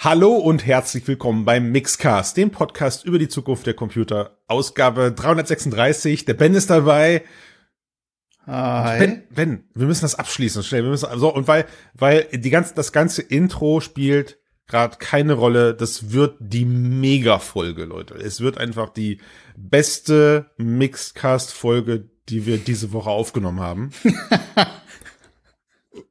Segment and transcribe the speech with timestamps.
[0.00, 4.38] Hallo und herzlich willkommen beim Mixcast, dem Podcast über die Zukunft der Computer.
[4.46, 6.24] Ausgabe 336.
[6.24, 7.24] Der Ben ist dabei.
[8.46, 9.00] Hi.
[9.00, 10.84] Ben, Ben, wir müssen das abschließen, schnell.
[10.84, 14.38] Wir müssen, so, und weil, weil die ganze, das ganze Intro spielt
[14.68, 15.74] gerade keine Rolle.
[15.74, 18.14] Das wird die Mega-Folge, Leute.
[18.14, 19.20] Es wird einfach die
[19.56, 23.90] beste Mixcast-Folge, die wir diese Woche aufgenommen haben.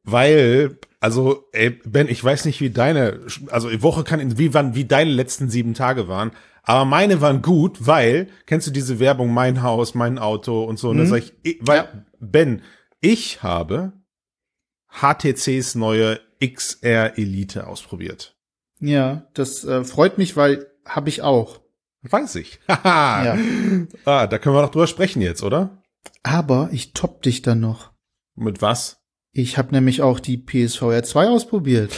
[0.04, 4.54] weil also, ey, Ben, ich weiß nicht, wie deine, also die Woche kann in wie
[4.54, 6.32] wann, wie deine letzten sieben Tage waren,
[6.64, 10.88] aber meine waren gut, weil, kennst du diese Werbung, mein Haus, mein Auto und so,
[10.88, 10.92] mhm.
[10.92, 12.06] und dann sag ich, ich weil, ja.
[12.20, 12.62] Ben,
[13.00, 13.94] ich habe
[14.90, 18.36] HTCs neue XR Elite ausprobiert.
[18.80, 21.62] Ja, das äh, freut mich, weil habe ich auch.
[22.04, 22.60] Weiß ich.
[22.68, 23.38] ja.
[24.06, 25.82] Ah, da können wir doch drüber sprechen jetzt, oder?
[26.24, 27.92] Aber ich topp dich dann noch.
[28.36, 28.97] Mit was?
[29.38, 31.94] Ich habe nämlich auch die PSVR 2 ausprobiert.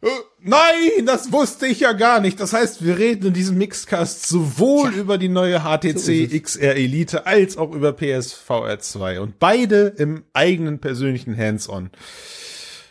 [0.00, 0.08] Äh,
[0.40, 2.40] nein, das wusste ich ja gar nicht.
[2.40, 4.98] Das heißt, wir reden in diesem Mixcast sowohl ja.
[4.98, 10.24] über die neue HTC so XR Elite als auch über PSVR 2 und beide im
[10.32, 11.90] eigenen persönlichen Hands-on.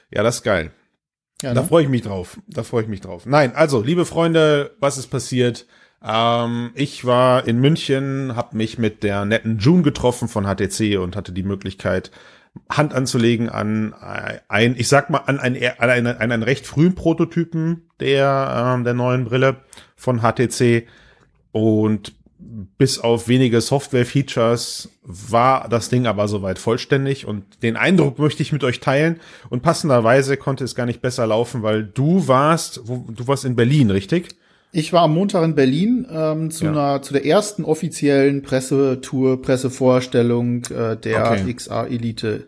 [0.09, 0.71] Ja, das ist geil.
[1.41, 1.55] Ja, ne?
[1.55, 2.39] Da freue ich mich drauf.
[2.47, 3.25] Da freue ich mich drauf.
[3.25, 5.65] Nein, also, liebe Freunde, was ist passiert?
[6.01, 11.17] Ähm, ich war in München, habe mich mit der netten June getroffen von HTC und
[11.17, 12.09] hatte die Möglichkeit,
[12.69, 16.95] Hand anzulegen an ein, ich sag mal, an einen, an einen, an einen recht frühen
[16.95, 19.57] Prototypen der, ähm, der neuen Brille
[19.95, 20.87] von HTC.
[21.51, 22.13] Und
[22.77, 28.51] bis auf wenige Software-Features war das Ding aber soweit vollständig und den Eindruck möchte ich
[28.51, 33.27] mit euch teilen und passenderweise konnte es gar nicht besser laufen, weil du warst, du
[33.27, 34.35] warst in Berlin, richtig?
[34.71, 36.71] Ich war am Montag in Berlin ähm, zu ja.
[36.71, 41.53] einer zu der ersten offiziellen Pressetour, Pressevorstellung äh, der okay.
[41.53, 42.47] XR Elite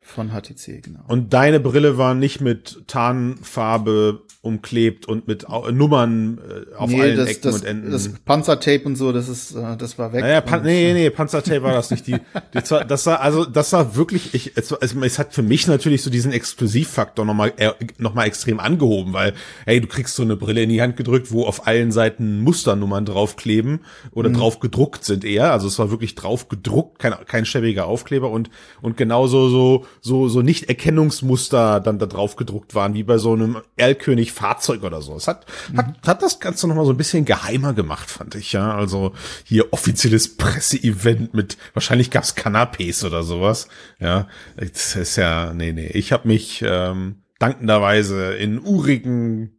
[0.00, 1.00] von HTC, genau.
[1.08, 7.16] Und deine Brille war nicht mit Tarnfarbe umklebt und mit Nummern äh, auf nee, allen
[7.18, 7.90] das, Ecken das, und Enden.
[7.90, 10.22] Das Panzertape und so, das ist, äh, das war weg.
[10.22, 12.06] Naja, Pan nee, nee, Panzertape war das nicht.
[12.06, 12.16] Die,
[12.54, 16.02] die zwar, das war, also das war wirklich, ich, es, es hat für mich natürlich
[16.02, 19.34] so diesen Exklusivfaktor nochmal äh, noch mal extrem angehoben, weil,
[19.66, 23.04] hey, du kriegst so eine Brille in die Hand gedrückt, wo auf allen Seiten Musternummern
[23.04, 23.80] draufkleben
[24.12, 24.34] oder mhm.
[24.34, 25.52] drauf gedruckt sind eher.
[25.52, 28.48] Also es war wirklich drauf gedruckt, kein, kein schäbiger Aufkleber und,
[28.80, 33.34] und genauso so, so, so nicht Erkennungsmuster dann da drauf gedruckt waren, wie bei so
[33.34, 35.14] einem Erlkönig Fahrzeug oder so.
[35.16, 35.78] Es hat, mhm.
[35.78, 38.74] hat, hat das Ganze noch mal so ein bisschen geheimer gemacht, fand ich, ja.
[38.74, 39.12] Also
[39.44, 43.68] hier offizielles Presseevent mit, wahrscheinlich gab's Canapés oder sowas.
[43.98, 45.88] Ja, das ist ja, nee, nee.
[45.88, 49.58] Ich habe mich ähm, dankenderweise in urigen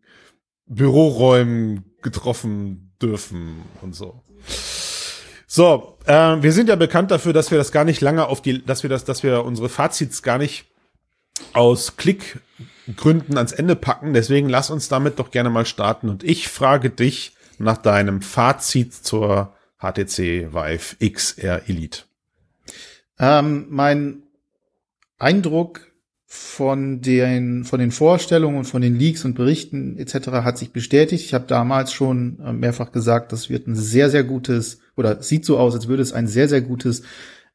[0.66, 4.24] Büroräumen getroffen dürfen und so.
[5.48, 8.64] So, äh, wir sind ja bekannt dafür, dass wir das gar nicht lange auf die,
[8.66, 10.71] dass wir das, dass wir unsere Fazits gar nicht
[11.54, 12.40] aus Klick
[12.96, 14.14] Gründen ans Ende packen.
[14.14, 16.10] Deswegen lass uns damit doch gerne mal starten.
[16.10, 22.04] Und ich frage dich nach deinem Fazit zur HTC Vive XR Elite.
[23.20, 24.24] Ähm, mein
[25.20, 25.92] Eindruck
[26.26, 30.30] von den, von den Vorstellungen und von den Leaks und Berichten etc.
[30.44, 31.26] hat sich bestätigt.
[31.26, 35.46] Ich habe damals schon äh, mehrfach gesagt, das wird ein sehr, sehr gutes oder sieht
[35.46, 37.04] so aus, als würde es ein sehr, sehr gutes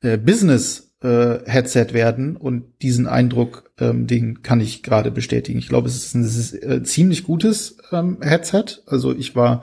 [0.03, 5.59] äh, Business äh, Headset werden und diesen Eindruck, ähm, den kann ich gerade bestätigen.
[5.59, 8.83] Ich glaube, es ist ein, es ist, äh, ziemlich gutes ähm, Headset.
[8.87, 9.63] Also ich war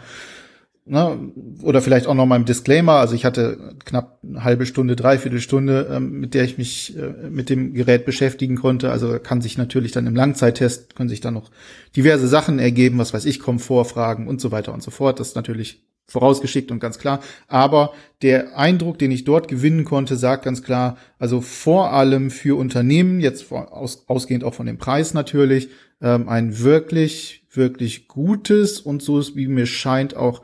[0.85, 1.31] ne,
[1.61, 2.93] oder vielleicht auch noch mal im Disclaimer.
[2.93, 7.29] Also ich hatte knapp eine halbe Stunde, dreiviertel Stunde, ähm, mit der ich mich äh,
[7.29, 8.91] mit dem Gerät beschäftigen konnte.
[8.91, 11.51] Also kann sich natürlich dann im Langzeittest können sich dann noch
[11.95, 15.19] diverse Sachen ergeben, was weiß ich, Komfortfragen und so weiter und so fort.
[15.19, 17.21] Das ist natürlich vorausgeschickt und ganz klar.
[17.47, 22.57] Aber der Eindruck, den ich dort gewinnen konnte, sagt ganz klar, also vor allem für
[22.57, 25.69] Unternehmen, jetzt aus, ausgehend auch von dem Preis natürlich,
[26.01, 30.41] ähm, ein wirklich, wirklich gutes und so ist, wie mir scheint, auch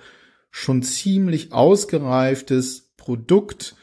[0.51, 3.75] schon ziemlich ausgereiftes Produkt,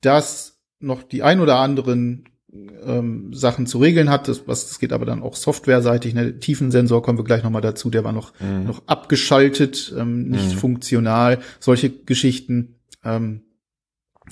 [0.00, 4.28] das noch die ein oder anderen ähm, Sachen zu regeln hat.
[4.28, 6.14] Das, was, das geht aber dann auch softwareseitig.
[6.14, 6.38] Ne?
[6.38, 8.64] Tiefensensor kommen wir gleich nochmal dazu, der war noch, mhm.
[8.64, 10.58] noch abgeschaltet, ähm, nicht mhm.
[10.58, 12.76] funktional, solche Geschichten.
[13.04, 13.42] Ähm,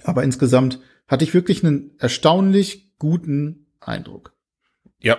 [0.04, 4.34] aber insgesamt hatte ich wirklich einen erstaunlich guten Eindruck.
[5.00, 5.18] Ja.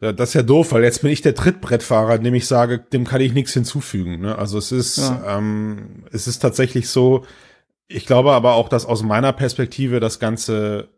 [0.00, 3.20] Das ist ja doof, weil jetzt bin ich der Trittbrettfahrer, dem ich sage, dem kann
[3.20, 4.20] ich nichts hinzufügen.
[4.20, 4.36] Ne?
[4.36, 5.38] Also es ist, ja.
[5.38, 7.24] ähm, es ist tatsächlich so,
[7.86, 10.88] ich glaube aber auch, dass aus meiner Perspektive das Ganze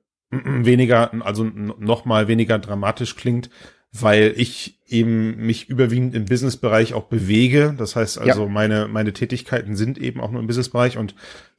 [0.44, 3.50] weniger, also noch mal weniger dramatisch klingt,
[3.92, 7.74] weil ich eben mich überwiegend im Businessbereich auch bewege.
[7.76, 8.48] Das heißt also, ja.
[8.48, 11.14] meine, meine Tätigkeiten sind eben auch nur im Businessbereich und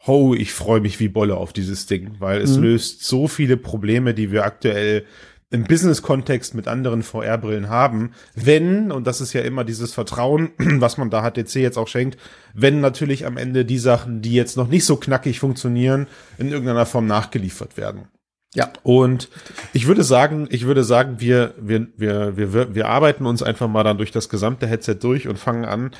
[0.05, 2.63] ho, ich freue mich wie Bolle auf dieses Ding, weil es mhm.
[2.63, 5.05] löst so viele Probleme, die wir aktuell
[5.49, 10.97] im Business-Kontext mit anderen VR-Brillen haben, wenn, und das ist ja immer dieses Vertrauen, was
[10.97, 12.17] man da HTC jetzt auch schenkt,
[12.53, 16.07] wenn natürlich am Ende die Sachen, die jetzt noch nicht so knackig funktionieren,
[16.37, 18.07] in irgendeiner Form nachgeliefert werden.
[18.53, 18.71] Ja.
[18.83, 19.29] Und
[19.73, 23.83] ich würde sagen, ich würde sagen, wir, wir, wir, wir, wir arbeiten uns einfach mal
[23.83, 25.91] dann durch das gesamte Headset durch und fangen an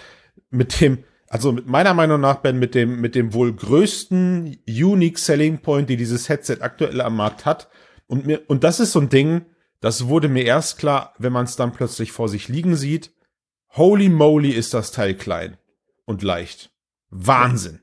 [0.50, 5.20] mit dem, also mit meiner Meinung nach, Ben, mit dem, mit dem wohl größten Unique
[5.20, 7.70] Selling Point, die dieses Headset aktuell am Markt hat.
[8.08, 9.46] Und mir, und das ist so ein Ding,
[9.82, 13.14] das wurde mir erst klar, wenn man es dann plötzlich vor sich liegen sieht.
[13.76, 15.58] Holy moly ist das Teil klein
[16.06, 16.72] und leicht.
[17.10, 17.82] Wahnsinn.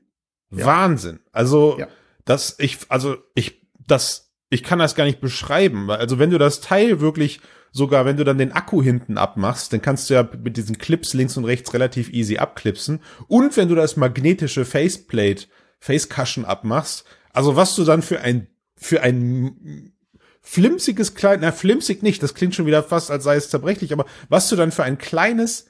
[0.50, 0.66] Ja.
[0.66, 1.20] Wahnsinn.
[1.32, 1.88] Also, ja.
[2.24, 4.23] das, ich, also, ich, das,
[4.54, 5.90] ich kann das gar nicht beschreiben.
[5.90, 7.40] Also, wenn du das Teil wirklich
[7.74, 11.12] sogar wenn du dann den Akku hinten abmachst, dann kannst du ja mit diesen Clips
[11.12, 13.00] links und rechts relativ easy abklipsen.
[13.26, 15.46] Und wenn du das magnetische Faceplate,
[15.80, 18.46] Face Cushion abmachst, also was du dann für ein,
[18.76, 19.92] für ein
[20.40, 24.06] flimsiges klein, na flimsig nicht, das klingt schon wieder fast, als sei es zerbrechlich, aber
[24.28, 25.66] was du dann für ein kleines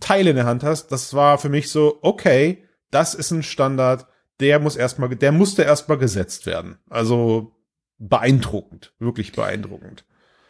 [0.00, 4.08] Teil in der Hand hast, das war für mich so, okay, das ist ein Standard,
[4.40, 6.78] der muss erstmal, der musste erstmal gesetzt werden.
[6.90, 7.52] Also
[7.98, 10.04] beeindruckend, wirklich beeindruckend.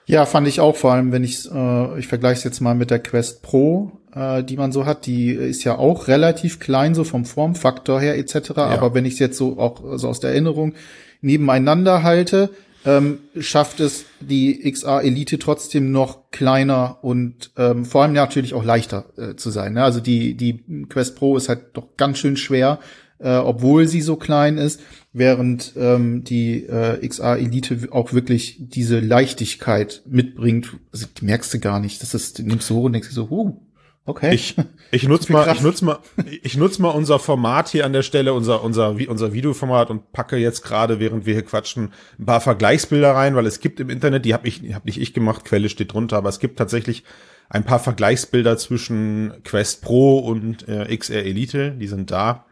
[0.06, 2.90] Ja, fand ich auch, vor allem wenn ich äh, ich vergleiche es jetzt mal mit
[2.90, 7.04] der Quest Pro, äh, die man so hat, die ist ja auch relativ klein so
[7.04, 8.50] vom Formfaktor her etc.
[8.56, 8.66] Ja.
[8.68, 10.74] Aber wenn ich es jetzt so auch so aus der Erinnerung
[11.20, 12.48] nebeneinander halte,
[12.86, 18.64] ähm, schafft es die XA Elite trotzdem noch kleiner und ähm, vor allem natürlich auch
[18.64, 19.74] leichter äh, zu sein.
[19.74, 19.84] Ne?
[19.84, 22.78] Also die die Quest Pro ist halt doch ganz schön schwer
[23.18, 24.80] äh, obwohl sie so klein ist,
[25.12, 30.76] während ähm, die äh, XA Elite auch wirklich diese Leichtigkeit mitbringt.
[30.92, 32.02] Also, die merkst du gar nicht.
[32.02, 33.60] Das ist, nimmst du hoch und denkst so, huh,
[34.04, 34.34] okay.
[34.34, 34.56] Ich,
[34.90, 35.98] ich nutze mal, ich nutze mal,
[36.42, 40.36] ich nutze mal unser Format hier an der Stelle, unser, unser, unser Videoformat und packe
[40.36, 44.24] jetzt gerade, während wir hier quatschen, ein paar Vergleichsbilder rein, weil es gibt im Internet,
[44.24, 47.04] die habe ich, hab nicht ich gemacht, Quelle steht drunter, aber es gibt tatsächlich
[47.50, 52.44] ein paar Vergleichsbilder zwischen Quest Pro und äh, XR Elite, die sind da.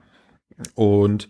[0.75, 1.29] Und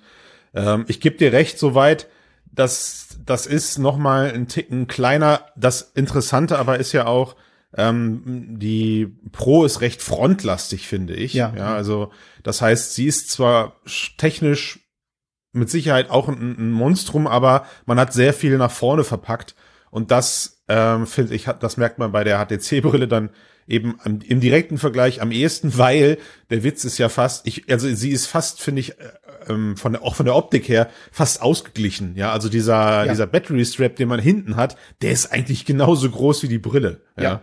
[0.54, 2.08] ähm, ich gebe dir recht, soweit,
[2.52, 5.46] dass das ist noch mal ein Ticken kleiner.
[5.56, 7.36] Das Interessante aber ist ja auch,
[7.76, 11.34] ähm, die Pro ist recht frontlastig, finde ich.
[11.34, 11.52] Ja.
[11.56, 11.74] ja.
[11.74, 12.12] Also
[12.42, 13.80] das heißt, sie ist zwar
[14.16, 14.80] technisch
[15.52, 19.54] mit Sicherheit auch ein, ein Monstrum, aber man hat sehr viel nach vorne verpackt.
[19.90, 23.30] Und das ähm, finde ich, das merkt man bei der HTC-Brille dann
[23.66, 26.18] eben im direkten Vergleich am ehesten, weil
[26.50, 29.04] der Witz ist ja fast, ich, also sie ist fast, finde ich, äh,
[29.48, 32.14] ähm, von der, auch von der Optik her fast ausgeglichen.
[32.16, 33.08] Ja, also dieser, ja.
[33.08, 37.00] dieser Battery Strap, den man hinten hat, der ist eigentlich genauso groß wie die Brille.
[37.16, 37.22] Ja.
[37.22, 37.40] ja.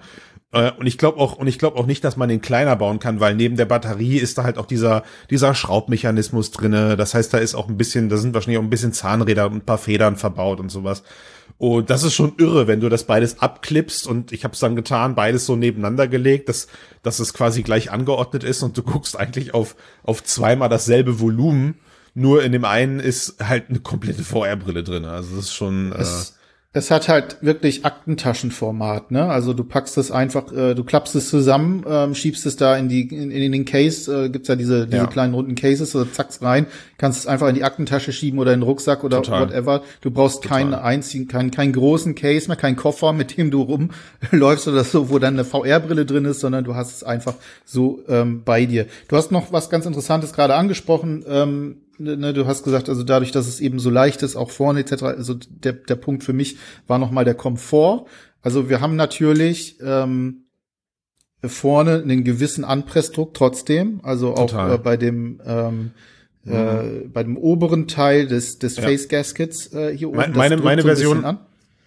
[0.53, 2.99] Äh, und ich glaube auch, und ich glaube auch nicht, dass man den kleiner bauen
[2.99, 6.95] kann, weil neben der Batterie ist da halt auch dieser, dieser Schraubmechanismus drinne.
[6.95, 9.55] Das heißt, da ist auch ein bisschen, da sind wahrscheinlich auch ein bisschen Zahnräder und
[9.55, 11.03] ein paar Federn verbaut und sowas.
[11.57, 14.75] Und das ist schon irre, wenn du das beides abklippst und ich habe es dann
[14.75, 16.67] getan, beides so nebeneinander gelegt, dass,
[17.03, 21.75] dass es quasi gleich angeordnet ist und du guckst eigentlich auf, auf zweimal dasselbe Volumen.
[22.15, 25.05] Nur in dem einen ist halt eine komplette VR-Brille drin.
[25.05, 25.91] Also das ist schon.
[25.93, 26.42] Es, äh,
[26.75, 29.25] es hat halt wirklich Aktentaschenformat, ne?
[29.25, 32.89] Also du packst es einfach, äh, du klappst es zusammen, ähm, schiebst es da in
[32.89, 35.05] die in, in den Case, äh, gibt's ja diese diese ja.
[35.05, 36.65] kleinen runden Cases, oder zackst rein,
[36.97, 39.49] kannst es einfach in die Aktentasche schieben oder in den Rucksack oder Total.
[39.49, 39.83] whatever.
[40.01, 40.57] Du brauchst Total.
[40.57, 45.11] keinen einzigen, keinen keinen großen Case mehr, keinen Koffer, mit dem du rumläufst oder so,
[45.11, 47.35] wo dann eine VR-Brille drin ist, sondern du hast es einfach
[47.65, 48.87] so ähm, bei dir.
[49.09, 51.23] Du hast noch was ganz Interessantes gerade angesprochen.
[51.27, 54.81] Ähm, ne, du hast gesagt, also dadurch, dass es eben so leicht ist, auch vorne
[54.81, 56.57] etc., also der, der Punkt für mich
[56.87, 58.05] war nochmal der Komfort.
[58.41, 60.45] Also wir haben natürlich ähm,
[61.43, 65.91] vorne einen gewissen Anpressdruck trotzdem, also auch äh, bei dem ähm,
[66.45, 67.05] äh, mhm.
[67.05, 68.83] äh, bei dem oberen Teil des, des ja.
[68.83, 70.33] Face Gaskets äh, hier oben.
[70.35, 71.37] Meine, meine so Version,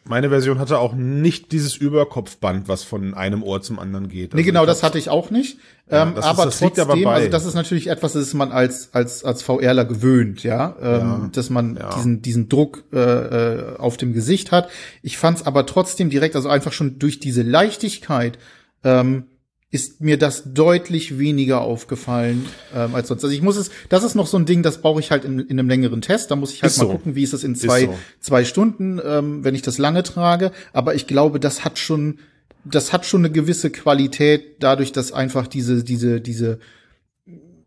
[0.08, 4.32] meine Version hatte auch nicht dieses Überkopfband, was von einem Ohr zum anderen geht.
[4.32, 5.58] Also nee, genau, das hatte ich auch nicht.
[5.90, 8.92] Ja, ähm, aber ist, trotzdem, aber also das ist natürlich etwas, das ist man als
[8.92, 11.94] als als VRler gewöhnt, ja, ähm, ja dass man ja.
[11.94, 14.68] diesen diesen Druck äh, äh, auf dem Gesicht hat.
[15.02, 18.38] Ich fand es aber trotzdem direkt, also einfach schon durch diese Leichtigkeit
[18.82, 19.26] ähm,
[19.72, 23.24] ist mir das deutlich weniger aufgefallen ähm, als sonst.
[23.24, 25.40] Also ich muss es, das ist noch so ein Ding, das brauche ich halt in,
[25.40, 26.30] in einem längeren Test.
[26.30, 26.92] Da muss ich halt ist mal so.
[26.92, 27.98] gucken, wie ist das in zwei, so.
[28.20, 30.52] zwei Stunden, ähm, wenn ich das lange trage.
[30.72, 32.20] Aber ich glaube, das hat schon,
[32.64, 36.60] das hat schon eine gewisse Qualität, dadurch, dass einfach diese, diese, diese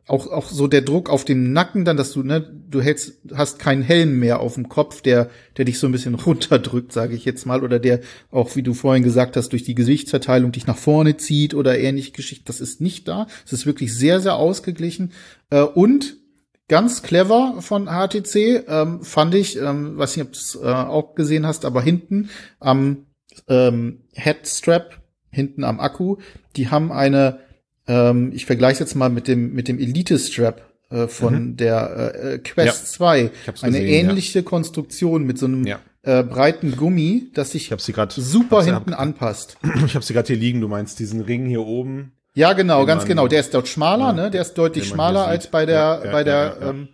[0.09, 3.59] auch, auch so der Druck auf dem Nacken, dann, dass du, ne, du hältst, hast
[3.59, 7.25] keinen Helm mehr auf dem Kopf, der, der dich so ein bisschen runterdrückt, sage ich
[7.25, 8.01] jetzt mal, oder der
[8.31, 12.11] auch, wie du vorhin gesagt hast, durch die Gesichtsverteilung dich nach vorne zieht oder ähnliche
[12.11, 12.45] Geschichten.
[12.45, 13.27] Das ist nicht da.
[13.45, 15.13] Es ist wirklich sehr, sehr ausgeglichen.
[15.49, 16.17] Äh, und
[16.67, 21.15] ganz clever von HTC, ähm, fand ich, ähm, weiß nicht, ob du es äh, auch
[21.15, 23.05] gesehen hast, aber hinten am
[23.47, 24.99] ähm, Headstrap
[25.31, 26.17] hinten am Akku.
[26.55, 27.39] Die haben eine,
[27.89, 31.57] ähm, ich vergleiche jetzt mal mit dem mit dem Elite Strap äh, von mhm.
[31.57, 33.31] der äh, Quest ja, 2.
[33.61, 34.45] Eine gesehen, ähnliche ja.
[34.45, 35.79] Konstruktion mit so einem ja.
[36.03, 39.57] äh, breiten Gummi, das sich grad, super hinten hab, anpasst.
[39.85, 40.61] Ich habe sie gerade hier liegen.
[40.61, 42.13] Du meinst diesen Ring hier oben?
[42.35, 43.27] Ja, genau, ganz man, genau.
[43.27, 44.31] Der ist dort schmaler, ne?
[44.31, 46.87] Der ist deutlich schmaler als bei der bei der ähm,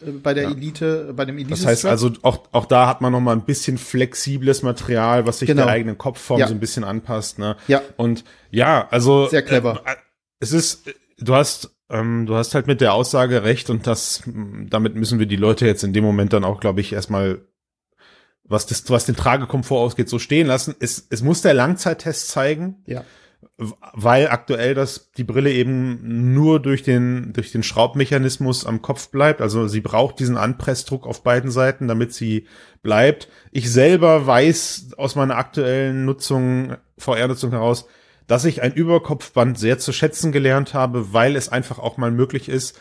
[0.00, 1.50] äh, bei der Elite, bei dem Elite.
[1.50, 5.38] Das heißt also auch auch da hat man noch mal ein bisschen flexibles Material, was
[5.38, 5.64] sich genau.
[5.64, 7.56] der eigenen Kopfform so ein bisschen anpasst, ne?
[7.68, 7.80] Ja.
[7.96, 9.80] Und ja, also sehr clever.
[9.86, 9.94] Äh,
[10.42, 14.94] es ist, du hast ähm, du hast halt mit der Aussage recht und das, damit
[14.94, 17.42] müssen wir die Leute jetzt in dem Moment dann auch, glaube ich, erstmal,
[18.44, 20.74] was das, was den Tragekomfort ausgeht, so stehen lassen.
[20.80, 22.82] Es, es muss der Langzeittest zeigen.
[22.86, 23.04] Ja.
[23.58, 29.40] Weil aktuell das, die Brille eben nur durch den, durch den Schraubmechanismus am Kopf bleibt.
[29.40, 32.46] Also sie braucht diesen Anpressdruck auf beiden Seiten, damit sie
[32.82, 33.28] bleibt.
[33.50, 37.86] Ich selber weiß aus meiner aktuellen Nutzung, VR-Nutzung heraus,
[38.26, 42.48] dass ich ein Überkopfband sehr zu schätzen gelernt habe, weil es einfach auch mal möglich
[42.48, 42.78] ist,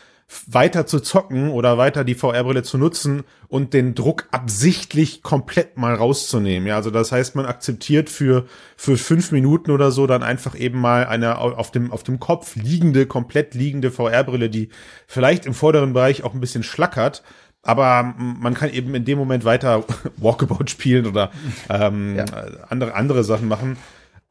[0.48, 5.94] weiter zu zocken oder weiter die VR-Brille zu nutzen und den Druck absichtlich komplett mal
[5.94, 6.68] rauszunehmen.
[6.68, 8.46] Ja, also das heißt, man akzeptiert für,
[8.78, 12.56] für fünf Minuten oder so dann einfach eben mal eine auf dem, auf dem Kopf
[12.56, 14.70] liegende, komplett liegende VR-Brille, die
[15.06, 17.24] vielleicht im vorderen Bereich auch ein bisschen schlackert,
[17.64, 19.84] aber man kann eben in dem Moment weiter
[20.18, 21.32] Walkabout spielen oder
[21.70, 22.26] ähm, ja.
[22.70, 23.78] andere, andere Sachen machen.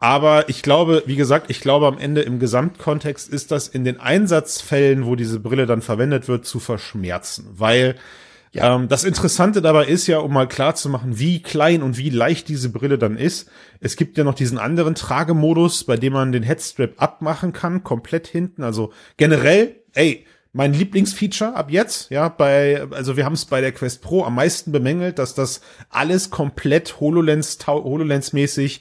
[0.02, 4.00] Aber ich glaube, wie gesagt, ich glaube am Ende im Gesamtkontext ist das in den
[4.00, 7.46] Einsatzfällen, wo diese Brille dann verwendet wird, zu verschmerzen.
[7.52, 7.96] Weil
[8.52, 8.74] ja.
[8.74, 12.08] ähm, das Interessante dabei ist ja, um mal klar zu machen, wie klein und wie
[12.08, 13.50] leicht diese Brille dann ist.
[13.80, 18.26] Es gibt ja noch diesen anderen Tragemodus, bei dem man den Headstrap abmachen kann, komplett
[18.26, 18.62] hinten.
[18.62, 23.70] Also generell, ey, mein Lieblingsfeature ab jetzt, ja, bei, also wir haben es bei der
[23.70, 28.80] Quest Pro am meisten bemängelt, dass das alles komplett HoloLens, HoloLens-mäßig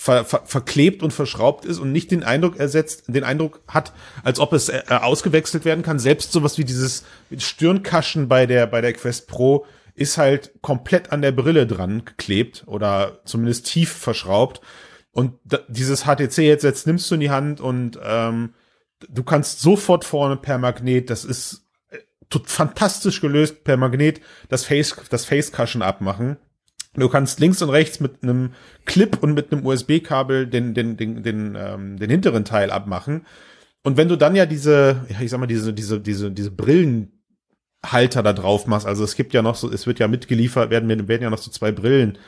[0.00, 3.92] ver, ver, verklebt und verschraubt ist und nicht den Eindruck ersetzt, den Eindruck hat,
[4.22, 5.98] als ob es äh, ausgewechselt werden kann.
[5.98, 7.04] Selbst sowas wie dieses
[7.36, 12.64] Stirnkaschen bei der, bei der Quest Pro ist halt komplett an der Brille dran geklebt
[12.66, 14.62] oder zumindest tief verschraubt.
[15.12, 15.34] Und
[15.68, 18.54] dieses HTC-Headset nimmst du in die Hand und ähm,
[19.06, 21.98] du kannst sofort vorne per Magnet, das ist äh,
[22.46, 26.38] fantastisch gelöst, per Magnet das Face, das Face Cushion abmachen.
[26.94, 28.52] Du kannst links und rechts mit einem
[28.84, 33.26] Clip und mit einem USB-Kabel den, den, den, den, ähm, den hinteren Teil abmachen.
[33.82, 38.22] Und wenn du dann ja diese, ja, ich sag mal, diese, diese, diese, diese Brillenhalter
[38.22, 41.22] da drauf machst, also es gibt ja noch so, es wird ja mitgeliefert, werden, werden
[41.22, 42.18] ja noch so zwei Brillen,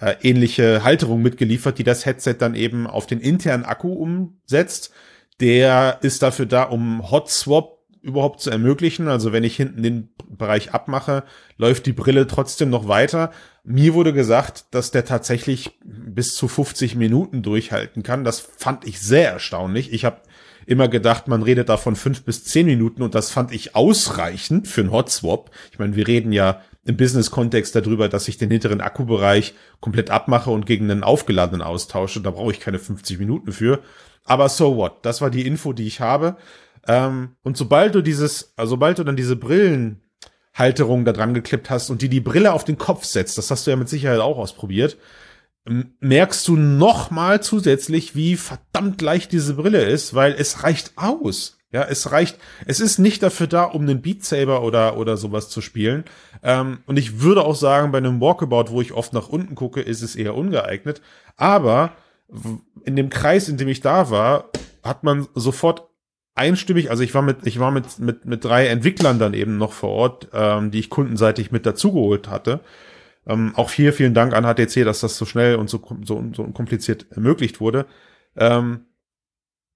[0.00, 4.92] äh, ähnliche Halterung mitgeliefert, die das Headset dann eben auf den internen Akku umsetzt.
[5.40, 9.08] Der ist dafür da, um Hot Swap überhaupt zu ermöglichen.
[9.08, 11.24] Also wenn ich hinten den Bereich abmache,
[11.56, 13.32] läuft die Brille trotzdem noch weiter.
[13.64, 18.22] Mir wurde gesagt, dass der tatsächlich bis zu 50 Minuten durchhalten kann.
[18.22, 19.92] Das fand ich sehr erstaunlich.
[19.92, 20.18] Ich habe
[20.66, 24.68] immer gedacht, man redet da von fünf bis zehn Minuten und das fand ich ausreichend
[24.68, 25.50] für einen Hotswap.
[25.72, 30.50] Ich meine, wir reden ja im Business-Kontext darüber, dass ich den hinteren Akkubereich komplett abmache
[30.50, 32.20] und gegen einen aufgeladenen austausche.
[32.20, 33.80] Da brauche ich keine 50 Minuten für.
[34.24, 35.04] Aber so what?
[35.04, 36.36] Das war die Info, die ich habe.
[36.86, 41.90] Ähm, und sobald du dieses, also sobald du dann diese Brillenhalterung da dran geklippt hast
[41.90, 44.38] und die die Brille auf den Kopf setzt, das hast du ja mit Sicherheit auch
[44.38, 44.96] ausprobiert,
[46.00, 51.58] merkst du noch mal zusätzlich, wie verdammt leicht diese Brille ist, weil es reicht aus.
[51.72, 52.38] Ja, es reicht.
[52.66, 56.04] Es ist nicht dafür da, um einen Beat Saber oder oder sowas zu spielen.
[56.44, 59.80] Ähm, und ich würde auch sagen, bei einem Walkabout, wo ich oft nach unten gucke,
[59.80, 61.02] ist es eher ungeeignet.
[61.36, 61.96] Aber
[62.84, 64.50] in dem Kreis, in dem ich da war,
[64.84, 65.88] hat man sofort
[66.34, 69.72] einstimmig, also ich war mit, ich war mit, mit, mit drei Entwicklern dann eben noch
[69.72, 72.60] vor Ort, ähm, die ich kundenseitig mit dazugeholt hatte.
[73.26, 76.42] Ähm, auch hier vielen Dank an HTC, dass das so schnell und so, so, so
[76.42, 77.86] unkompliziert ermöglicht wurde.
[78.36, 78.86] Ähm,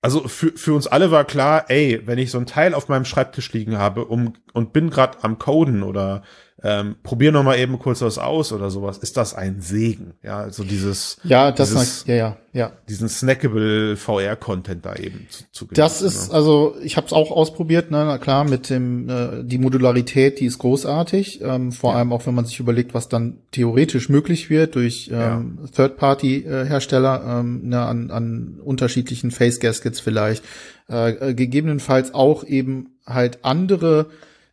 [0.00, 3.04] also für, für uns alle war klar, ey, wenn ich so ein Teil auf meinem
[3.04, 6.22] Schreibtisch liegen habe um, und bin gerade am Coden oder
[6.62, 10.14] ähm, probier noch mal eben kurz was aus oder sowas, ist das ein Segen.
[10.24, 12.72] Ja, also dieses, ja, das dieses, ja, ja, ja.
[12.88, 16.34] diesen snackable VR-Content da eben zu, zu genießen, Das ist, ne?
[16.34, 20.46] also ich habe es auch ausprobiert, ne, na klar, mit dem, äh, die Modularität, die
[20.46, 21.98] ist großartig, ähm, vor ja.
[21.98, 25.68] allem auch wenn man sich überlegt, was dann theoretisch möglich wird durch ähm, ja.
[25.76, 30.42] Third-Party-Hersteller ähm, ne, an, an unterschiedlichen Face-Gaskets vielleicht,
[30.90, 34.06] äh, äh, gegebenenfalls auch eben halt andere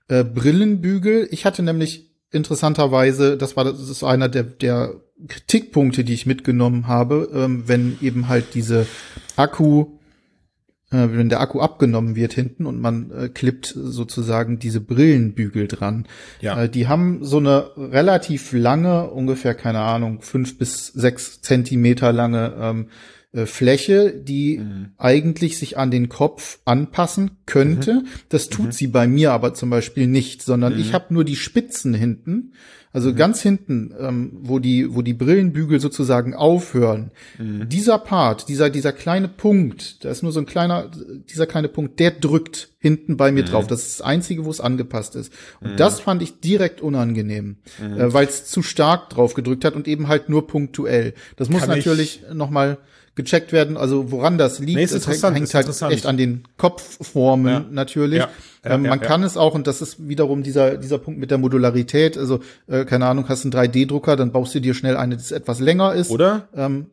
[0.08, 1.28] äh, Brillenbügel.
[1.32, 4.96] Ich hatte nämlich interessanterweise, das war das ist einer der, der
[5.28, 8.86] Kritikpunkte, die ich mitgenommen habe, ähm, wenn eben halt diese
[9.36, 9.96] Akku
[10.92, 16.06] äh, wenn der Akku abgenommen wird hinten und man äh, klippt sozusagen diese Brillenbügel dran.
[16.42, 16.64] Ja.
[16.64, 22.54] Äh, die haben so eine relativ lange, ungefähr, keine Ahnung, fünf bis sechs Zentimeter lange
[22.60, 22.90] ähm,
[23.36, 24.92] äh, Fläche, die mhm.
[24.98, 27.96] eigentlich sich an den Kopf anpassen könnte.
[27.96, 28.08] Mhm.
[28.30, 28.72] Das tut mhm.
[28.72, 30.94] sie bei mir aber zum Beispiel nicht, sondern ich mhm.
[30.94, 32.54] habe nur die Spitzen hinten,
[32.94, 33.18] also mhm.
[33.18, 37.12] ganz hinten, ähm, wo die wo die Brillenbügel sozusagen aufhören.
[37.38, 37.68] Mhm.
[37.68, 40.90] Dieser Part, dieser dieser kleine Punkt, da ist nur so ein kleiner
[41.30, 43.68] dieser kleine Punkt, der drückt hinten bei mir drauf.
[43.68, 45.34] Das ist das einzige, wo es angepasst ist.
[45.60, 49.90] Und das fand ich direkt unangenehm, äh, weil es zu stark drauf gedrückt hat und
[49.90, 51.16] eben halt nur punktuell.
[51.36, 52.78] Das muss Kann natürlich noch mal
[53.16, 54.78] gecheckt werden, also woran das liegt.
[54.78, 57.66] Nee, ist es hängt halt echt an den Kopfformen ja.
[57.72, 58.20] natürlich.
[58.20, 58.30] Ja.
[58.66, 61.38] Ja, ähm, man kann es auch, und das ist wiederum dieser, dieser Punkt mit der
[61.38, 65.32] Modularität, also äh, keine Ahnung, hast einen 3D-Drucker, dann baust du dir schnell eine, das
[65.32, 66.10] etwas länger ist.
[66.10, 66.50] Oder?
[66.56, 66.88] Ähm,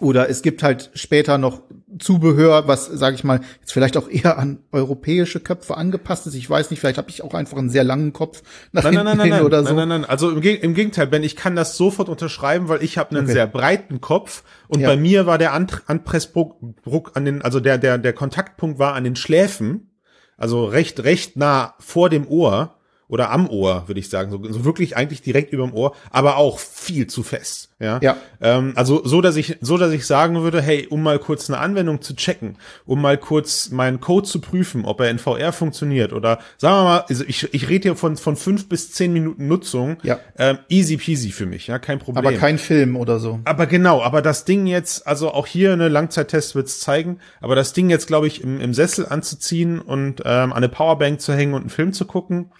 [0.00, 1.62] oder es gibt halt später noch
[1.98, 6.34] Zubehör, was, sage ich mal, jetzt vielleicht auch eher an europäische Köpfe angepasst ist.
[6.34, 9.04] Ich weiß nicht, vielleicht habe ich auch einfach einen sehr langen Kopf nach nein, hinten
[9.06, 9.74] nein, nein, hin nein, oder nein, so.
[9.74, 10.10] Nein, nein, nein.
[10.10, 13.32] Also im, im, Gegenteil, Ben, ich kann das sofort unterschreiben, weil ich habe einen okay.
[13.32, 14.88] sehr breiten Kopf und ja.
[14.88, 19.16] bei mir war der Anpressdruck an den, also der, der, der Kontaktpunkt war an den
[19.16, 19.90] Schläfen,
[20.36, 22.76] also recht, recht nah vor dem Ohr
[23.08, 26.58] oder am Ohr, würde ich sagen, so, so wirklich eigentlich direkt überm Ohr, aber auch
[26.58, 27.70] viel zu fest.
[27.78, 27.98] Ja.
[28.02, 28.16] ja.
[28.40, 31.58] Ähm, also so, dass ich, so, dass ich sagen würde, hey, um mal kurz eine
[31.58, 32.56] Anwendung zu checken,
[32.86, 36.84] um mal kurz meinen Code zu prüfen, ob er in VR funktioniert oder sagen wir
[36.84, 39.98] mal, also ich, ich rede hier von, von fünf bis zehn Minuten Nutzung.
[40.02, 40.18] Ja.
[40.38, 42.24] Ähm, easy peasy für mich, ja, kein Problem.
[42.24, 43.40] Aber kein Film oder so.
[43.44, 47.72] Aber genau, aber das Ding jetzt, also auch hier eine Langzeittest wird's zeigen, aber das
[47.72, 51.54] Ding jetzt, glaube ich, im, im Sessel anzuziehen und ähm, an eine Powerbank zu hängen
[51.54, 52.50] und einen Film zu gucken,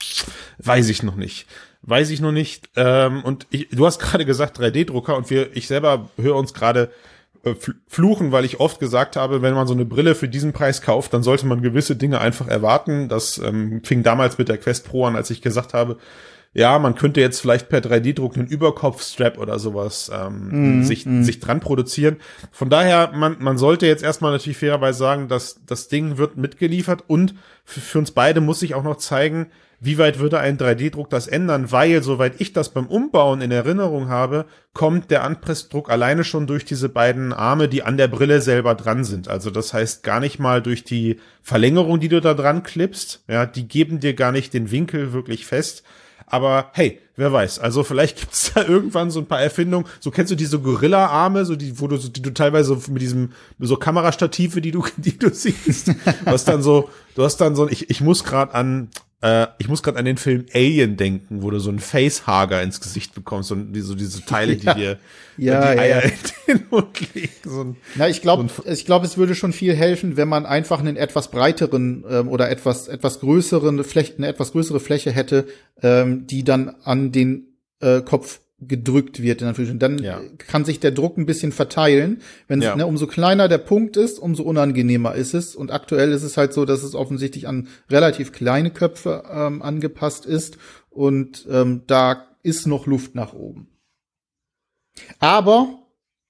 [0.58, 1.46] weiß ich noch nicht
[1.86, 2.70] weiß ich noch nicht.
[2.76, 6.90] Ähm, und ich, du hast gerade gesagt 3D-Drucker und wir, ich selber höre uns gerade
[7.44, 7.54] äh,
[7.88, 11.12] fluchen, weil ich oft gesagt habe, wenn man so eine Brille für diesen Preis kauft,
[11.12, 13.08] dann sollte man gewisse Dinge einfach erwarten.
[13.08, 15.98] Das ähm, fing damals mit der Quest Pro an, als ich gesagt habe,
[16.56, 21.24] ja, man könnte jetzt vielleicht per 3D-Druck einen Überkopfstrap oder sowas ähm, mm, sich, mm.
[21.24, 22.18] sich dran produzieren.
[22.52, 27.02] Von daher, man, man sollte jetzt erstmal natürlich fairerweise sagen, dass das Ding wird mitgeliefert
[27.08, 27.34] und
[27.64, 29.48] für, für uns beide muss sich auch noch zeigen,
[29.84, 31.70] wie weit würde ein 3D-Druck das ändern?
[31.70, 36.64] Weil, soweit ich das beim Umbauen in Erinnerung habe, kommt der Anpressdruck alleine schon durch
[36.64, 39.28] diese beiden Arme, die an der Brille selber dran sind.
[39.28, 43.24] Also das heißt gar nicht mal durch die Verlängerung, die du da dran klippst.
[43.28, 45.84] Ja, die geben dir gar nicht den Winkel wirklich fest.
[46.26, 47.58] Aber hey, wer weiß.
[47.58, 49.86] Also vielleicht gibt's da irgendwann so ein paar Erfindungen.
[50.00, 53.76] So kennst du diese Gorilla-Arme, so die, wo du, die du teilweise mit diesem so
[53.76, 55.88] Kamerastative, die du, die du siehst.
[55.88, 55.94] Du
[56.26, 58.88] hast dann so, du hast dann so, ich, ich muss gerade an
[59.24, 62.82] äh, ich muss gerade an den Film Alien denken, wo du so einen Facehager ins
[62.82, 64.98] Gesicht bekommst und die, so diese Teile, die dir
[65.38, 66.12] ja, die Eier ja.
[66.46, 67.32] in den Mund legen.
[67.42, 70.44] So ein, Na, ich glaube, so ich glaube, es würde schon viel helfen, wenn man
[70.44, 75.46] einfach einen etwas breiteren ähm, oder etwas etwas größeren Fläche, eine etwas größere Fläche hätte,
[75.82, 79.78] ähm, die dann an den äh, Kopf gedrückt wird in Anführungsstrichen.
[79.78, 80.20] Dann ja.
[80.38, 82.22] kann sich der Druck ein bisschen verteilen.
[82.48, 82.76] Wenn ja.
[82.76, 85.54] ne, umso kleiner der Punkt ist, umso unangenehmer ist es.
[85.54, 90.26] Und aktuell ist es halt so, dass es offensichtlich an relativ kleine Köpfe ähm, angepasst
[90.26, 90.58] ist.
[90.90, 93.68] Und ähm, da ist noch Luft nach oben.
[95.18, 95.84] Aber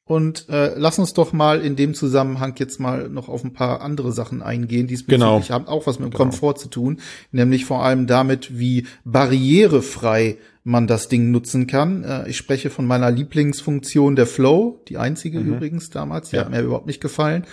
[0.07, 3.81] und äh, lass uns doch mal in dem Zusammenhang jetzt mal noch auf ein paar
[3.81, 5.41] andere Sachen eingehen, die genau.
[5.49, 6.25] haben auch was mit dem genau.
[6.25, 7.01] Komfort zu tun,
[7.33, 12.03] nämlich vor allem damit, wie barrierefrei man das Ding nutzen kann.
[12.03, 15.55] Äh, ich spreche von meiner Lieblingsfunktion der Flow, die einzige mhm.
[15.55, 16.43] übrigens damals, die ja.
[16.43, 17.45] hat mir überhaupt nicht gefallen.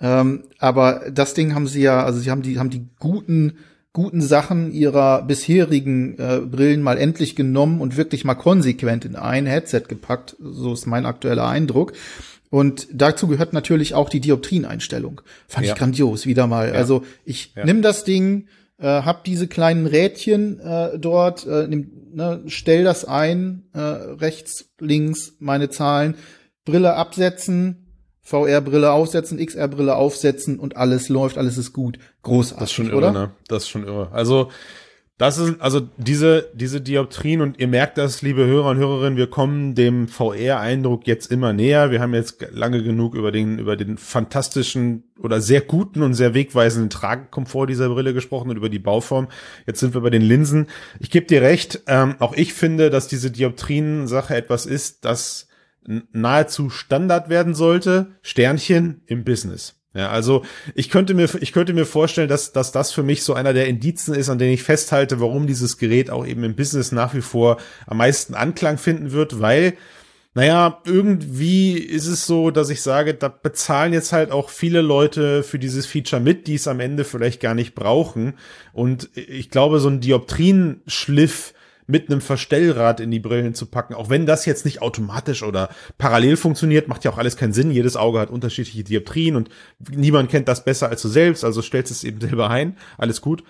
[0.00, 3.54] Ähm, aber das Ding haben sie ja, also sie haben die haben die guten
[3.92, 9.46] guten Sachen ihrer bisherigen äh, Brillen mal endlich genommen und wirklich mal konsequent in ein
[9.46, 10.36] Headset gepackt.
[10.38, 11.94] So ist mein aktueller Eindruck.
[12.50, 15.20] Und dazu gehört natürlich auch die Dioptrieneinstellung.
[15.48, 15.72] Fand ja.
[15.72, 16.68] ich grandios, wieder mal.
[16.68, 16.74] Ja.
[16.74, 17.64] Also ich ja.
[17.64, 18.46] nimm das Ding,
[18.78, 24.70] äh, hab diese kleinen Rädchen äh, dort, äh, nimm, ne, stell das ein, äh, rechts,
[24.80, 26.14] links meine Zahlen,
[26.64, 27.84] Brille absetzen,
[28.22, 31.98] VR-Brille aufsetzen, XR-Brille aufsetzen und alles läuft, alles ist gut.
[32.22, 33.12] Großartig, Das ist schon irre, oder?
[33.12, 33.30] ne?
[33.48, 34.12] Das ist schon irre.
[34.12, 34.50] Also,
[35.18, 39.28] das ist, also diese, diese Dioptrien und ihr merkt das, liebe Hörer und Hörerinnen, wir
[39.28, 41.90] kommen dem VR-Eindruck jetzt immer näher.
[41.90, 46.34] Wir haben jetzt lange genug über den, über den fantastischen oder sehr guten und sehr
[46.34, 49.26] wegweisenden Tragekomfort dieser Brille gesprochen und über die Bauform.
[49.66, 50.68] Jetzt sind wir bei den Linsen.
[51.00, 55.48] Ich gebe dir recht, ähm, auch ich finde, dass diese Dioptrien-Sache etwas ist, das
[56.12, 58.12] nahezu Standard werden sollte.
[58.22, 59.77] Sternchen im Business.
[59.94, 63.34] Ja, also ich könnte mir, ich könnte mir vorstellen, dass, dass das für mich so
[63.34, 66.92] einer der Indizen ist, an denen ich festhalte, warum dieses Gerät auch eben im Business
[66.92, 69.74] nach wie vor am meisten Anklang finden wird, weil
[70.34, 75.42] naja, irgendwie ist es so, dass ich sage, da bezahlen jetzt halt auch viele Leute
[75.42, 78.34] für dieses Feature mit, die es am Ende vielleicht gar nicht brauchen.
[78.72, 81.54] Und ich glaube, so ein Dioptrien-Schliff
[81.88, 85.70] mit einem Verstellrad in die Brillen zu packen, auch wenn das jetzt nicht automatisch oder
[85.96, 87.70] parallel funktioniert, macht ja auch alles keinen Sinn.
[87.70, 89.48] Jedes Auge hat unterschiedliche Dioptrien und
[89.90, 92.76] niemand kennt das besser als du selbst, also stellst es eben selber ein.
[92.98, 93.42] Alles gut.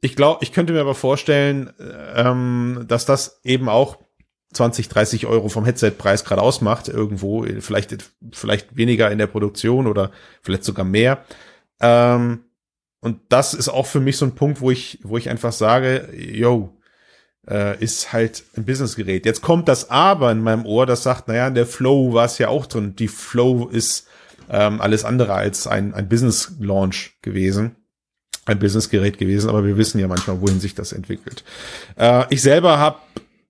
[0.00, 1.70] Ich glaube, ich könnte mir aber vorstellen,
[2.16, 3.98] ähm, dass das eben auch
[4.54, 10.12] 20, 30 Euro vom Headset-Preis gerade ausmacht, irgendwo, vielleicht, vielleicht weniger in der Produktion oder
[10.42, 11.24] vielleicht sogar mehr.
[11.80, 12.44] Ähm,
[13.00, 16.08] und das ist auch für mich so ein Punkt, wo ich, wo ich einfach sage,
[16.16, 16.78] yo,
[17.48, 19.26] äh, ist halt ein Businessgerät.
[19.26, 22.38] Jetzt kommt das Aber in meinem Ohr, das sagt, naja, in der Flow war es
[22.38, 22.96] ja auch drin.
[22.96, 24.06] Die Flow ist
[24.50, 27.76] ähm, alles andere als ein, ein Business-Launch gewesen
[28.44, 31.44] ein Businessgerät gewesen, aber wir wissen ja manchmal, wohin sich das entwickelt.
[31.96, 32.98] Äh, ich selber habe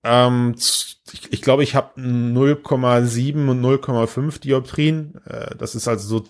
[0.03, 5.15] ähm, ich, ich glaube, ich habe 0,7 und 0,5 Dioptrien.
[5.25, 6.25] Äh, das ist also so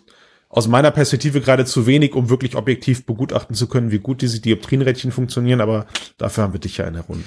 [0.50, 4.40] aus meiner Perspektive gerade zu wenig, um wirklich objektiv begutachten zu können, wie gut diese
[4.40, 7.26] Dioptrienrädchen funktionieren, aber dafür haben wir dich ja in der Runde.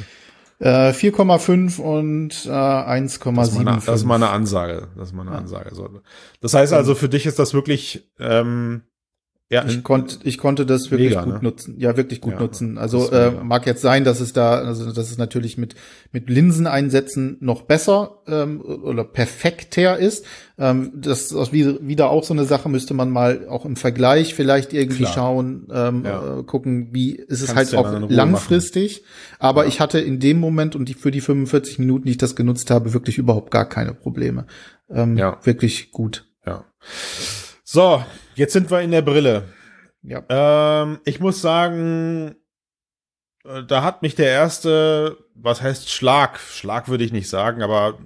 [0.58, 3.84] Äh, 4,5 und äh, 1,7.
[3.84, 4.88] Das ist mal eine Ansage.
[4.96, 5.36] Das ist mal eine.
[5.36, 5.70] Ansage.
[6.40, 8.82] Das heißt also, für dich ist das wirklich ähm,
[9.48, 11.40] ja, ich konnte ich konnte das wirklich mega, gut ne?
[11.42, 11.76] nutzen.
[11.78, 12.78] Ja, wirklich gut ja, nutzen.
[12.78, 15.76] Also äh, mag jetzt sein, dass es da, also das ist natürlich mit
[16.10, 20.24] mit Linseneinsätzen noch besser ähm, oder perfekter ist.
[20.58, 24.72] Ähm, das ist wieder auch so eine Sache, müsste man mal auch im Vergleich vielleicht
[24.72, 25.14] irgendwie Klar.
[25.14, 26.40] schauen, ähm, ja.
[26.40, 29.02] äh, gucken, wie ist es Kannst halt auch langfristig.
[29.02, 29.36] Machen.
[29.38, 29.68] Aber ja.
[29.68, 32.72] ich hatte in dem Moment und die, für die 45 Minuten, die ich das genutzt
[32.72, 34.46] habe, wirklich überhaupt gar keine Probleme.
[34.90, 35.38] Ähm, ja.
[35.44, 36.26] Wirklich gut.
[36.44, 36.64] Ja.
[37.62, 38.02] So,
[38.36, 39.44] jetzt sind wir in der Brille.
[40.02, 40.22] Ja.
[40.28, 42.36] Ähm, ich muss sagen,
[43.44, 46.38] äh, da hat mich der erste, was heißt Schlag?
[46.38, 47.98] Schlag würde ich nicht sagen, aber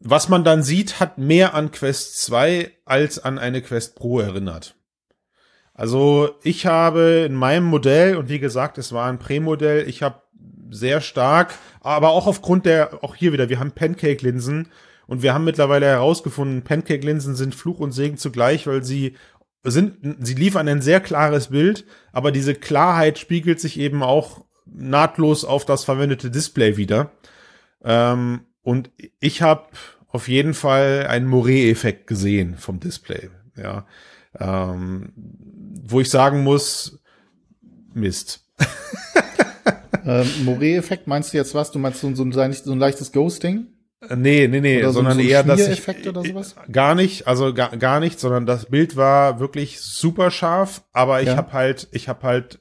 [0.00, 4.76] was man dann sieht, hat mehr an Quest 2 als an eine Quest Pro erinnert.
[5.74, 10.22] Also ich habe in meinem Modell, und wie gesagt, es war ein Prämodell, ich habe
[10.70, 14.68] sehr stark, aber auch aufgrund der, auch hier wieder, wir haben Pancake-Linsen
[15.06, 19.16] und wir haben mittlerweile herausgefunden, Pancake-Linsen sind Fluch und Segen zugleich, weil sie
[19.62, 25.44] sind, sie liefern ein sehr klares Bild, aber diese Klarheit spiegelt sich eben auch nahtlos
[25.44, 27.12] auf das verwendete Display wieder.
[27.82, 28.90] Ähm, und
[29.20, 29.66] ich habe
[30.08, 33.30] auf jeden Fall einen Moret-Effekt gesehen vom Display.
[33.56, 33.86] Ja,
[34.38, 37.00] ähm, wo ich sagen muss,
[37.94, 38.44] Mist.
[40.04, 41.70] ähm, Moret-Effekt meinst du jetzt was?
[41.70, 43.68] Du meinst so, so, ein, so ein leichtes Ghosting?
[44.14, 46.54] Nee, nee, nee, oder sondern so, eher, dass ich sowas?
[46.70, 51.28] gar nicht, also gar, gar nicht, sondern das Bild war wirklich super scharf, aber ich
[51.28, 51.36] ja.
[51.36, 52.60] habe halt, ich habe halt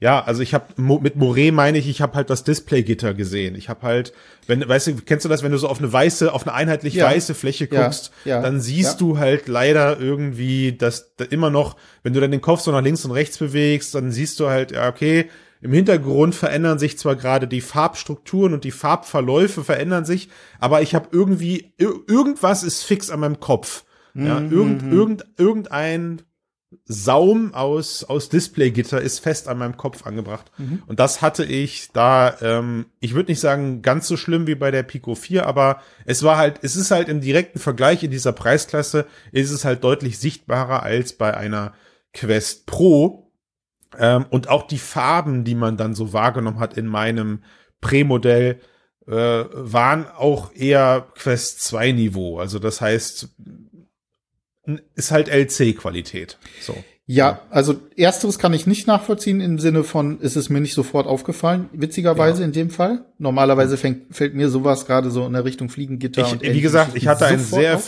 [0.00, 3.54] ja, also ich habe mit Moret meine ich, ich habe halt das Displaygitter gesehen.
[3.54, 4.14] Ich habe halt,
[4.46, 6.94] wenn weißt du, kennst du das, wenn du so auf eine weiße, auf eine einheitlich
[6.94, 7.04] ja.
[7.04, 11.76] weiße Fläche guckst, ja, ja, dann siehst du halt leider irgendwie, dass da immer noch,
[12.02, 14.72] wenn du dann den Kopf so nach links und rechts bewegst, dann siehst du halt,
[14.72, 15.28] ja, okay,
[15.60, 20.94] im Hintergrund verändern sich zwar gerade die Farbstrukturen und die Farbverläufe verändern sich, aber ich
[20.94, 23.84] habe irgendwie irgendwas ist fix an meinem Kopf.
[24.14, 24.52] Ja, mhm.
[24.52, 24.92] irgend, mhm.
[24.92, 26.22] irgend, irgendein
[26.84, 30.52] Saum aus, aus Displaygitter ist fest an meinem Kopf angebracht.
[30.56, 30.82] Mhm.
[30.86, 34.70] Und das hatte ich da, ähm, ich würde nicht sagen ganz so schlimm wie bei
[34.70, 38.32] der Pico 4, aber es war halt, es ist halt im direkten Vergleich in dieser
[38.32, 41.72] Preisklasse, ist es halt deutlich sichtbarer als bei einer
[42.12, 43.29] Quest Pro.
[43.98, 47.42] Ähm, und auch die Farben, die man dann so wahrgenommen hat in meinem
[47.80, 48.60] Prämodell,
[49.06, 52.38] äh, waren auch eher Quest 2 Niveau.
[52.38, 53.28] Also das heißt,
[54.94, 56.38] ist halt LC-Qualität.
[56.60, 56.76] So.
[57.06, 61.08] Ja, also ersteres kann ich nicht nachvollziehen im Sinne von, ist es mir nicht sofort
[61.08, 62.46] aufgefallen, witzigerweise ja.
[62.46, 63.04] in dem Fall.
[63.18, 66.22] Normalerweise fängt, fällt mir sowas gerade so in der Richtung Fliegengitter.
[66.22, 67.82] Ich, und wie gesagt, ich hatte einen sehr auf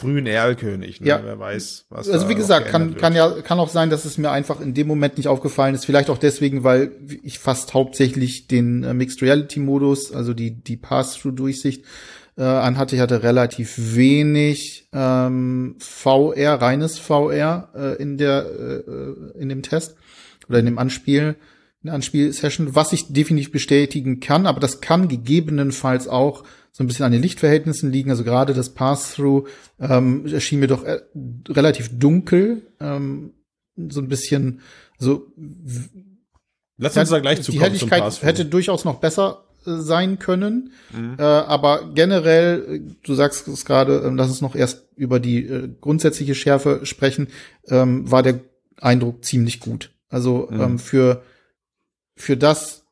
[0.00, 1.00] frühen Erlkönig.
[1.00, 1.08] Ne?
[1.08, 1.20] Ja.
[1.22, 4.30] Wer weiß, was Also wie gesagt, kann, kann ja, kann auch sein, dass es mir
[4.30, 5.84] einfach in dem Moment nicht aufgefallen ist.
[5.84, 10.76] Vielleicht auch deswegen, weil ich fast hauptsächlich den äh, Mixed Reality Modus, also die, die
[10.76, 11.84] Pass-Through-Durchsicht,
[12.38, 12.96] äh, anhatte.
[12.96, 19.96] Ich hatte relativ wenig ähm, VR, reines VR äh, in der, äh, in dem Test
[20.48, 21.36] oder in dem Anspiel,
[21.82, 27.06] in Anspielsession, was ich definitiv bestätigen kann, aber das kann gegebenenfalls auch so ein bisschen
[27.06, 28.10] an den Lichtverhältnissen liegen.
[28.10, 29.48] Also gerade das Pass-Through
[29.80, 31.00] ähm, erschien mir doch äh,
[31.48, 33.32] relativ dunkel, ähm,
[33.88, 34.60] so ein bisschen
[34.98, 35.32] so.
[36.76, 41.16] Lass uns da gleich zu Die Helligkeit hätte durchaus noch besser äh, sein können, mhm.
[41.18, 45.74] äh, aber generell, äh, du sagst es gerade, äh, lass uns noch erst über die
[45.80, 47.28] grundsätzliche Schärfe sprechen,
[47.68, 48.40] ähm, war der
[48.80, 49.92] Eindruck ziemlich gut.
[50.10, 50.60] Also mhm.
[50.60, 51.22] ähm, für
[52.20, 52.84] für das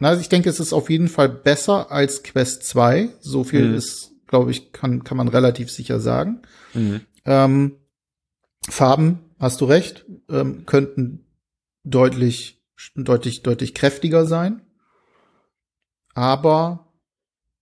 [0.00, 3.10] Also ich denke, es ist auf jeden Fall besser als Quest 2.
[3.20, 3.74] So viel mhm.
[3.74, 6.42] ist, glaube ich, kann, kann man relativ sicher sagen.
[6.74, 7.00] Mhm.
[7.24, 7.76] Ähm,
[8.68, 11.24] Farben, hast du recht, ähm, könnten
[11.84, 12.62] deutlich,
[12.94, 14.62] deutlich, deutlich kräftiger sein.
[16.14, 16.85] Aber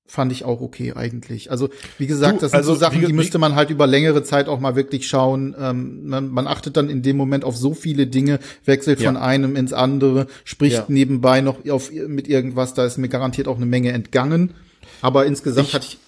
[0.06, 1.50] fand ich auch okay eigentlich.
[1.50, 4.22] Also wie gesagt, das sind also, so Sachen, wie, die müsste man halt über längere
[4.22, 5.56] Zeit auch mal wirklich schauen.
[5.58, 9.08] Ähm, man, man, achtet dann in dem Moment auf so viele Dinge, wechselt ja.
[9.08, 10.84] von einem ins andere, spricht ja.
[10.88, 12.74] nebenbei noch auf, mit irgendwas.
[12.74, 14.54] Da ist mir garantiert auch eine Menge entgangen.
[15.00, 15.98] Aber insgesamt ich, hatte ich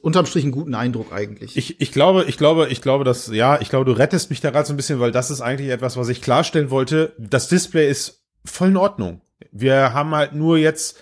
[0.00, 1.56] unterm Strich einen guten Eindruck eigentlich.
[1.56, 4.50] Ich, ich glaube, ich glaube, ich glaube, dass, ja, ich glaube, du rettest mich da
[4.50, 7.12] gerade so ein bisschen, weil das ist eigentlich etwas, was ich klarstellen wollte.
[7.18, 9.20] Das Display ist voll in Ordnung.
[9.50, 10.98] Wir haben halt nur jetzt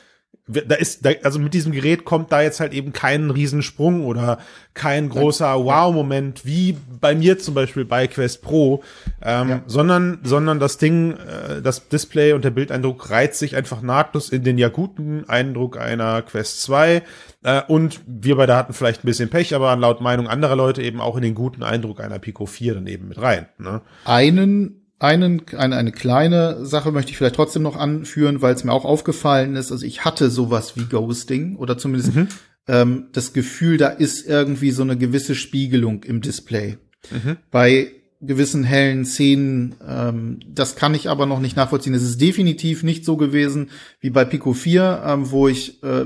[0.51, 4.39] da ist, da, also mit diesem Gerät kommt da jetzt halt eben kein Riesensprung oder
[4.75, 8.83] kein großer Wow-Moment wie bei mir zum Beispiel bei Quest Pro,
[9.23, 9.63] ähm, ja.
[9.67, 14.45] sondern, sondern das Ding, äh, das Display und der Bildeindruck reizt sich einfach nahtlos in
[14.45, 17.03] den ja guten Eindruck einer Quest 2
[17.43, 21.01] äh, und wir beide hatten vielleicht ein bisschen Pech, aber laut Meinung anderer Leute eben
[21.01, 23.47] auch in den guten Eindruck einer Pico 4 dann eben mit rein.
[23.59, 23.81] Ne?
[24.05, 28.73] Einen einen, eine, eine kleine Sache möchte ich vielleicht trotzdem noch anführen, weil es mir
[28.73, 29.73] auch aufgefallen ist.
[29.73, 32.29] Also ich hatte sowas wie Ghosting oder zumindest mhm.
[32.69, 36.77] ähm, das Gefühl, da ist irgendwie so eine gewisse Spiegelung im Display.
[37.11, 37.39] Mhm.
[37.51, 41.95] Bei gewissen hellen Szenen, ähm, das kann ich aber noch nicht nachvollziehen.
[41.95, 46.05] Es ist definitiv nicht so gewesen wie bei Pico 4, ähm, wo ich äh,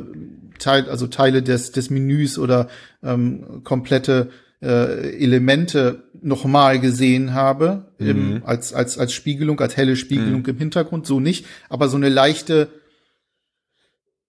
[0.60, 2.68] Teil, also Teile des, des Menüs oder
[3.02, 4.30] ähm, komplette
[4.64, 8.08] äh, Elemente nochmal gesehen habe, mhm.
[8.08, 10.48] im, als, als, als Spiegelung, als helle Spiegelung mhm.
[10.48, 12.70] im Hintergrund, so nicht, aber so eine leichte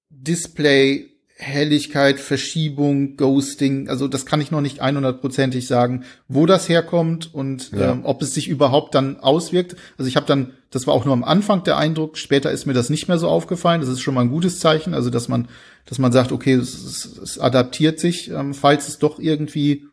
[0.10, 7.34] Display, Helligkeit, Verschiebung, Ghosting, also das kann ich noch nicht 100%ig sagen, wo das herkommt
[7.34, 7.92] und ja.
[7.92, 9.76] ähm, ob es sich überhaupt dann auswirkt.
[9.98, 12.74] Also ich habe dann, das war auch nur am Anfang der Eindruck, später ist mir
[12.74, 13.82] das nicht mehr so aufgefallen.
[13.82, 15.50] Das ist schon mal ein gutes Zeichen, also dass man,
[15.86, 19.88] dass man sagt, okay, es, es adaptiert sich, ähm, falls es doch irgendwie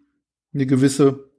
[0.55, 1.31] eine gewisse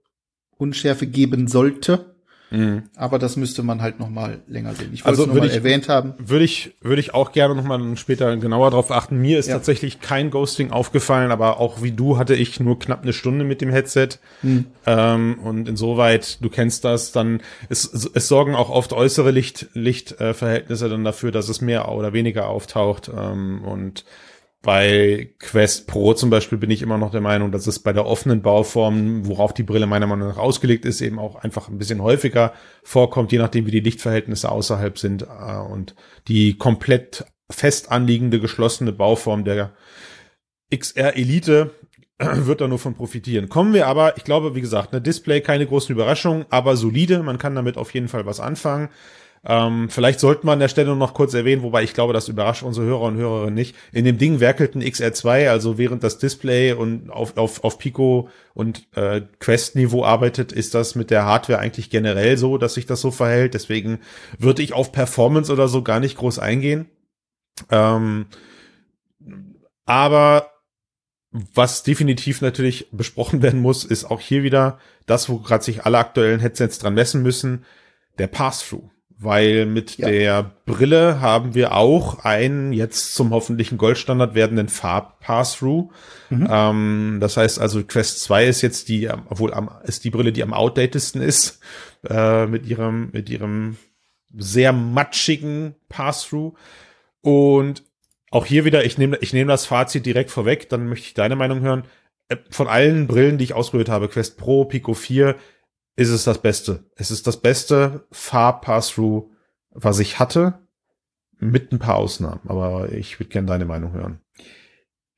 [0.57, 2.13] Unschärfe geben sollte.
[2.53, 2.83] Mhm.
[2.95, 4.91] Aber das müsste man halt noch mal länger sehen.
[4.93, 6.13] Ich wollte also es noch mal erwähnt haben.
[6.19, 9.17] Würde ich, würde ich auch gerne noch mal später genauer drauf achten.
[9.17, 9.55] Mir ist ja.
[9.55, 13.61] tatsächlich kein Ghosting aufgefallen, aber auch wie du hatte ich nur knapp eine Stunde mit
[13.61, 14.09] dem Headset.
[14.43, 14.65] Mhm.
[14.85, 20.89] Ähm, und insoweit, du kennst das, dann es, es sorgen auch oft äußere Licht, Lichtverhältnisse
[20.89, 23.09] dann dafür, dass es mehr oder weniger auftaucht.
[23.09, 24.05] Ähm, und
[24.63, 28.05] bei Quest Pro zum Beispiel bin ich immer noch der Meinung, dass es bei der
[28.05, 32.01] offenen Bauform, worauf die Brille meiner Meinung nach ausgelegt ist, eben auch einfach ein bisschen
[32.01, 35.23] häufiger vorkommt, je nachdem wie die Lichtverhältnisse außerhalb sind.
[35.23, 35.95] Äh, und
[36.29, 39.73] die komplett fest anliegende geschlossene Bauform der
[40.73, 41.71] XR Elite
[42.17, 43.49] wird da nur von profitieren.
[43.49, 47.21] Kommen wir aber, ich glaube, wie gesagt, eine Display, keine großen Überraschungen, aber solide.
[47.21, 48.87] Man kann damit auf jeden Fall was anfangen.
[49.45, 52.63] Ähm, vielleicht sollten wir an der Stelle noch kurz erwähnen, wobei ich glaube, das überrascht
[52.63, 53.75] unsere Hörer und Hörerinnen nicht.
[53.91, 58.87] In dem Ding werkelten XR2, also während das Display und auf, auf, auf Pico und
[58.95, 63.11] äh, Quest-Niveau arbeitet, ist das mit der Hardware eigentlich generell so, dass sich das so
[63.11, 63.53] verhält.
[63.53, 63.99] Deswegen
[64.39, 66.87] würde ich auf Performance oder so gar nicht groß eingehen.
[67.69, 68.27] Ähm,
[69.85, 70.51] aber
[71.31, 75.97] was definitiv natürlich besprochen werden muss, ist auch hier wieder das, wo gerade sich alle
[75.97, 77.65] aktuellen Headsets dran messen müssen,
[78.19, 80.07] der Pass-Through weil mit ja.
[80.07, 85.91] der Brille haben wir auch einen jetzt zum hoffentlichen Goldstandard werdenden Farb-Pass-Through.
[86.29, 86.47] Mhm.
[86.49, 90.43] Ähm, das heißt also, Quest 2 ist jetzt die, obwohl am, ist die Brille, die
[90.43, 91.59] am outdatedsten ist,
[92.09, 93.77] äh, mit ihrem, mit ihrem
[94.35, 96.53] sehr matschigen Pass-Through.
[97.21, 97.83] Und
[98.31, 101.35] auch hier wieder, ich nehme, ich nehme das Fazit direkt vorweg, dann möchte ich deine
[101.35, 101.83] Meinung hören.
[102.29, 105.35] Äh, von allen Brillen, die ich ausprobiert habe, Quest Pro, Pico 4,
[105.95, 106.85] ist es das Beste.
[106.95, 109.29] Es ist das beste Farb-Pass-Through,
[109.71, 110.59] was ich hatte,
[111.39, 112.41] mit ein paar Ausnahmen.
[112.47, 114.19] Aber ich würde gerne deine Meinung hören.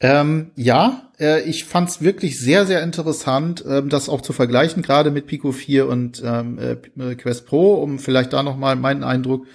[0.02, 4.84] Ähm, ja, äh, ich fand es wirklich sehr, sehr interessant, ähm, das auch zu vergleichen,
[4.84, 9.06] gerade mit Pico 4 und ähm, äh, Quest Pro, um vielleicht da noch mal meinen
[9.06, 9.48] Eindruck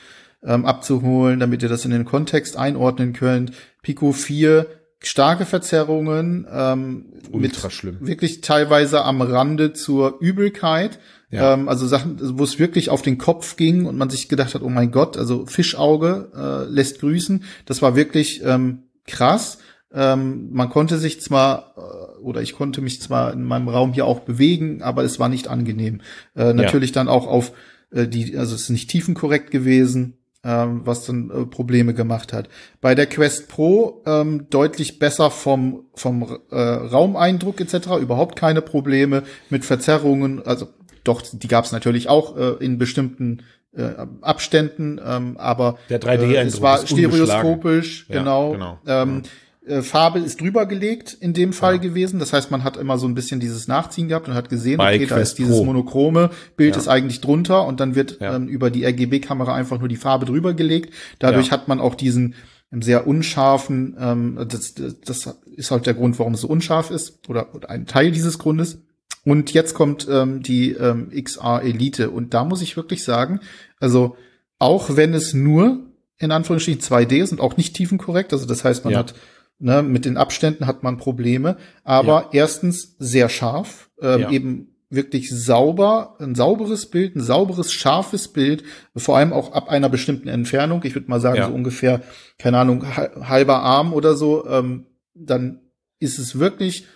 [0.42, 3.52] ähm, abzuholen, damit ihr das in den Kontext einordnen könnt.
[3.82, 4.66] Pico 4
[5.02, 7.96] starke Verzerrungen, ähm, Ultra mit schlimm.
[8.00, 10.98] wirklich teilweise am Rande zur Übelkeit.
[11.30, 11.54] Ja.
[11.54, 14.62] Ähm, also Sachen, wo es wirklich auf den Kopf ging und man sich gedacht hat,
[14.62, 17.44] oh mein Gott, also Fischauge äh, lässt grüßen.
[17.64, 19.58] Das war wirklich ähm, krass.
[19.92, 24.04] Ähm, man konnte sich zwar äh, oder ich konnte mich zwar in meinem Raum hier
[24.04, 26.02] auch bewegen, aber es war nicht angenehm.
[26.36, 26.94] Äh, natürlich ja.
[26.94, 27.52] dann auch auf
[27.90, 32.48] äh, die, also es ist nicht tiefenkorrekt gewesen ähm, was dann äh, Probleme gemacht hat.
[32.80, 37.98] Bei der Quest Pro ähm, deutlich besser vom, vom äh, Raumeindruck etc.
[38.00, 40.44] Überhaupt keine Probleme mit Verzerrungen.
[40.46, 40.68] Also
[41.04, 43.42] doch, die gab es natürlich auch äh, in bestimmten
[43.76, 48.52] äh, Abständen, ähm, aber der 3D äh, es war stereoskopisch, ja, genau.
[48.52, 48.78] genau.
[48.86, 49.22] Ähm,
[49.70, 51.80] äh, Farbe ist drüber gelegt in dem Fall ja.
[51.80, 52.18] gewesen.
[52.18, 54.96] Das heißt, man hat immer so ein bisschen dieses Nachziehen gehabt und hat gesehen, Bei
[54.96, 55.64] okay, Quest da ist dieses Pro.
[55.64, 56.80] monochrome Bild ja.
[56.80, 60.54] ist eigentlich drunter und dann wird ähm, über die RGB-Kamera einfach nur die Farbe drüber
[60.54, 60.92] gelegt.
[61.18, 62.34] Dadurch hat man auch diesen
[62.72, 67.54] sehr unscharfen, ähm, das, das ist halt der Grund, warum es so unscharf ist oder,
[67.54, 68.82] oder ein Teil dieses Grundes.
[69.24, 73.40] Und jetzt kommt ähm, die ähm, XR Elite und da muss ich wirklich sagen,
[73.78, 74.16] also
[74.58, 75.80] auch wenn es nur
[76.18, 79.00] in Anführungsstrichen 2D ist und auch nicht tiefenkorrekt, also das heißt, man ja.
[79.00, 79.14] hat
[79.60, 82.28] ne, mit den Abständen hat man Probleme, aber ja.
[82.32, 84.30] erstens sehr scharf, ähm, ja.
[84.30, 88.64] eben wirklich sauber, ein sauberes Bild, ein sauberes, scharfes Bild,
[88.96, 90.82] vor allem auch ab einer bestimmten Entfernung.
[90.84, 91.46] Ich würde mal sagen, ja.
[91.46, 92.02] so ungefähr,
[92.38, 95.60] keine Ahnung, halber Arm oder so, ähm, dann
[96.00, 96.86] ist es wirklich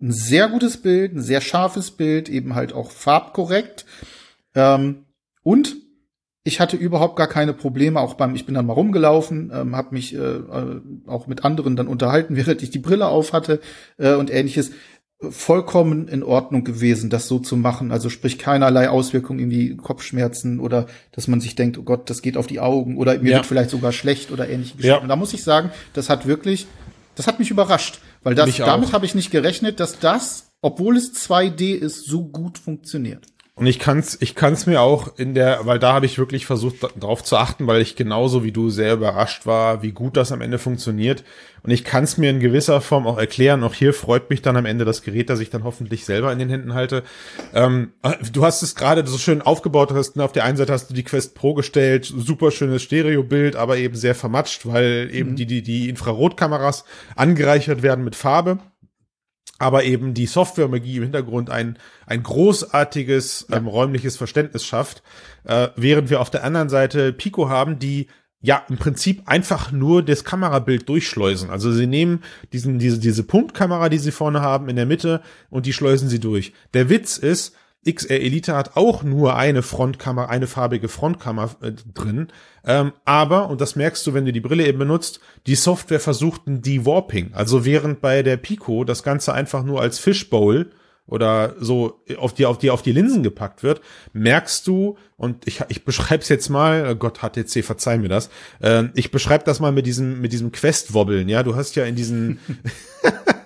[0.00, 3.84] ein sehr gutes Bild, ein sehr scharfes Bild, eben halt auch farbkorrekt.
[4.54, 5.04] Ähm,
[5.42, 5.76] und
[6.48, 9.94] ich hatte überhaupt gar keine Probleme, auch beim, ich bin dann mal rumgelaufen, ähm, habe
[9.94, 13.60] mich äh, äh, auch mit anderen dann unterhalten, während ich die Brille auf hatte
[13.98, 14.72] äh, und ähnliches
[15.30, 17.90] vollkommen in Ordnung gewesen, das so zu machen.
[17.92, 22.22] Also sprich keinerlei Auswirkungen in die Kopfschmerzen oder dass man sich denkt, oh Gott, das
[22.22, 23.36] geht auf die Augen oder mir ja.
[23.38, 24.96] wird vielleicht sogar schlecht oder ähnliche Geschichten.
[24.96, 25.02] Ja.
[25.02, 26.66] Und da muss ich sagen, das hat wirklich,
[27.16, 31.12] das hat mich überrascht, weil das, damit habe ich nicht gerechnet, dass das, obwohl es
[31.12, 33.26] 2D ist, so gut funktioniert.
[33.58, 36.76] Und ich kann's, ich kann's mir auch in der, weil da habe ich wirklich versucht,
[36.94, 40.40] darauf zu achten, weil ich genauso wie du sehr überrascht war, wie gut das am
[40.40, 41.24] Ende funktioniert.
[41.64, 43.64] Und ich kann's mir in gewisser Form auch erklären.
[43.64, 46.38] Auch hier freut mich dann am Ende das Gerät, das ich dann hoffentlich selber in
[46.38, 47.02] den Händen halte.
[47.52, 47.92] Ähm,
[48.32, 49.92] du hast es gerade so schön aufgebaut.
[49.92, 53.76] Hast, auf der einen Seite hast du die Quest Pro gestellt, super schönes Stereobild, aber
[53.76, 55.36] eben sehr vermatscht, weil eben mhm.
[55.36, 56.84] die, die, die Infrarotkameras
[57.16, 58.60] angereichert werden mit Farbe
[59.58, 63.56] aber eben die Software-Magie im Hintergrund ein, ein großartiges ja.
[63.56, 65.02] ähm, räumliches Verständnis schafft,
[65.44, 68.06] äh, während wir auf der anderen Seite Pico haben, die
[68.40, 71.50] ja im Prinzip einfach nur das Kamerabild durchschleusen.
[71.50, 75.66] Also sie nehmen diesen, diese, diese Punktkamera, die sie vorne haben, in der Mitte und
[75.66, 76.52] die schleusen sie durch.
[76.72, 82.28] Der Witz ist, XR Elite hat auch nur eine Frontkamera, eine farbige Frontkamera äh, drin.
[82.64, 86.46] Ähm, aber, und das merkst du, wenn du die Brille eben benutzt, die Software versucht
[86.46, 87.32] ein Dewarping.
[87.32, 90.70] Also während bei der Pico das Ganze einfach nur als Fishbowl
[91.06, 93.80] oder so auf die, auf die, auf die Linsen gepackt wird,
[94.12, 98.28] merkst du, und ich, ich beschreibe es jetzt mal, oh Gott, HTC, verzeih mir das,
[98.60, 101.96] äh, ich beschreibe das mal mit diesem, mit diesem Quest-Wobbeln, ja, du hast ja in
[101.96, 102.38] diesen,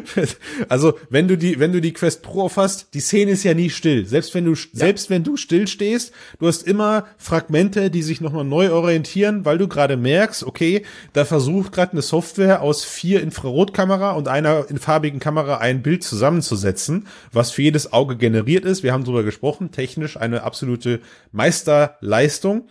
[0.68, 3.70] also, wenn du die, wenn du die Quest Pro aufhast, die Szene ist ja nie
[3.70, 4.06] still.
[4.06, 4.66] Selbst wenn du, ja.
[4.72, 9.58] selbst wenn du still stehst, du hast immer Fragmente, die sich nochmal neu orientieren, weil
[9.58, 14.78] du gerade merkst, okay, da versucht gerade eine Software aus vier Infrarotkamera und einer in
[14.78, 18.82] farbigen Kamera ein Bild zusammenzusetzen, was für jedes Auge generiert ist.
[18.82, 21.00] Wir haben darüber gesprochen, technisch eine absolute
[21.32, 22.68] Meisterleistung.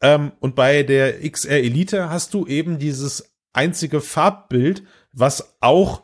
[0.00, 4.82] Ähm, und bei der XR Elite hast du eben dieses einzige Farbbild,
[5.12, 6.02] was auch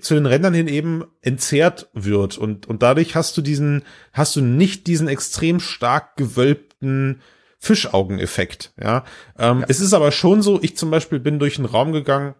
[0.00, 2.38] zu den Rändern hin eben entzerrt wird.
[2.38, 7.20] Und und dadurch hast du diesen hast du nicht diesen extrem stark gewölbten
[7.60, 9.04] Fischaugeneffekt ja,
[9.36, 9.66] ähm, ja.
[9.68, 12.34] es ist aber schon so ich zum Beispiel bin durch einen Raum gegangen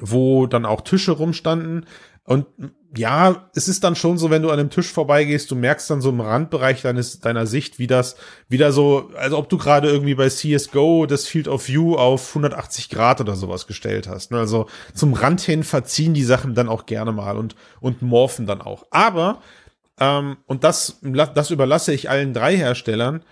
[0.00, 1.86] wo dann auch Tische rumstanden.
[2.24, 2.46] Und
[2.96, 6.00] ja, es ist dann schon so, wenn du an einem Tisch vorbeigehst, du merkst dann
[6.00, 8.16] so im Randbereich deines, deiner Sicht, wie das
[8.48, 12.90] wieder so, also ob du gerade irgendwie bei CSGO das Field of View auf 180
[12.90, 14.30] Grad oder sowas gestellt hast.
[14.30, 14.38] Ne?
[14.38, 18.60] Also zum Rand hin verziehen die Sachen dann auch gerne mal und, und morphen dann
[18.60, 18.86] auch.
[18.90, 19.40] Aber,
[19.98, 23.24] ähm, und das, das überlasse ich allen drei Herstellern,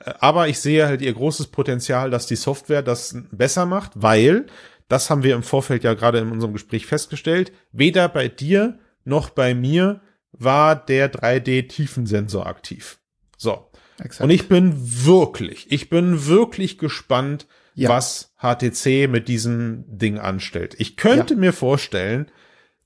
[0.00, 4.46] äh, aber ich sehe halt ihr großes Potenzial, dass die Software das besser macht, weil,
[4.88, 9.30] das haben wir im Vorfeld ja gerade in unserem Gespräch festgestellt, weder bei dir noch
[9.30, 10.00] bei mir
[10.32, 12.98] war der 3D-Tiefensensor aktiv.
[13.36, 13.70] So.
[13.98, 14.20] Exakt.
[14.20, 17.88] Und ich bin wirklich, ich bin wirklich gespannt, ja.
[17.88, 20.76] was HTC mit diesem Ding anstellt.
[20.78, 21.40] Ich könnte ja.
[21.40, 22.30] mir vorstellen,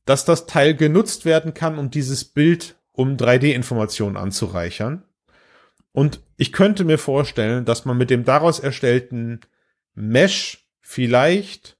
[0.05, 5.05] dass das Teil genutzt werden kann, um dieses Bild um 3D-Informationen anzureichern.
[5.93, 9.41] Und ich könnte mir vorstellen, dass man mit dem daraus erstellten
[9.95, 11.77] Mesh vielleicht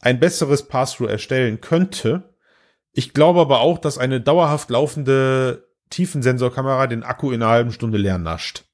[0.00, 2.34] ein besseres Pass-Through erstellen könnte,
[2.98, 7.96] ich glaube aber auch, dass eine dauerhaft laufende Tiefensensorkamera den Akku in einer halben Stunde
[7.96, 8.64] leer nascht.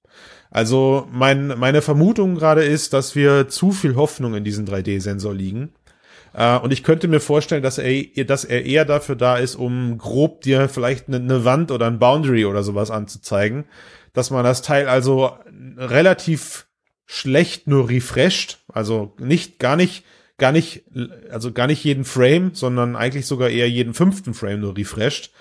[0.50, 5.74] Also mein, meine Vermutung gerade ist, dass wir zu viel Hoffnung in diesen 3D-Sensor liegen.
[6.32, 9.98] Äh, und ich könnte mir vorstellen, dass er, dass er eher dafür da ist, um
[9.98, 13.66] grob dir vielleicht eine, eine Wand oder ein Boundary oder sowas anzuzeigen.
[14.14, 15.36] Dass man das Teil also
[15.76, 16.66] relativ
[17.04, 20.02] schlecht nur refresht, also nicht, gar nicht
[20.38, 20.84] gar nicht,
[21.30, 25.32] also gar nicht jeden Frame, sondern eigentlich sogar eher jeden fünften Frame nur refreshed.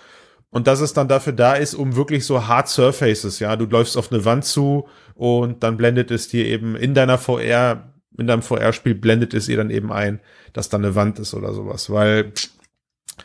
[0.49, 3.97] und dass es dann dafür da ist, um wirklich so Hard Surfaces, ja, du läufst
[3.97, 8.43] auf eine Wand zu und dann blendet es dir eben in deiner VR, in deinem
[8.43, 10.19] VR-Spiel blendet es ihr dann eben ein,
[10.53, 12.31] dass da eine Wand ist oder sowas, weil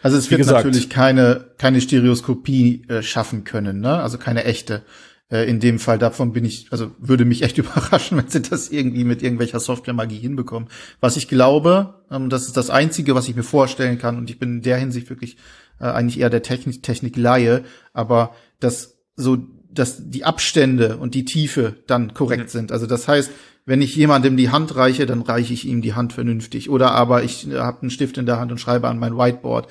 [0.03, 4.03] also es wird gesagt, natürlich keine keine Stereoskopie äh, schaffen können, ne?
[4.03, 4.83] Also keine echte.
[5.31, 8.70] Äh, in dem Fall davon bin ich, also würde mich echt überraschen, wenn sie das
[8.70, 10.68] irgendwie mit irgendwelcher Software-Magie hinbekommen.
[11.01, 14.39] Was ich glaube, ähm, das ist das Einzige, was ich mir vorstellen kann, und ich
[14.39, 15.37] bin in der Hinsicht wirklich
[15.81, 19.39] äh, eigentlich eher der Technik, Technik-Laie, aber dass so,
[19.70, 22.49] dass die Abstände und die Tiefe dann korrekt mhm.
[22.49, 22.72] sind.
[22.72, 23.31] Also das heißt,
[23.66, 26.70] wenn ich jemandem die Hand reiche, dann reiche ich ihm die Hand vernünftig.
[26.70, 29.68] Oder aber ich äh, habe einen Stift in der Hand und schreibe an mein Whiteboard.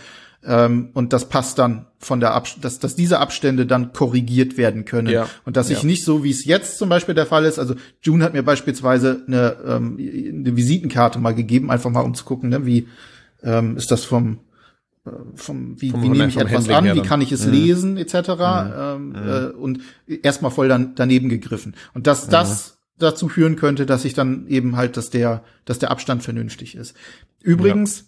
[0.48, 4.86] Ähm, und das passt dann von der Abst dass, dass diese Abstände dann korrigiert werden
[4.86, 5.10] können.
[5.10, 5.28] Ja.
[5.44, 5.86] Und dass ich ja.
[5.86, 9.24] nicht so, wie es jetzt zum Beispiel der Fall ist, also June hat mir beispielsweise
[9.28, 12.88] eine, ähm, eine Visitenkarte mal gegeben, einfach mal um zu gucken, ne, wie
[13.44, 14.40] ähm, ist das vom
[15.36, 17.52] vom, wie, vom, wie nehme ich etwas an, wie kann ich es mhm.
[17.52, 18.14] lesen, etc.
[18.14, 18.34] Mhm.
[18.36, 19.16] Ähm, mhm.
[19.16, 19.80] Äh, und
[20.22, 21.76] erstmal voll dann daneben gegriffen.
[21.94, 25.92] Und dass das dazu führen könnte, dass ich dann eben halt, dass der, dass der
[25.92, 26.96] Abstand vernünftig ist.
[27.42, 28.06] Übrigens, ja.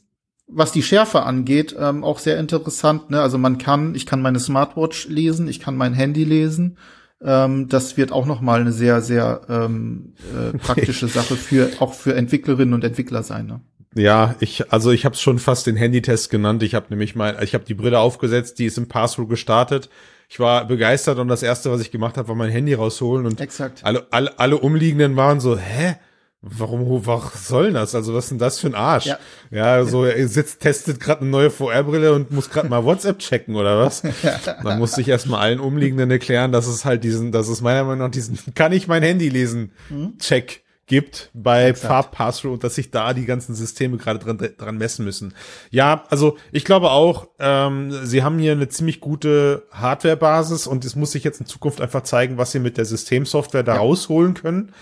[0.52, 3.12] Was die Schärfe angeht, ähm, auch sehr interessant.
[3.12, 3.22] Ne?
[3.22, 6.78] Also man kann, ich kann meine Smartwatch lesen, ich kann mein Handy lesen.
[7.22, 11.94] Ähm, das wird auch noch mal eine sehr, sehr ähm, äh, praktische Sache für auch
[11.94, 13.46] für Entwicklerinnen und Entwickler sein.
[13.46, 13.62] Ne?
[13.96, 16.64] Ja, ich also ich habe es schon fast den Handytest genannt.
[16.64, 19.90] Ich habe nämlich mal, ich habe die Brille aufgesetzt, die ist im Pass-through gestartet.
[20.30, 23.42] Ich war begeistert und das erste, was ich gemacht habe, war mein Handy rausholen und
[23.42, 23.84] Exakt.
[23.84, 25.96] alle alle, alle umliegenden waren so, hä?
[26.42, 27.94] Warum, was soll das?
[27.96, 29.08] Also was ist denn das für ein Arsch?
[29.08, 29.20] Ja,
[29.52, 33.56] ja so er sitzt, testet gerade eine neue VR-Brille und muss gerade mal WhatsApp checken
[33.56, 34.04] oder was?
[34.64, 38.08] Dann musste ich erstmal allen Umliegenden erklären, dass es halt diesen, dass es meiner Meinung
[38.08, 39.74] nach diesen, kann ich mein Handy lesen?
[39.90, 40.18] Mhm.
[40.18, 45.06] Check gibt bei Farbpassthrough und dass sich da die ganzen Systeme gerade dran, dran messen
[45.06, 45.34] müssen.
[45.70, 50.98] Ja, also ich glaube auch, ähm, sie haben hier eine ziemlich gute Hardware-Basis und es
[50.98, 53.80] muss sich jetzt in Zukunft einfach zeigen, was sie mit der Systemsoftware da ja.
[53.80, 54.74] rausholen können.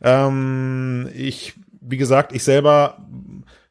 [0.00, 3.04] Ähm, ich, wie gesagt, ich selber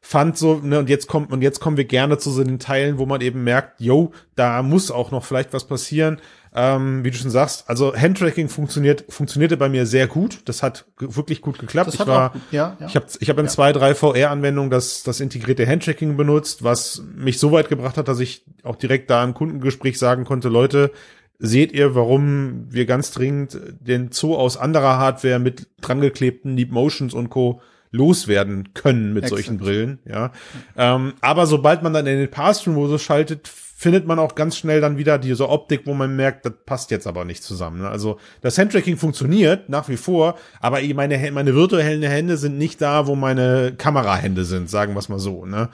[0.06, 2.98] fand so, ne, und jetzt kommt, und jetzt kommen wir gerne zu so den Teilen,
[2.98, 6.20] wo man eben merkt, yo, da muss auch noch vielleicht was passieren.
[6.54, 10.42] Ähm, wie du schon sagst, also Handtracking funktioniert, funktionierte bei mir sehr gut.
[10.44, 11.92] Das hat wirklich gut geklappt.
[11.92, 12.86] ich war, gut, ja, ja.
[12.86, 13.50] ich habe ich hab in ja.
[13.50, 18.20] zwei, drei VR-Anwendungen das, das integrierte Handtracking benutzt, was mich so weit gebracht hat, dass
[18.20, 20.92] ich auch direkt da im Kundengespräch sagen konnte, Leute,
[21.40, 27.12] seht ihr, warum wir ganz dringend den Zoo aus anderer Hardware mit drangeklebten Deep Motions
[27.12, 27.60] und Co
[27.90, 29.44] loswerden können mit Exakt.
[29.44, 30.32] solchen Brillen, ja.
[30.76, 34.96] Ähm, aber sobald man dann in den Pass-Through-Modus schaltet, findet man auch ganz schnell dann
[34.96, 37.82] wieder diese Optik, wo man merkt, das passt jetzt aber nicht zusammen.
[37.82, 37.88] Ne?
[37.90, 43.06] Also das Handtracking funktioniert nach wie vor, aber meine, meine virtuellen Hände sind nicht da,
[43.06, 45.44] wo meine Kamerahände sind, sagen wir es mal so.
[45.44, 45.68] Ne?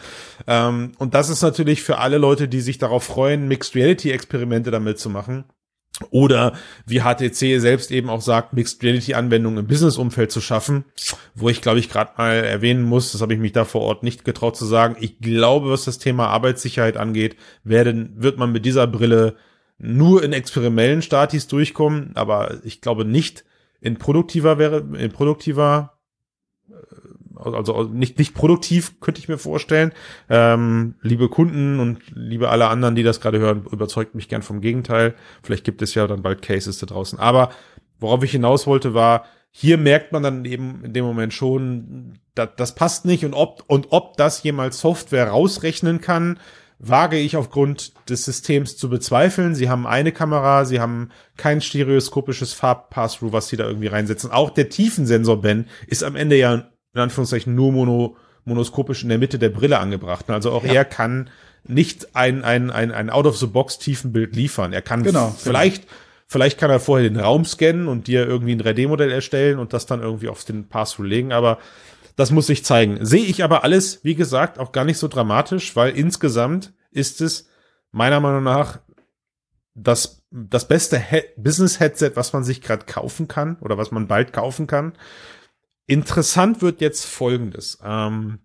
[0.49, 4.73] Ähm, und das ist natürlich für alle Leute, die sich darauf freuen, Mixed Reality Experimente
[4.73, 5.45] damit zu machen,
[6.11, 6.55] oder
[6.86, 10.84] wie HTC selbst eben auch sagt, Mixed Reality Anwendungen im Business-Umfeld zu schaffen,
[11.34, 14.03] wo ich glaube ich gerade mal erwähnen muss, das habe ich mich da vor Ort
[14.03, 14.96] nicht getraut zu sagen.
[15.00, 19.36] Ich glaube, was das Thema Arbeitssicherheit angeht, werden, wird man mit dieser Brille
[19.78, 23.44] nur in experimentellen Statis durchkommen, aber ich glaube nicht
[23.80, 25.98] in produktiver wäre, in produktiver
[27.45, 29.93] also nicht, nicht produktiv, könnte ich mir vorstellen.
[30.28, 34.61] Ähm, liebe Kunden und liebe alle anderen, die das gerade hören, überzeugt mich gern vom
[34.61, 35.14] Gegenteil.
[35.43, 37.18] Vielleicht gibt es ja dann bald Cases da draußen.
[37.18, 37.51] Aber
[37.99, 42.49] worauf ich hinaus wollte, war, hier merkt man dann eben in dem Moment schon, das,
[42.57, 46.38] das passt nicht und ob, und ob das jemals Software rausrechnen kann,
[46.78, 49.55] wage ich aufgrund des Systems zu bezweifeln.
[49.55, 54.32] Sie haben eine Kamera, sie haben kein stereoskopisches Farbpass-Through, was sie da irgendwie reinsetzen.
[54.32, 59.18] Auch der Tiefensensor Ben ist am Ende ja in Anführungszeichen nur mono, monoskopisch in der
[59.18, 60.28] Mitte der Brille angebracht.
[60.30, 60.72] Also auch ja.
[60.72, 61.30] er kann
[61.64, 64.72] nicht ein, ein, ein, ein Out-of-the-Box-Tiefenbild liefern.
[64.72, 65.95] Er kann genau, vielleicht, genau.
[66.26, 69.86] vielleicht kann er vorher den Raum scannen und dir irgendwie ein 3D-Modell erstellen und das
[69.86, 71.59] dann irgendwie auf den Pass-Through legen, aber
[72.16, 73.05] das muss sich zeigen.
[73.05, 77.49] Sehe ich aber alles, wie gesagt, auch gar nicht so dramatisch, weil insgesamt ist es
[77.90, 78.80] meiner Meinung nach
[79.74, 81.03] das, das beste
[81.36, 84.93] Business-Headset, was man sich gerade kaufen kann oder was man bald kaufen kann.
[85.87, 87.78] Interessant wird jetzt Folgendes.
[87.85, 88.39] Ähm,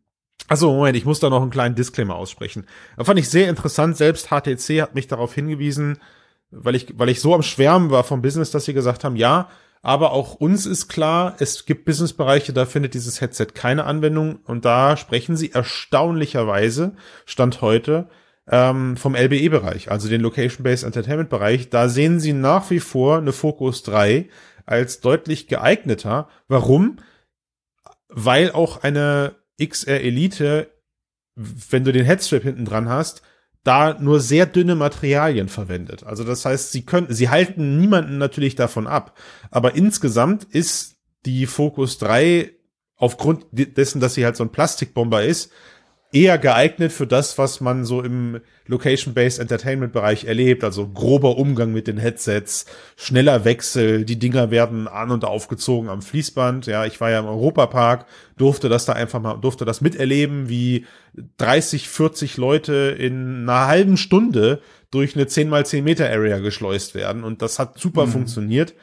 [0.47, 2.65] also Moment, ich muss da noch einen kleinen Disclaimer aussprechen.
[2.97, 3.97] Da fand ich sehr interessant.
[3.97, 5.99] Selbst HTC hat mich darauf hingewiesen,
[6.51, 9.49] weil ich, weil ich so am Schwärmen war vom Business, dass sie gesagt haben, ja,
[9.81, 14.65] aber auch uns ist klar, es gibt Businessbereiche, da findet dieses Headset keine Anwendung und
[14.65, 18.09] da sprechen sie erstaunlicherweise, Stand heute,
[18.49, 21.69] ähm, vom LBE-Bereich, also den Location-Based Entertainment-Bereich.
[21.69, 24.29] Da sehen sie nach wie vor eine Focus 3
[24.65, 26.27] als deutlich geeigneter.
[26.47, 26.97] Warum?
[28.09, 30.71] Weil auch eine XR Elite,
[31.35, 33.21] wenn du den Headstrap hinten dran hast,
[33.63, 36.03] da nur sehr dünne Materialien verwendet.
[36.03, 39.17] Also das heißt, sie können, sie halten niemanden natürlich davon ab.
[39.51, 40.95] Aber insgesamt ist
[41.25, 42.51] die Focus 3
[42.95, 45.51] aufgrund dessen, dass sie halt so ein Plastikbomber ist,
[46.11, 50.63] eher geeignet für das, was man so im Location-Based Entertainment-Bereich erlebt.
[50.63, 56.01] Also grober Umgang mit den Headsets, schneller Wechsel, die Dinger werden an- und aufgezogen am
[56.01, 56.65] Fließband.
[56.65, 58.05] Ja, ich war ja im Europapark,
[58.37, 60.85] durfte das da einfach mal, durfte das miterleben, wie
[61.37, 66.95] 30, 40 Leute in einer halben Stunde durch eine 10 mal 10 Meter Area geschleust
[66.95, 67.23] werden.
[67.23, 68.11] Und das hat super mhm.
[68.11, 68.73] funktioniert.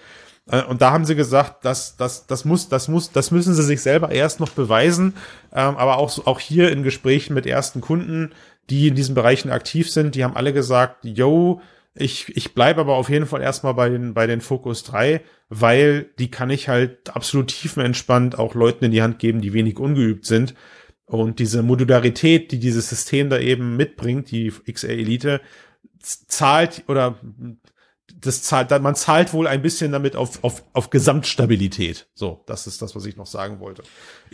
[0.47, 3.63] Äh, und da haben sie gesagt, dass das, das muss, das muss, das müssen sie
[3.63, 5.15] sich selber erst noch beweisen.
[5.53, 8.33] Ähm, aber auch, auch hier in Gesprächen mit ersten Kunden,
[8.71, 11.61] die in diesen Bereichen aktiv sind, die haben alle gesagt, yo,
[11.95, 16.11] ich, ich bleibe aber auf jeden Fall erstmal bei den, bei den Focus 3, weil
[16.19, 20.27] die kann ich halt absolut tiefenentspannt auch Leuten in die Hand geben, die wenig ungeübt
[20.27, 20.55] sind.
[21.07, 25.41] Und diese Modularität, die dieses System da eben mitbringt, die XR Elite,
[26.01, 27.19] zahlt oder
[28.21, 32.07] das zahlt, man zahlt wohl ein bisschen damit auf, auf, auf Gesamtstabilität.
[32.15, 33.83] So, das ist das, was ich noch sagen wollte.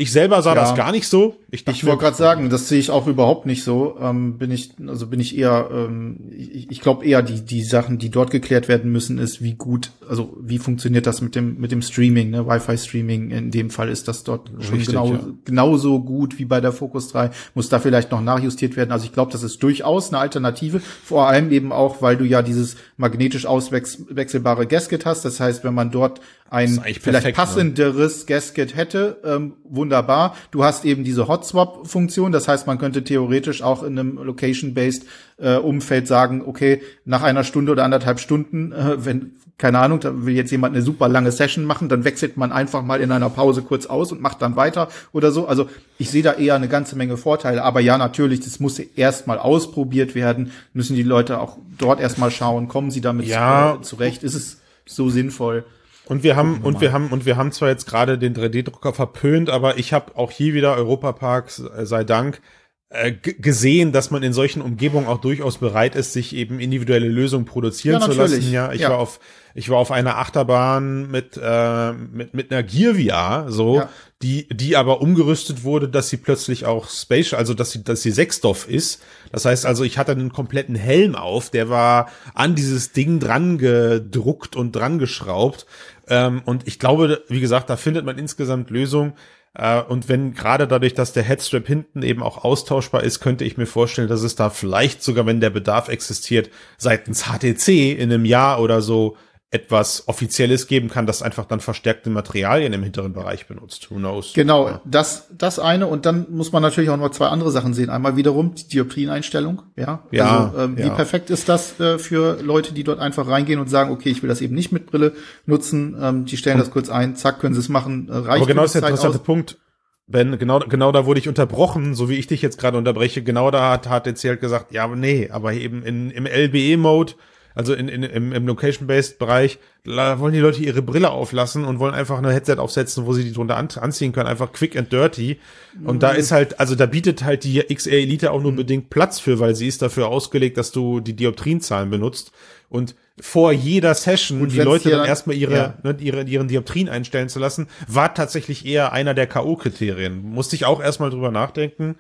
[0.01, 1.37] Ich selber sah ja, das gar nicht so.
[1.51, 3.99] Ich, ich wollte gerade sagen, das sehe ich auch überhaupt nicht so.
[4.01, 7.99] Ähm, bin ich, also bin ich eher, ähm, ich, ich glaube eher die die Sachen,
[7.99, 11.71] die dort geklärt werden müssen, ist wie gut, also wie funktioniert das mit dem mit
[11.71, 12.47] dem Streaming, ne?
[12.47, 13.31] Wi-Fi-Streaming.
[13.31, 15.21] In dem Fall ist das dort Richtig, schon genau ja.
[15.45, 17.29] genauso gut wie bei der Focus 3.
[17.53, 18.93] Muss da vielleicht noch nachjustiert werden.
[18.93, 20.81] Also ich glaube, das ist durchaus eine Alternative.
[20.81, 25.27] Vor allem eben auch, weil du ja dieses magnetisch auswechselbare Gasket hast.
[25.27, 27.33] Das heißt, wenn man dort ein vielleicht perfekt, ne?
[27.33, 28.27] passenderes ne?
[28.27, 30.37] Gasket hätte, ähm, wunderbar.
[30.51, 35.07] Du hast eben diese Hot-Swap-Funktion, das heißt, man könnte theoretisch auch in einem Location-based
[35.39, 40.25] äh, Umfeld sagen, okay, nach einer Stunde oder anderthalb Stunden, äh, wenn keine Ahnung, da
[40.25, 43.29] will jetzt jemand eine super lange Session machen, dann wechselt man einfach mal in einer
[43.29, 45.47] Pause kurz aus und macht dann weiter oder so.
[45.47, 47.63] Also ich sehe da eher eine ganze Menge Vorteile.
[47.63, 50.53] Aber ja, natürlich, das muss erstmal ausprobiert werden.
[50.73, 53.77] Müssen die Leute auch dort erstmal schauen, kommen sie damit ja.
[53.83, 54.23] zurecht?
[54.23, 55.67] Ist es so sinnvoll?
[56.11, 59.49] Und wir haben und wir haben und wir haben zwar jetzt gerade den 3D-Drucker verpönt,
[59.49, 62.41] aber ich habe auch hier wieder Europapark äh, sei Dank
[62.89, 67.45] äh, gesehen, dass man in solchen Umgebungen auch durchaus bereit ist, sich eben individuelle Lösungen
[67.45, 68.51] produzieren ja, zu lassen.
[68.51, 68.91] Ja, ich ja.
[68.91, 69.21] war auf
[69.55, 73.89] ich war auf einer Achterbahn mit äh, mit mit einer Gear VR, so ja.
[74.23, 78.11] die die aber umgerüstet wurde, dass sie plötzlich auch spatial, also dass sie dass sie
[78.11, 79.01] Sechsstoff ist.
[79.31, 83.59] Das heißt also, ich hatte einen kompletten Helm auf, der war an dieses Ding dran
[83.59, 85.65] gedruckt und dran geschraubt.
[86.11, 89.15] Ähm, und ich glaube, wie gesagt, da findet man insgesamt Lösungen.
[89.55, 93.57] Äh, und wenn gerade dadurch, dass der Headstrap hinten eben auch austauschbar ist, könnte ich
[93.57, 98.25] mir vorstellen, dass es da vielleicht sogar, wenn der Bedarf existiert, seitens HTC in einem
[98.25, 99.17] Jahr oder so
[99.53, 103.91] etwas Offizielles geben kann, das einfach dann verstärkte Materialien im hinteren Bereich benutzt.
[103.91, 104.33] Who knows?
[104.33, 104.81] Genau, ja.
[104.85, 105.89] das, das eine.
[105.89, 107.91] Und dann muss man natürlich auch noch zwei andere Sachen sehen.
[107.91, 109.63] Einmal wiederum die Dioptrieneinstellung.
[109.75, 110.05] Ja.
[110.13, 110.85] ja, also, ähm, ja.
[110.85, 114.23] Wie perfekt ist das äh, für Leute, die dort einfach reingehen und sagen, okay, ich
[114.23, 115.15] will das eben nicht mit Brille
[115.47, 115.97] nutzen.
[116.01, 118.09] Ähm, die stellen und, das kurz ein, zack, können sie es machen.
[118.09, 119.25] Äh, reicht aber genau ist der interessante aus.
[119.25, 119.59] Punkt.
[120.07, 123.23] Ben, genau, genau da wurde ich unterbrochen, so wie ich dich jetzt gerade unterbreche.
[123.23, 127.15] Genau da hat, hat HTC halt gesagt, ja, nee, aber eben in, im LBE-Mode
[127.55, 132.19] also in, in, im, im Location-Based-Bereich, wollen die Leute ihre Brille auflassen und wollen einfach
[132.19, 135.39] eine Headset aufsetzen, wo sie die drunter an, anziehen können, einfach quick and dirty.
[135.85, 136.01] Und mhm.
[136.01, 138.57] da ist halt, also da bietet halt die XR Elite auch nur mhm.
[138.57, 142.33] bedingt Platz für, weil sie ist dafür ausgelegt, dass du die Dioptrienzahlen benutzt.
[142.69, 145.75] Und vor jeder Session und die Leute dann, dann erstmal ihre, ja.
[145.83, 150.23] ne, ihre, ihren Dioptrien einstellen zu lassen, war tatsächlich eher einer der K.O.-Kriterien.
[150.23, 151.97] Musste ich auch erstmal drüber nachdenken.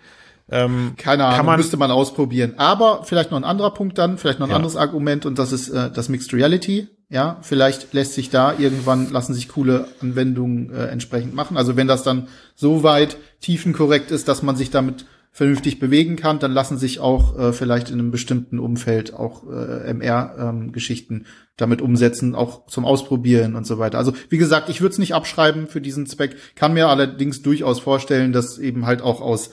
[0.50, 2.54] Ähm, Keine Ahnung, man, müsste man ausprobieren.
[2.56, 4.56] Aber vielleicht noch ein anderer Punkt dann, vielleicht noch ein ja.
[4.56, 6.88] anderes Argument und das ist äh, das Mixed Reality.
[7.08, 11.56] Ja, vielleicht lässt sich da irgendwann, lassen sich coole Anwendungen äh, entsprechend machen.
[11.56, 16.40] Also wenn das dann so weit tiefenkorrekt ist, dass man sich damit vernünftig bewegen kann,
[16.40, 21.26] dann lassen sich auch äh, vielleicht in einem bestimmten Umfeld auch äh, MR-Geschichten ähm,
[21.56, 23.98] damit umsetzen, auch zum Ausprobieren und so weiter.
[23.98, 27.78] Also wie gesagt, ich würde es nicht abschreiben für diesen Zweck, kann mir allerdings durchaus
[27.80, 29.50] vorstellen, dass eben halt auch aus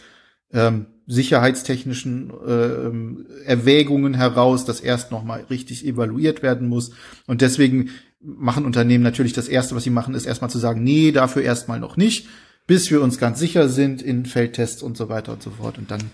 [0.53, 6.91] ähm, sicherheitstechnischen äh, Erwägungen heraus, dass erst noch mal richtig evaluiert werden muss.
[7.27, 11.11] Und deswegen machen Unternehmen natürlich das Erste, was sie machen, ist erstmal zu sagen, nee,
[11.11, 12.27] dafür erstmal noch nicht,
[12.65, 15.77] bis wir uns ganz sicher sind in Feldtests und so weiter und so fort.
[15.77, 16.11] Und dann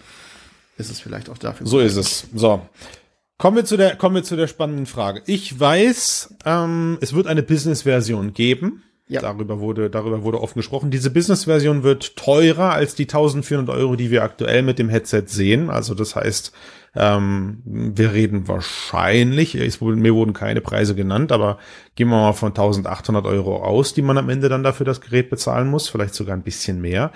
[0.78, 1.66] ist es vielleicht auch dafür.
[1.66, 2.28] So ist es.
[2.36, 2.62] So.
[3.40, 5.24] Kommen wir zu der, kommen wir zu der spannenden Frage.
[5.26, 8.84] Ich weiß, ähm, es wird eine Business-Version geben.
[9.08, 9.20] Ja.
[9.20, 10.90] Darüber wurde, darüber wurde offen gesprochen.
[10.90, 15.70] Diese Business-Version wird teurer als die 1400 Euro, die wir aktuell mit dem Headset sehen.
[15.70, 16.54] Also das heißt,
[16.96, 21.58] ähm, wir reden wahrscheinlich, es, mir wurden keine Preise genannt, aber
[21.96, 25.30] gehen wir mal von 1800 Euro aus, die man am Ende dann dafür das Gerät
[25.30, 25.90] bezahlen muss.
[25.90, 27.12] Vielleicht sogar ein bisschen mehr.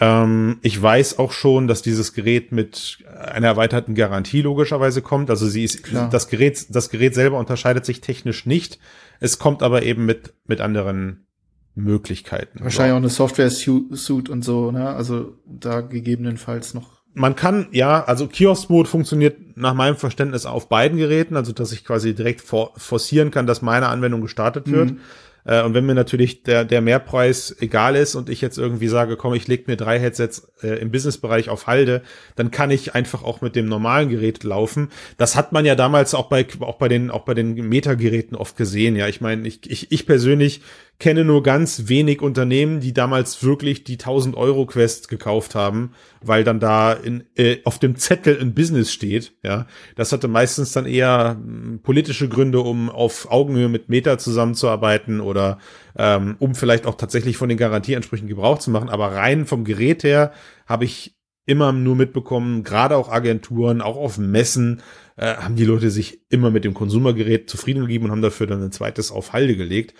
[0.00, 5.30] Ähm, ich weiß auch schon, dass dieses Gerät mit einer erweiterten Garantie logischerweise kommt.
[5.30, 6.08] Also sie ist, Klar.
[6.10, 8.78] das Gerät, das Gerät selber unterscheidet sich technisch nicht.
[9.20, 11.26] Es kommt aber eben mit, mit anderen
[11.74, 12.60] Möglichkeiten.
[12.60, 12.94] Wahrscheinlich so.
[12.94, 14.88] auch eine Software-Suite und so, ne?
[14.90, 16.98] Also da gegebenenfalls noch.
[17.14, 21.84] Man kann, ja, also Kiosk-Mode funktioniert nach meinem Verständnis auf beiden Geräten, also dass ich
[21.84, 24.92] quasi direkt for forcieren kann, dass meine Anwendung gestartet wird.
[24.92, 25.00] Mhm.
[25.48, 29.16] Äh, und wenn mir natürlich der, der Mehrpreis egal ist und ich jetzt irgendwie sage,
[29.16, 32.02] komm, ich leg mir drei Headsets äh, im Businessbereich auf Halde,
[32.36, 34.90] dann kann ich einfach auch mit dem normalen Gerät laufen.
[35.16, 38.56] Das hat man ja damals auch bei, auch bei den, auch bei den Meta-Geräten oft
[38.56, 38.94] gesehen.
[38.94, 40.60] Ja, ich meine, ich, ich, ich persönlich
[40.98, 46.42] kenne nur ganz wenig Unternehmen, die damals wirklich die 1000 Euro Quest gekauft haben, weil
[46.42, 49.32] dann da in, äh, auf dem Zettel ein Business steht.
[49.44, 55.20] Ja, das hatte meistens dann eher hm, politische Gründe, um auf Augenhöhe mit Meta zusammenzuarbeiten
[55.20, 55.58] oder
[55.96, 58.88] ähm, um vielleicht auch tatsächlich von den Garantieansprüchen Gebrauch zu machen.
[58.88, 60.32] Aber rein vom Gerät her
[60.66, 61.14] habe ich
[61.46, 64.82] immer nur mitbekommen, gerade auch Agenturen, auch auf Messen,
[65.16, 68.62] äh, haben die Leute sich immer mit dem Konsumergerät zufrieden gegeben und haben dafür dann
[68.62, 69.94] ein zweites auf Halde gelegt.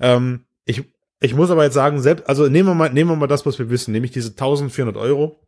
[0.00, 0.82] Ähm, ich,
[1.20, 3.58] ich muss aber jetzt sagen, selbst, also nehmen wir mal, nehmen wir mal das, was
[3.58, 5.40] wir wissen, nämlich diese 1400 Euro,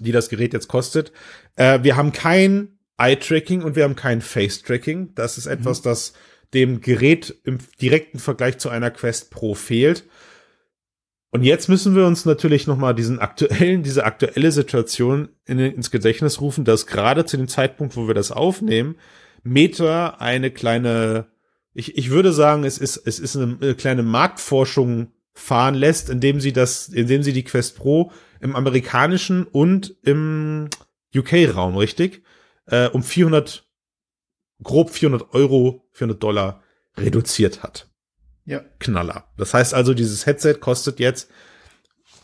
[0.00, 1.12] die das Gerät jetzt kostet.
[1.56, 5.14] Äh, wir haben kein Eye-Tracking und wir haben kein Face-Tracking.
[5.14, 5.84] Das ist etwas, mhm.
[5.84, 6.12] das
[6.54, 10.04] dem Gerät im direkten Vergleich zu einer Quest Pro fehlt.
[11.30, 15.90] Und jetzt müssen wir uns natürlich noch mal diesen aktuellen, diese aktuelle Situation in, ins
[15.90, 18.96] Gedächtnis rufen, dass gerade zu dem Zeitpunkt, wo wir das aufnehmen,
[19.42, 21.26] Meta eine kleine
[21.76, 26.54] ich, ich würde sagen, es ist, es ist eine kleine Marktforschung fahren lässt, indem sie
[26.54, 30.70] das, indem sie die Quest Pro im amerikanischen und im
[31.14, 32.22] UK-Raum, richtig,
[32.66, 33.68] äh, um 400,
[34.62, 36.62] grob 400 Euro, 400 Dollar
[36.96, 37.90] reduziert hat.
[38.46, 38.64] Ja.
[38.78, 39.28] Knaller.
[39.36, 41.30] Das heißt also, dieses Headset kostet jetzt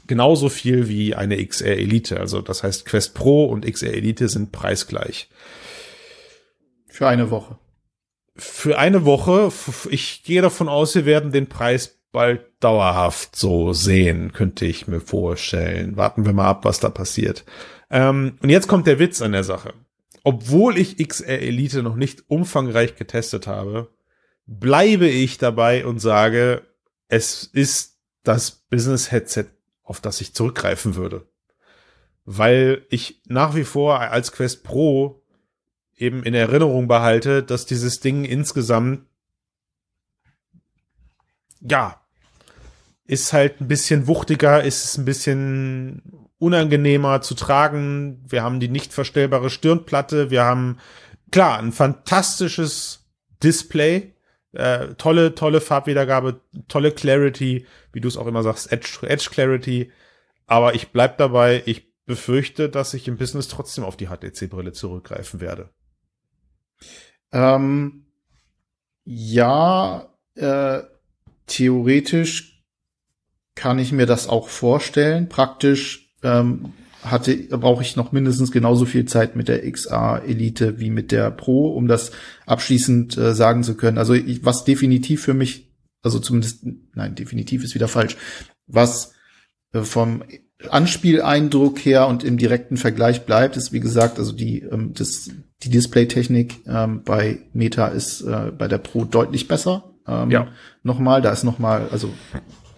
[0.06, 2.18] genauso viel wie eine XR Elite.
[2.18, 5.28] Also das heißt, Quest Pro und XR Elite sind preisgleich.
[6.88, 7.58] Für eine Woche
[8.36, 9.50] für eine Woche.
[9.90, 15.00] Ich gehe davon aus, wir werden den Preis bald dauerhaft so sehen, könnte ich mir
[15.00, 15.96] vorstellen.
[15.96, 17.44] Warten wir mal ab, was da passiert.
[17.90, 19.74] Ähm, und jetzt kommt der Witz an der Sache.
[20.24, 23.90] Obwohl ich XR Elite noch nicht umfangreich getestet habe,
[24.46, 26.62] bleibe ich dabei und sage,
[27.08, 29.46] es ist das Business Headset,
[29.82, 31.26] auf das ich zurückgreifen würde.
[32.24, 35.21] Weil ich nach wie vor als Quest Pro
[35.96, 39.06] eben in Erinnerung behalte, dass dieses Ding insgesamt
[41.60, 42.02] ja
[43.04, 46.02] ist halt ein bisschen wuchtiger, ist es ein bisschen
[46.38, 48.24] unangenehmer zu tragen.
[48.26, 50.78] Wir haben die nicht verstellbare Stirnplatte, wir haben
[51.30, 53.06] klar ein fantastisches
[53.42, 54.14] Display,
[54.52, 59.92] äh, tolle tolle Farbwiedergabe, tolle Clarity, wie du es auch immer sagst, Edge, Edge Clarity.
[60.46, 65.40] Aber ich bleib dabei, ich befürchte, dass ich im Business trotzdem auf die HTC-Brille zurückgreifen
[65.40, 65.70] werde.
[67.32, 68.06] Ähm,
[69.04, 70.80] ja, äh,
[71.46, 72.64] theoretisch
[73.54, 75.28] kann ich mir das auch vorstellen.
[75.28, 76.72] Praktisch ähm,
[77.02, 81.30] hatte brauche ich noch mindestens genauso viel Zeit mit der XA Elite wie mit der
[81.30, 82.12] Pro, um das
[82.46, 83.98] abschließend äh, sagen zu können.
[83.98, 85.72] Also ich, was definitiv für mich,
[86.02, 86.64] also zumindest,
[86.94, 88.16] nein, definitiv ist wieder falsch,
[88.66, 89.14] was
[89.72, 90.22] äh, vom
[90.70, 95.30] Anspieleindruck her und im direkten Vergleich bleibt, ist wie gesagt, also die, ähm, das,
[95.62, 99.92] die Displaytechnik ähm, bei Meta ist äh, bei der Pro deutlich besser.
[100.06, 100.48] Ähm, ja.
[100.82, 102.10] Nochmal, da ist nochmal, also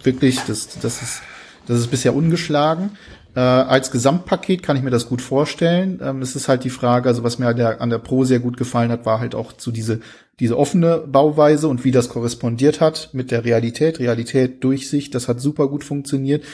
[0.03, 1.21] wirklich, das, das ist,
[1.67, 2.91] das ist bisher ungeschlagen.
[3.35, 5.99] Äh, als Gesamtpaket kann ich mir das gut vorstellen.
[6.01, 8.55] Ähm, es ist halt die Frage, also was mir der, an der Pro sehr gut
[8.55, 9.99] gefallen hat, war halt auch so diese,
[10.39, 13.99] diese offene Bauweise und wie das korrespondiert hat mit der Realität.
[13.99, 16.45] Realität, Durchsicht, das hat super gut funktioniert.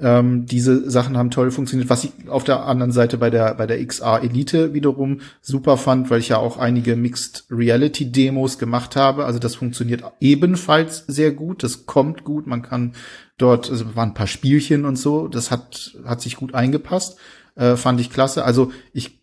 [0.00, 1.90] Ähm, diese Sachen haben toll funktioniert.
[1.90, 6.08] Was ich auf der anderen Seite bei der, bei der XR Elite wiederum super fand,
[6.10, 9.24] weil ich ja auch einige Mixed Reality Demos gemacht habe.
[9.24, 11.62] Also das funktioniert ebenfalls sehr gut.
[11.62, 12.46] Das kommt gut.
[12.46, 12.92] Man kann
[13.38, 15.26] dort, also waren ein paar Spielchen und so.
[15.26, 17.18] Das hat, hat sich gut eingepasst.
[17.56, 18.44] Äh, fand ich klasse.
[18.44, 19.18] Also ich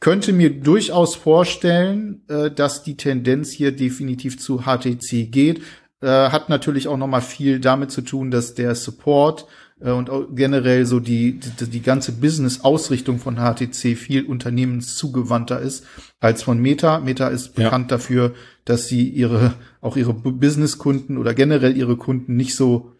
[0.00, 5.62] könnte mir durchaus vorstellen, äh, dass die Tendenz hier definitiv zu HTC geht.
[6.00, 9.46] Äh, hat natürlich auch noch mal viel damit zu tun, dass der Support
[9.78, 15.84] und generell so die, die, die ganze Business-Ausrichtung von HTC viel unternehmenszugewandter ist
[16.18, 17.00] als von Meta.
[17.00, 17.98] Meta ist bekannt ja.
[17.98, 19.52] dafür, dass sie ihre,
[19.82, 22.92] auch ihre Business-Kunden oder generell ihre Kunden nicht so,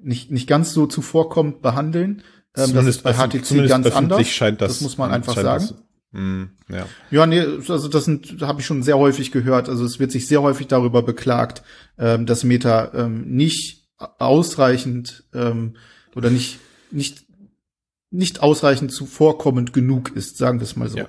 [0.00, 2.22] nicht, nicht ganz so zuvorkommend behandeln.
[2.56, 4.28] Ähm, das ist bei HTC ganz anders.
[4.28, 5.68] Scheint das, das muss man einfach sagen.
[5.68, 5.74] Das,
[6.12, 6.86] mm, ja.
[7.10, 9.68] ja, nee, also das sind, habe ich schon sehr häufig gehört.
[9.68, 11.64] Also es wird sich sehr häufig darüber beklagt,
[11.98, 15.74] ähm, dass Meta ähm, nicht ausreichend ähm,
[16.14, 16.58] oder nicht
[16.90, 17.24] nicht
[18.10, 20.98] nicht ausreichend zuvorkommend genug ist, sagen wir es mal so.
[20.98, 21.08] Ja.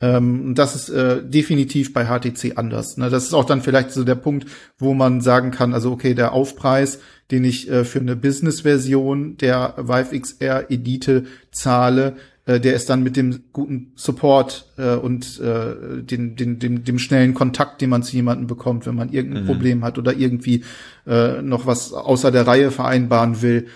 [0.00, 2.98] Ähm, das ist äh, definitiv bei HTC anders.
[2.98, 3.08] Ne?
[3.08, 4.46] Das ist auch dann vielleicht so der Punkt,
[4.78, 9.74] wo man sagen kann, also okay, der Aufpreis, den ich äh, für eine Business-Version der
[9.78, 12.16] Vive XR Edite zahle,
[12.46, 16.98] äh, der ist dann mit dem guten Support äh, und äh, den, den, dem, dem
[16.98, 19.48] schnellen Kontakt, den man zu jemandem bekommt, wenn man irgendein mhm.
[19.48, 20.64] Problem hat oder irgendwie
[21.06, 23.66] äh, noch was außer der Reihe vereinbaren will,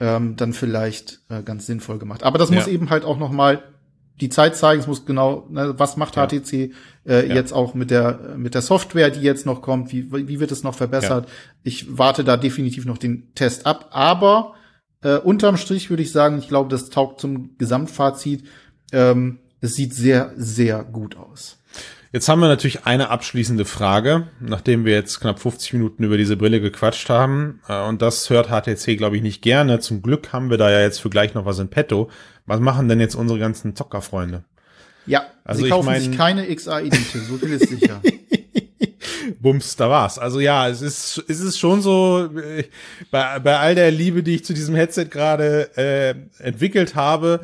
[0.00, 2.24] ähm, dann vielleicht äh, ganz sinnvoll gemacht.
[2.24, 2.56] Aber das ja.
[2.56, 3.62] muss eben halt auch noch mal
[4.20, 4.80] die Zeit zeigen.
[4.80, 6.26] Es muss genau, ne, was macht ja.
[6.26, 6.72] HTC äh,
[7.06, 7.22] ja.
[7.22, 9.92] jetzt auch mit der mit der Software, die jetzt noch kommt.
[9.92, 11.26] Wie wie wird es noch verbessert?
[11.26, 11.32] Ja.
[11.62, 13.90] Ich warte da definitiv noch den Test ab.
[13.92, 14.55] Aber
[15.02, 18.44] äh, unterm Strich würde ich sagen, ich glaube, das taugt zum Gesamtfazit.
[18.92, 21.58] Ähm, es sieht sehr sehr gut aus.
[22.12, 26.36] Jetzt haben wir natürlich eine abschließende Frage, nachdem wir jetzt knapp 50 Minuten über diese
[26.36, 27.60] Brille gequatscht haben.
[27.68, 29.80] Äh, und das hört HTC, glaube ich, nicht gerne.
[29.80, 32.10] Zum Glück haben wir da ja jetzt für gleich noch was in petto.
[32.46, 34.44] Was machen denn jetzt unsere ganzen Zockerfreunde?
[35.06, 38.00] Ja, also sie kaufen ich mein, sich keine XA-Edite, so viel ist sicher.
[39.40, 40.18] Bums, da war's.
[40.18, 42.64] Also ja, es ist, es ist schon so, äh,
[43.10, 47.40] bei, bei all der Liebe, die ich zu diesem Headset gerade äh, entwickelt habe,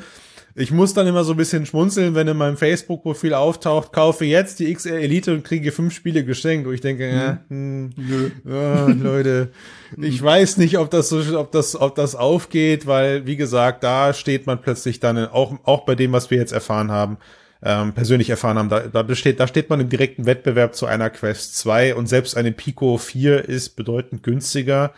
[0.54, 4.58] ich muss dann immer so ein bisschen schmunzeln, wenn in meinem Facebook-Profil auftaucht, kaufe jetzt
[4.58, 6.66] die XR Elite und kriege fünf Spiele geschenkt.
[6.66, 7.90] Und ich denke, hm.
[7.96, 9.50] ja, hm, oh, Leute,
[9.96, 14.12] ich weiß nicht, ob das so, ob das, ob das aufgeht, weil, wie gesagt, da
[14.12, 17.16] steht man plötzlich dann auch, auch bei dem, was wir jetzt erfahren haben,
[17.62, 21.10] ähm, persönlich erfahren haben, da, da besteht, da steht man im direkten Wettbewerb zu einer
[21.10, 24.92] Quest 2 und selbst eine Pico 4 ist bedeutend günstiger.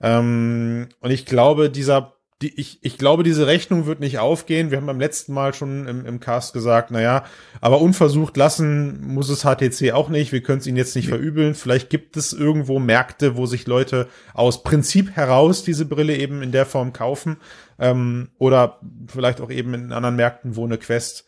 [0.00, 4.70] Ähm, und ich glaube, dieser die, ich, ich glaube, diese Rechnung wird nicht aufgehen.
[4.70, 7.24] Wir haben beim letzten Mal schon im, im Cast gesagt, naja,
[7.60, 10.30] aber unversucht lassen muss es HTC auch nicht.
[10.30, 11.56] Wir können es ihnen jetzt nicht verübeln.
[11.56, 16.52] Vielleicht gibt es irgendwo Märkte, wo sich Leute aus Prinzip heraus diese Brille eben in
[16.52, 17.38] der Form kaufen.
[17.80, 18.78] Ähm, oder
[19.08, 21.24] vielleicht auch eben in anderen Märkten, wo eine Quest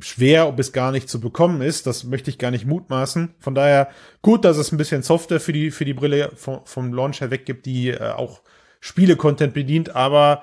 [0.00, 1.86] schwer bis gar nicht zu bekommen ist.
[1.86, 3.34] Das möchte ich gar nicht mutmaßen.
[3.38, 3.90] Von daher
[4.22, 7.30] gut, dass es ein bisschen Software für die, für die Brille vom, vom Launch her
[7.30, 8.42] weg gibt, die äh, auch
[8.80, 10.42] Spiele-Content bedient, aber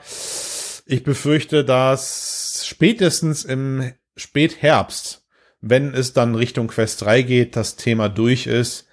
[0.86, 5.26] ich befürchte, dass spätestens im Spätherbst,
[5.60, 8.88] wenn es dann Richtung Quest 3 geht, das Thema durch ist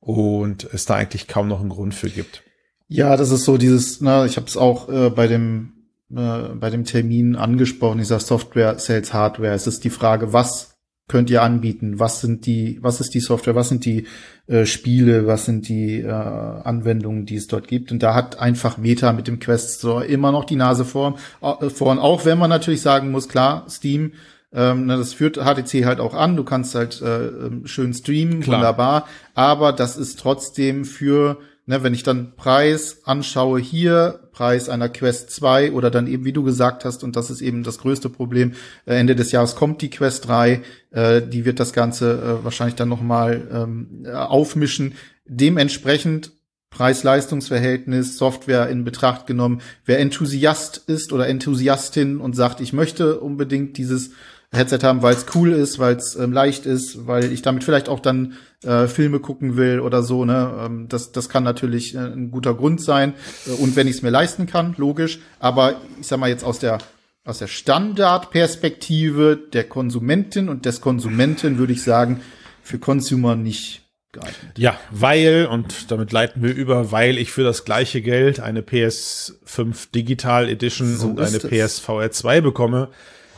[0.00, 2.42] und es da eigentlich kaum noch einen Grund für gibt.
[2.88, 5.73] Ja, das ist so dieses, na, ich habe es auch äh, bei dem
[6.16, 9.52] äh, bei dem Termin angesprochen, dieser Software Sales Hardware.
[9.52, 10.76] Es ist die Frage, was
[11.08, 11.98] könnt ihr anbieten?
[11.98, 13.54] Was sind die, was ist die Software?
[13.54, 14.06] Was sind die
[14.46, 15.26] äh, Spiele?
[15.26, 17.92] Was sind die äh, Anwendungen, die es dort gibt?
[17.92, 21.68] Und da hat einfach Meta mit dem Quest Store immer noch die Nase vor, äh,
[21.68, 21.98] vorn.
[21.98, 24.12] Auch wenn man natürlich sagen muss, klar, Steam,
[24.52, 26.36] ähm, das führt HTC halt auch an.
[26.36, 28.58] Du kannst halt äh, ähm, schön streamen, klar.
[28.58, 29.06] wunderbar.
[29.34, 35.30] Aber das ist trotzdem für Ne, wenn ich dann Preis anschaue hier, Preis einer Quest
[35.30, 38.52] 2 oder dann eben, wie du gesagt hast, und das ist eben das größte Problem,
[38.84, 40.60] äh, Ende des Jahres kommt die Quest 3,
[40.90, 44.94] äh, die wird das Ganze äh, wahrscheinlich dann nochmal ähm, aufmischen.
[45.24, 46.32] Dementsprechend
[46.70, 49.62] Preis-Leistungs-Verhältnis, Software in Betracht genommen.
[49.86, 54.10] Wer Enthusiast ist oder Enthusiastin und sagt, ich möchte unbedingt dieses
[54.54, 57.88] Headset haben, weil es cool ist, weil es ähm, leicht ist, weil ich damit vielleicht
[57.88, 60.24] auch dann äh, Filme gucken will oder so.
[60.24, 63.14] Ne, ähm, das das kann natürlich äh, ein guter Grund sein
[63.46, 65.20] äh, und wenn ich es mir leisten kann, logisch.
[65.38, 66.78] Aber ich sag mal jetzt aus der
[67.24, 72.20] aus der Standardperspektive der Konsumentin und des Konsumenten würde ich sagen,
[72.62, 73.82] für Consumer nicht
[74.12, 74.58] geeignet.
[74.58, 79.90] Ja, weil, und damit leiten wir über, weil ich für das gleiche Geld eine PS5
[79.94, 82.88] Digital Edition so und eine PSVR 2 bekomme,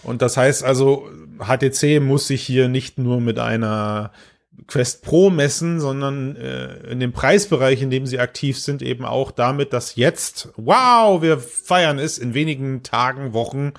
[0.07, 1.09] und das heißt also,
[1.40, 4.12] HTC muss sich hier nicht nur mit einer
[4.68, 9.32] Quest Pro messen, sondern äh, in dem Preisbereich, in dem sie aktiv sind, eben auch
[9.32, 13.72] damit, dass jetzt, wow, wir feiern es in wenigen Tagen, Wochen,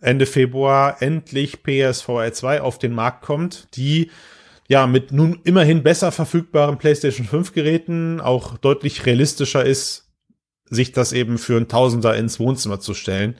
[0.00, 4.12] Ende Februar endlich PSVR 2 auf den Markt kommt, die
[4.68, 10.08] ja mit nun immerhin besser verfügbaren PlayStation 5 Geräten auch deutlich realistischer ist,
[10.70, 13.34] sich das eben für ein Tausender ins Wohnzimmer zu stellen.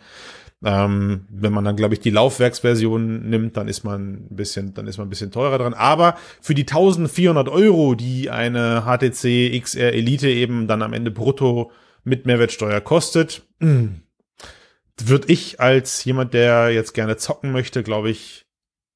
[0.65, 4.87] Ähm, wenn man dann, glaube ich, die Laufwerksversion nimmt, dann ist man ein bisschen, dann
[4.87, 5.75] ist man ein bisschen teurer dran.
[5.75, 11.71] Aber für die 1400 Euro, die eine HTC XR Elite eben dann am Ende brutto
[12.03, 18.47] mit Mehrwertsteuer kostet, würde ich als jemand, der jetzt gerne zocken möchte, glaube ich,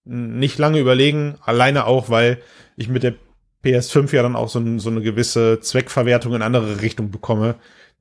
[0.04, 1.36] nicht lange überlegen.
[1.42, 2.40] Alleine auch, weil
[2.76, 3.14] ich mit der
[3.62, 7.56] PS5 ja dann auch so, so eine gewisse Zweckverwertung in andere Richtung bekomme,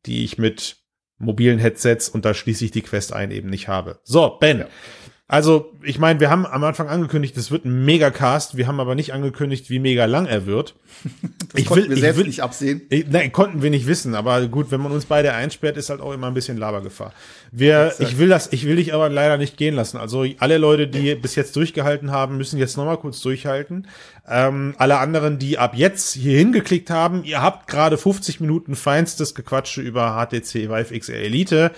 [0.05, 0.78] die ich mit
[1.18, 3.99] mobilen Headsets und da schließe ich die Quest ein eben nicht habe.
[4.03, 4.59] So, Ben.
[4.59, 4.68] Ja.
[5.30, 8.55] Also, ich meine, wir haben am Anfang angekündigt, es wird ein Megacast.
[8.55, 10.75] Wir haben aber nicht angekündigt, wie mega lang er wird.
[11.49, 12.82] Das ich konnten will, wir selbst will, nicht absehen.
[12.89, 16.01] Ich, nein, konnten wir nicht wissen, aber gut, wenn man uns beide einsperrt, ist halt
[16.01, 17.13] auch immer ein bisschen Labergefahr.
[17.53, 18.01] Wir, Exakt.
[18.01, 19.95] ich will das, ich will dich aber leider nicht gehen lassen.
[19.95, 23.88] Also alle Leute, die bis jetzt durchgehalten haben, müssen jetzt nochmal kurz durchhalten.
[24.28, 29.34] Ähm, alle anderen, die ab jetzt hier hingeklickt haben, ihr habt gerade 50 Minuten feinstes
[29.34, 31.71] Gequatsche über HTC Vive XR Elite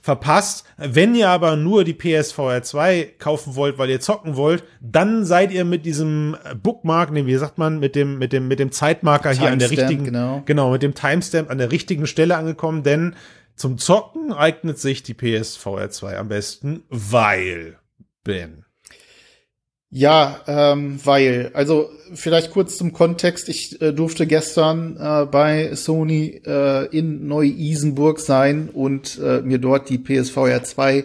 [0.00, 0.64] verpasst.
[0.76, 5.52] Wenn ihr aber nur die PSVR 2 kaufen wollt, weil ihr zocken wollt, dann seid
[5.52, 9.32] ihr mit diesem Bookmark, nee, wie sagt man, mit dem, mit dem, mit dem Zeitmarker
[9.32, 10.42] hier an der richtigen, genau.
[10.44, 13.14] genau, mit dem Timestamp an der richtigen Stelle angekommen, denn
[13.56, 17.78] zum Zocken eignet sich die PSVR 2 am besten, weil,
[18.24, 18.64] Ben.
[19.92, 23.48] Ja, ähm, weil, also vielleicht kurz zum Kontext.
[23.48, 29.88] Ich äh, durfte gestern äh, bei Sony äh, in Neu-Isenburg sein und äh, mir dort
[29.88, 31.04] die PSVR 2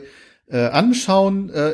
[0.49, 1.49] äh, anschauen.
[1.49, 1.73] Äh,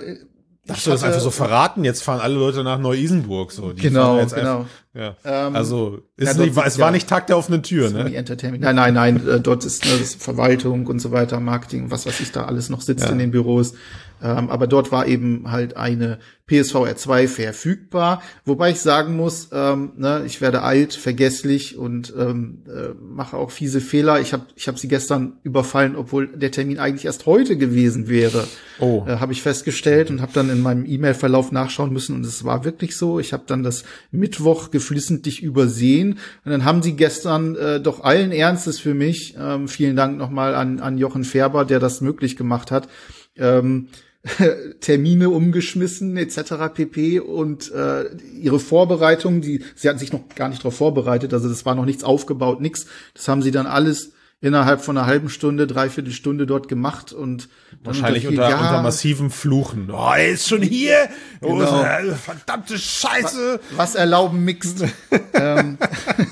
[0.66, 1.84] Darfst du das einfach so verraten?
[1.84, 3.74] Jetzt fahren alle Leute nach Neu-Isenburg, so.
[3.74, 4.59] Die Genau, jetzt genau.
[4.59, 5.47] Einfach, ja.
[5.47, 8.16] Ähm, also, ist ja, nicht, es war ja- nicht Tag der offenen Tür, Sony ne?
[8.16, 8.64] Entertainment.
[8.64, 12.20] Nein, nein, nein, äh, dort ist, ne, ist Verwaltung und so weiter, Marketing, was weiß
[12.22, 13.74] ich da alles noch sitzt in den Büros.
[14.22, 16.19] Ähm, aber dort war eben halt eine
[16.51, 22.63] PSVR 2 verfügbar, wobei ich sagen muss, ähm, ne, ich werde alt, vergesslich und ähm,
[22.67, 24.19] äh, mache auch fiese Fehler.
[24.19, 28.45] Ich habe ich hab sie gestern überfallen, obwohl der Termin eigentlich erst heute gewesen wäre.
[28.80, 29.05] Oh.
[29.07, 32.65] Äh, habe ich festgestellt und habe dann in meinem E-Mail-Verlauf nachschauen müssen und es war
[32.65, 33.19] wirklich so.
[33.19, 38.34] Ich habe dann das Mittwoch geflissentlich übersehen und dann haben sie gestern äh, doch allen
[38.34, 42.72] Ernstes für mich, ähm, vielen Dank nochmal an, an Jochen Färber, der das möglich gemacht
[42.72, 42.89] hat,
[43.38, 43.88] ähm,
[44.82, 46.53] Termine umgeschmissen etc.
[46.74, 47.19] pp.
[47.19, 48.05] und äh,
[48.39, 51.86] ihre Vorbereitung, die sie hatten sich noch gar nicht darauf vorbereitet, also das war noch
[51.86, 52.86] nichts aufgebaut, nix.
[53.13, 54.11] Das haben sie dann alles
[54.41, 57.47] innerhalb von einer halben Stunde, dreiviertel Stunde dort gemacht und
[57.84, 59.89] Wahrscheinlich unter, ja, unter massiven Fluchen.
[59.91, 61.09] Oh, er ist schon hier!
[61.41, 61.84] Oh, Genau.
[61.84, 63.59] äh, verdammte Scheiße!
[63.76, 64.84] was erlauben mixt.
[65.34, 65.78] ähm,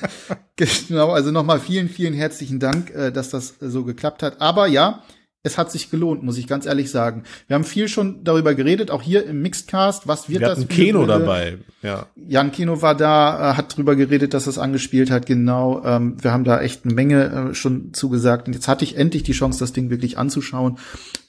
[0.55, 4.41] genau, also nochmal vielen, vielen herzlichen Dank, äh, dass das so geklappt hat.
[4.41, 5.03] Aber ja,
[5.41, 7.23] es hat sich gelohnt, muss ich ganz ehrlich sagen.
[7.47, 10.07] Wir haben viel schon darüber geredet, auch hier im Mixedcast.
[10.07, 10.67] Was wird Wir das?
[10.67, 11.19] Keno Brille?
[11.19, 12.07] dabei, ja.
[12.15, 15.81] Jan Kino war da, äh, hat drüber geredet, dass es angespielt hat, genau.
[15.85, 18.47] Ähm, wir haben da echt eine Menge äh, schon zugesagt.
[18.47, 20.77] Und jetzt hatte ich endlich die Chance, das Ding wirklich anzuschauen.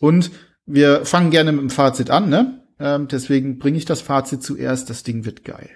[0.01, 0.33] Und
[0.67, 2.65] wir fangen gerne mit dem Fazit an, ne?
[2.81, 4.91] Ähm, deswegen bringe ich das Fazit zuerst.
[4.91, 5.71] Das Ding wird geil.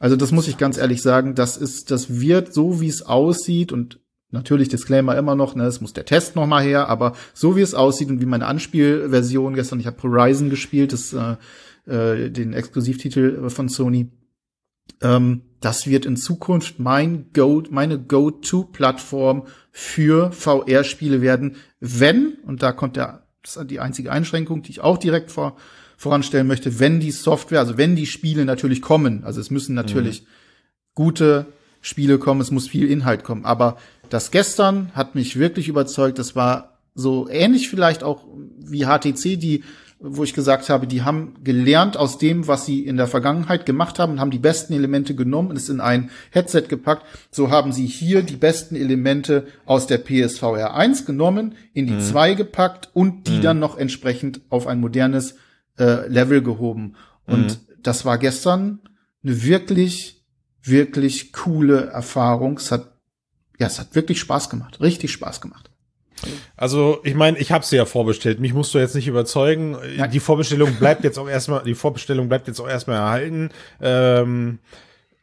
[0.00, 3.70] Also das muss ich ganz ehrlich sagen, das ist, das wird so, wie es aussieht
[3.70, 4.00] und
[4.32, 7.60] natürlich Disclaimer immer noch, ne, es muss der Test noch mal her, aber so wie
[7.60, 11.36] es aussieht und wie meine Anspielversion gestern, ich habe Horizon gespielt, das äh,
[11.86, 14.08] äh, den Exklusivtitel von Sony.
[15.00, 22.72] Ähm, das wird in Zukunft mein Go, meine Go-To-Plattform für VR-Spiele werden, wenn, und da
[22.72, 25.56] kommt der, das ist die einzige Einschränkung, die ich auch direkt vor,
[25.96, 30.26] voranstellen möchte, wenn die Software, also wenn die Spiele natürlich kommen, also es müssen natürlich
[30.94, 31.46] gute
[31.80, 33.76] Spiele kommen, es muss viel Inhalt kommen, aber
[34.12, 38.26] das gestern hat mich wirklich überzeugt, das war so ähnlich vielleicht auch
[38.58, 39.64] wie HTC, die
[40.04, 44.00] wo ich gesagt habe, die haben gelernt aus dem, was sie in der Vergangenheit gemacht
[44.00, 47.06] haben und haben die besten Elemente genommen und es in ein Headset gepackt.
[47.30, 52.34] So haben sie hier die besten Elemente aus der PSVR 1 genommen, in die 2
[52.34, 55.36] gepackt und die dann noch entsprechend auf ein modernes
[55.78, 56.96] äh, Level gehoben.
[57.26, 58.80] Und das war gestern
[59.22, 60.24] eine wirklich,
[60.62, 62.56] wirklich coole Erfahrung.
[62.56, 62.91] Es hat,
[63.58, 64.80] ja, es hat wirklich Spaß gemacht.
[64.80, 65.70] Richtig Spaß gemacht.
[66.56, 68.40] Also, ich meine, ich habe sie ja vorbestellt.
[68.40, 69.76] Mich musst du jetzt nicht überzeugen.
[69.96, 70.10] Nein.
[70.10, 73.50] Die Vorbestellung bleibt jetzt auch erstmal, die Vorbestellung bleibt jetzt auch erstmal erhalten.
[73.80, 74.58] Ähm,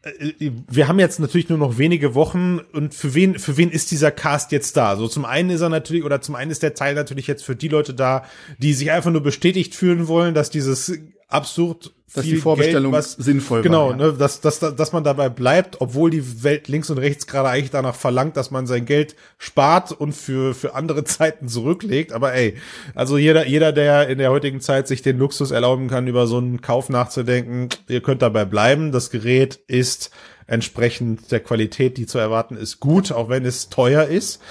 [0.04, 3.92] äh, wir haben jetzt natürlich nur noch wenige Wochen und für wen, für wen ist
[3.92, 4.96] dieser Cast jetzt da?
[4.96, 7.56] So zum einen ist er natürlich, oder zum einen ist der Teil natürlich jetzt für
[7.56, 8.26] die Leute da,
[8.58, 11.00] die sich einfach nur bestätigt fühlen wollen, dass dieses
[11.30, 14.00] absurd Dass viel die Vorbestellung Geld, was, sinnvoll genau, war.
[14.00, 14.08] ja.
[14.08, 17.70] ne, dass, dass, dass man dabei bleibt, obwohl die Welt links und rechts gerade eigentlich
[17.70, 22.12] danach verlangt, dass man sein Geld spart und für, für andere Zeiten zurücklegt.
[22.12, 22.56] Aber ey,
[22.96, 26.38] also jeder, jeder, der in der heutigen Zeit sich den Luxus erlauben kann, über so
[26.38, 28.92] einen Kauf nachzudenken, ihr könnt dabei bleiben.
[28.92, 30.12] Das Gerät ist
[30.48, 34.42] entsprechend der Qualität, die zu erwarten ist, gut, auch wenn es teuer ist.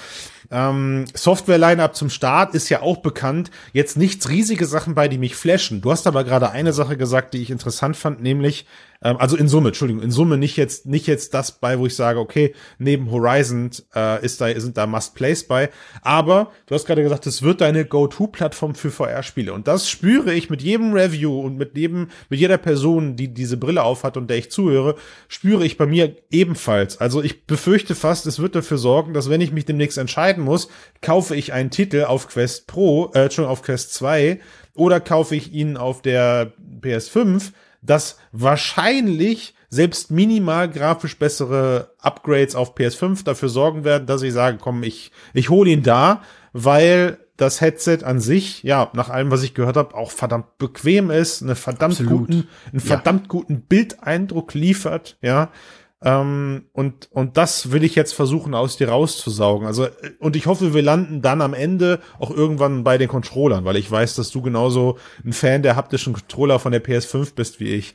[0.51, 3.51] Ähm, Software-Line-Up zum Start ist ja auch bekannt.
[3.73, 5.81] Jetzt nichts riesige Sachen bei, die mich flashen.
[5.81, 8.67] Du hast aber gerade eine Sache gesagt, die ich interessant fand, nämlich
[9.01, 12.19] also in Summe, Entschuldigung, in Summe nicht jetzt, nicht jetzt das bei, wo ich sage,
[12.19, 15.71] okay, neben Horizon äh, ist da, sind da Must-Plays bei.
[16.03, 19.53] Aber du hast gerade gesagt, es wird deine Go-To-Plattform für VR-Spiele.
[19.53, 23.57] Und das spüre ich mit jedem Review und mit jedem, mit jeder Person, die diese
[23.57, 24.97] Brille aufhat und der ich zuhöre,
[25.29, 26.99] spüre ich bei mir ebenfalls.
[26.99, 30.69] Also ich befürchte fast, es wird dafür sorgen, dass wenn ich mich demnächst entscheiden muss,
[31.03, 34.41] kaufe ich einen Titel auf Quest Pro, äh, schon auf Quest 2
[34.75, 37.53] oder kaufe ich ihn auf der PS5,
[37.83, 44.59] dass wahrscheinlich selbst minimal grafisch bessere Upgrades auf PS5 dafür sorgen werden, dass ich sage,
[44.61, 46.23] komm, ich, ich hole ihn da,
[46.53, 51.11] weil das Headset an sich, ja, nach allem, was ich gehört habe, auch verdammt bequem
[51.11, 53.29] ist, eine verdammt guten, einen verdammt ja.
[53.29, 55.51] guten Bildeindruck liefert, ja.
[56.05, 59.67] Ähm, und, und das will ich jetzt versuchen, aus dir rauszusaugen.
[59.67, 59.89] Also,
[60.21, 63.91] und ich hoffe, wir landen dann am Ende auch irgendwann bei den Controllern, weil ich
[63.91, 67.95] weiß, dass du genauso ein Fan der haptischen Controller von der PS5 bist wie ich.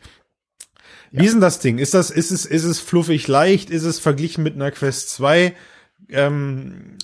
[1.12, 1.22] Ja.
[1.22, 1.78] Wie ist denn das Ding?
[1.78, 3.70] Ist das, ist es, ist es fluffig leicht?
[3.70, 5.54] Ist es verglichen mit einer Quest 2?
[6.10, 6.98] Ähm,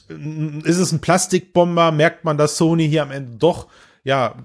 [0.65, 1.91] ist es ein Plastikbomber?
[1.93, 3.67] Merkt man, dass Sony hier am Ende doch,
[4.03, 4.35] ja,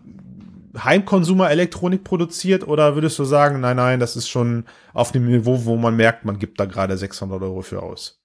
[0.77, 5.77] Heimkonsumer-Elektronik produziert oder würdest du sagen, nein, nein, das ist schon auf dem Niveau, wo
[5.77, 8.21] man merkt, man gibt da gerade 600 Euro für aus?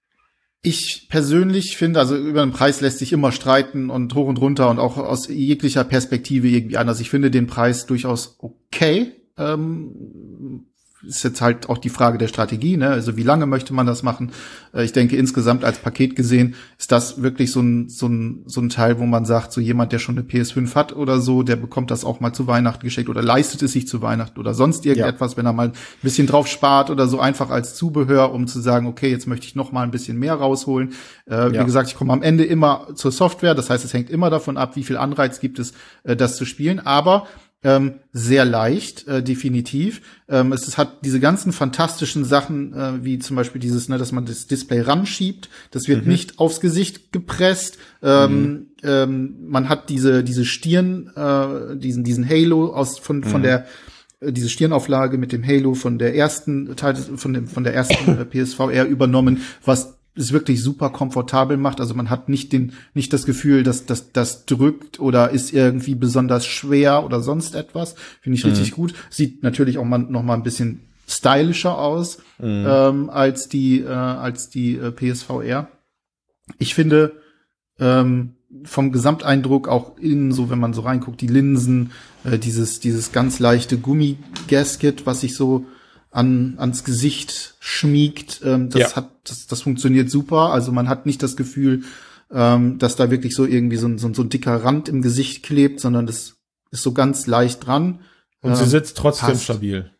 [0.62, 4.70] Ich persönlich finde, also über den Preis lässt sich immer streiten und hoch und runter
[4.70, 7.00] und auch aus jeglicher Perspektive irgendwie anders.
[7.00, 9.14] Ich finde den Preis durchaus okay.
[9.38, 10.66] Ähm,
[11.08, 12.90] ist jetzt halt auch die Frage der Strategie, ne?
[12.90, 14.32] Also wie lange möchte man das machen?
[14.74, 18.60] Äh, ich denke insgesamt als Paket gesehen ist das wirklich so ein, so ein, so
[18.60, 21.56] ein Teil, wo man sagt, so jemand, der schon eine PS5 hat oder so, der
[21.56, 24.86] bekommt das auch mal zu Weihnachten geschenkt oder leistet es sich zu Weihnachten oder sonst
[24.86, 25.38] irgendetwas, ja.
[25.38, 28.86] wenn er mal ein bisschen drauf spart oder so einfach als Zubehör, um zu sagen,
[28.86, 30.94] okay, jetzt möchte ich noch mal ein bisschen mehr rausholen.
[31.30, 31.54] Äh, ja.
[31.54, 34.58] Wie gesagt, ich komme am Ende immer zur Software, das heißt, es hängt immer davon
[34.58, 35.74] ab, wie viel Anreiz gibt es,
[36.04, 37.26] äh, das zu spielen, aber
[37.62, 40.02] ähm, sehr leicht, äh, definitiv.
[40.30, 44.14] Ähm, es, es, hat diese ganzen fantastischen Sachen, äh, wie zum Beispiel dieses, ne, dass
[44.14, 45.50] man das Display ranschiebt.
[45.72, 46.12] Das wird mhm.
[46.12, 47.78] nicht aufs Gesicht gepresst.
[48.02, 48.68] Ähm, mhm.
[48.84, 53.44] ähm, man hat diese diese Stirn, äh, diesen diesen Halo aus von von mhm.
[53.44, 53.66] der
[54.22, 58.20] äh, diese Stirnauflage mit dem Halo von der ersten Teil von dem von der ersten
[58.20, 61.80] äh, PSVR übernommen, was es wirklich super komfortabel macht.
[61.80, 65.96] Also man hat nicht den, nicht das Gefühl, dass das, das drückt oder ist irgendwie
[65.96, 67.96] besonders schwer oder sonst etwas.
[68.22, 68.52] Finde ich mhm.
[68.52, 68.94] richtig gut.
[69.10, 72.66] Sieht natürlich auch mal, noch mal ein bisschen stylischer aus mhm.
[72.68, 75.70] ähm, als die, äh, als die äh, PSVR.
[76.58, 77.14] Ich finde
[77.80, 81.92] ähm, vom Gesamteindruck auch innen, so wenn man so reinguckt, die Linsen,
[82.24, 85.66] äh, dieses, dieses ganz leichte Gummigasket, was sich so
[86.12, 88.42] an, ans Gesicht schmiegt.
[88.44, 88.96] Ähm, das ja.
[88.96, 90.52] hat, das, das funktioniert super.
[90.52, 91.84] Also man hat nicht das Gefühl,
[92.32, 95.44] ähm, dass da wirklich so irgendwie so ein, so, so ein dicker Rand im Gesicht
[95.44, 96.36] klebt, sondern das
[96.72, 98.02] ist so ganz leicht dran.
[98.42, 99.44] Und sie ähm, sitzt trotzdem passt.
[99.44, 99.92] stabil.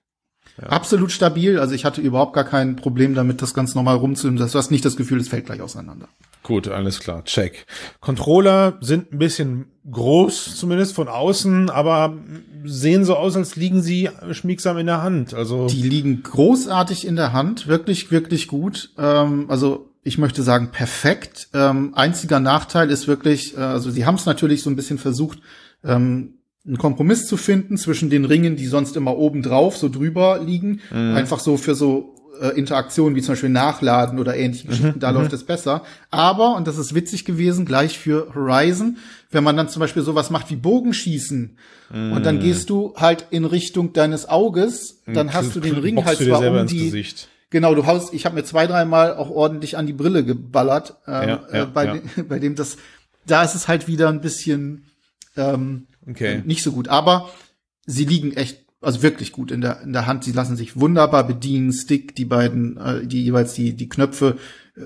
[0.62, 0.70] Ja.
[0.70, 1.60] Absolut stabil.
[1.60, 4.38] Also ich hatte überhaupt gar kein Problem damit, das ganz normal rumzunehmen.
[4.38, 6.08] Du hast nicht das Gefühl, es fällt gleich auseinander.
[6.44, 7.24] Gut, alles klar.
[7.26, 7.66] Check.
[8.02, 12.18] Controller sind ein bisschen groß, zumindest von außen, aber
[12.66, 15.34] sehen so aus, als liegen sie schmiegsam in der Hand.
[15.34, 18.92] Also die liegen großartig in der Hand, wirklich, wirklich gut.
[18.98, 21.50] Ähm, also ich möchte sagen perfekt.
[21.54, 25.40] Ähm, einziger Nachteil ist wirklich, äh, also sie haben es natürlich so ein bisschen versucht,
[25.84, 26.39] ähm,
[26.70, 30.82] einen Kompromiss zu finden zwischen den Ringen, die sonst immer oben drauf so drüber liegen,
[30.92, 31.16] mhm.
[31.16, 35.12] einfach so für so äh, Interaktionen wie zum Beispiel Nachladen oder ähnliche mhm, Geschichten, da
[35.12, 35.18] mhm.
[35.18, 35.84] läuft es besser.
[36.12, 38.98] Aber, und das ist witzig gewesen, gleich für Horizon,
[39.32, 41.58] wenn man dann zum Beispiel sowas macht wie Bogenschießen
[41.92, 42.12] mhm.
[42.12, 45.34] und dann gehst du halt in Richtung deines Auges, dann mhm.
[45.34, 47.06] hast du den Ring halt zwar um die.
[47.52, 51.30] Genau, du haust, ich habe mir zwei, dreimal auch ordentlich an die Brille geballert, ähm,
[51.30, 51.96] ja, ja, äh, bei, ja.
[52.30, 52.78] bei dem das,
[53.26, 54.86] da ist es halt wieder ein bisschen
[55.36, 56.42] ähm, okay.
[56.46, 56.88] nicht so gut.
[56.88, 57.30] Aber
[57.86, 60.24] sie liegen echt, also wirklich gut in der, in der Hand.
[60.24, 61.74] Sie lassen sich wunderbar bedienen.
[61.74, 64.38] Stick, die beiden, äh, die jeweils die, die Knöpfe,
[64.76, 64.82] äh,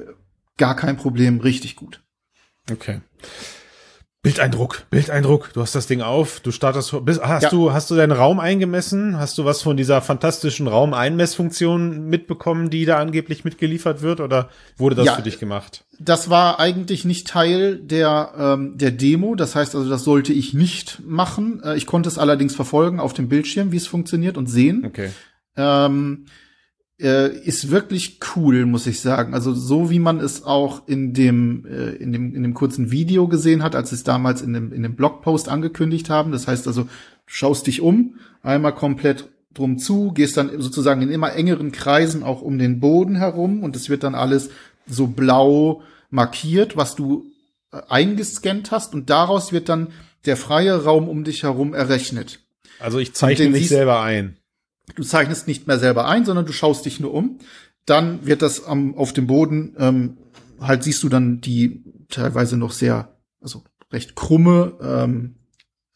[0.57, 2.01] gar kein Problem, richtig gut.
[2.71, 3.01] Okay.
[4.23, 5.51] Bildeindruck, Bildeindruck.
[5.53, 7.49] Du hast das Ding auf, du startest, bist, hast ja.
[7.49, 9.19] du, hast du deinen Raum eingemessen?
[9.19, 14.95] Hast du was von dieser fantastischen Raumeinmessfunktion mitbekommen, die da angeblich mitgeliefert wird, oder wurde
[14.95, 15.83] das ja, für dich gemacht?
[15.99, 19.35] Das war eigentlich nicht Teil der ähm, der Demo.
[19.35, 21.61] Das heißt also, das sollte ich nicht machen.
[21.61, 24.85] Äh, ich konnte es allerdings verfolgen auf dem Bildschirm, wie es funktioniert und sehen.
[24.85, 25.09] Okay.
[25.57, 26.27] Ähm,
[26.99, 29.33] äh, ist wirklich cool, muss ich sagen.
[29.33, 33.27] Also so wie man es auch in dem äh, in dem in dem kurzen Video
[33.27, 36.31] gesehen hat, als sie es damals in dem in dem Blogpost angekündigt haben.
[36.31, 36.87] Das heißt also,
[37.25, 42.41] schaust dich um, einmal komplett drum zu, gehst dann sozusagen in immer engeren Kreisen auch
[42.41, 44.49] um den Boden herum und es wird dann alles
[44.87, 47.31] so blau markiert, was du
[47.71, 49.89] äh, eingescannt hast und daraus wird dann
[50.25, 52.39] der freie Raum um dich herum errechnet.
[52.79, 54.37] Also ich zeichne mich selber ein.
[54.95, 57.39] Du zeichnest nicht mehr selber ein, sondern du schaust dich nur um.
[57.85, 60.17] Dann wird das am, auf dem Boden, ähm,
[60.59, 65.35] halt siehst du dann die teilweise noch sehr, also recht krumme ähm,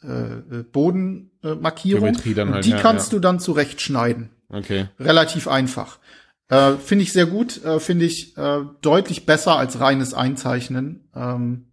[0.02, 2.04] äh, Bodenmarkierung.
[2.04, 3.18] Geometrie dann und halt, die ja, kannst ja.
[3.18, 4.30] du dann zurechtschneiden.
[4.50, 4.88] Okay.
[5.00, 6.00] Relativ einfach.
[6.50, 11.10] Äh, finde ich sehr gut, äh, finde ich äh, deutlich besser als reines Einzeichnen.
[11.14, 11.66] Ähm,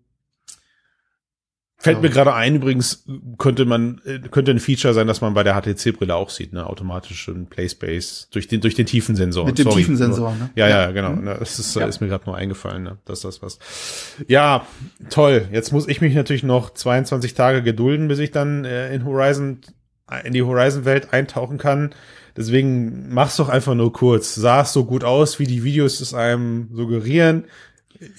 [1.84, 2.02] Fällt Ja.
[2.02, 3.04] mir gerade ein, übrigens
[3.36, 6.66] könnte man, äh, könnte ein Feature sein, dass man bei der HTC-Brille auch sieht, ne,
[6.66, 9.44] automatischen Playspace durch den, durch den Tiefensensor.
[9.44, 10.50] mit dem Sorry, Tiefensensor, ne?
[10.56, 11.10] Ja, ja, genau.
[11.10, 11.26] Mhm.
[11.26, 11.86] Das ist, Ja.
[11.86, 13.58] ist mir gerade nur eingefallen, ne, dass das was.
[14.28, 14.66] Ja,
[15.10, 15.46] toll.
[15.52, 19.58] Jetzt muss ich mich natürlich noch 22 Tage gedulden, bis ich dann äh, in Horizon,
[20.24, 21.94] in die Horizon-Welt eintauchen kann.
[22.36, 24.34] Deswegen mach's doch einfach nur kurz.
[24.34, 27.44] Sah es so gut aus, wie die Videos es einem suggerieren.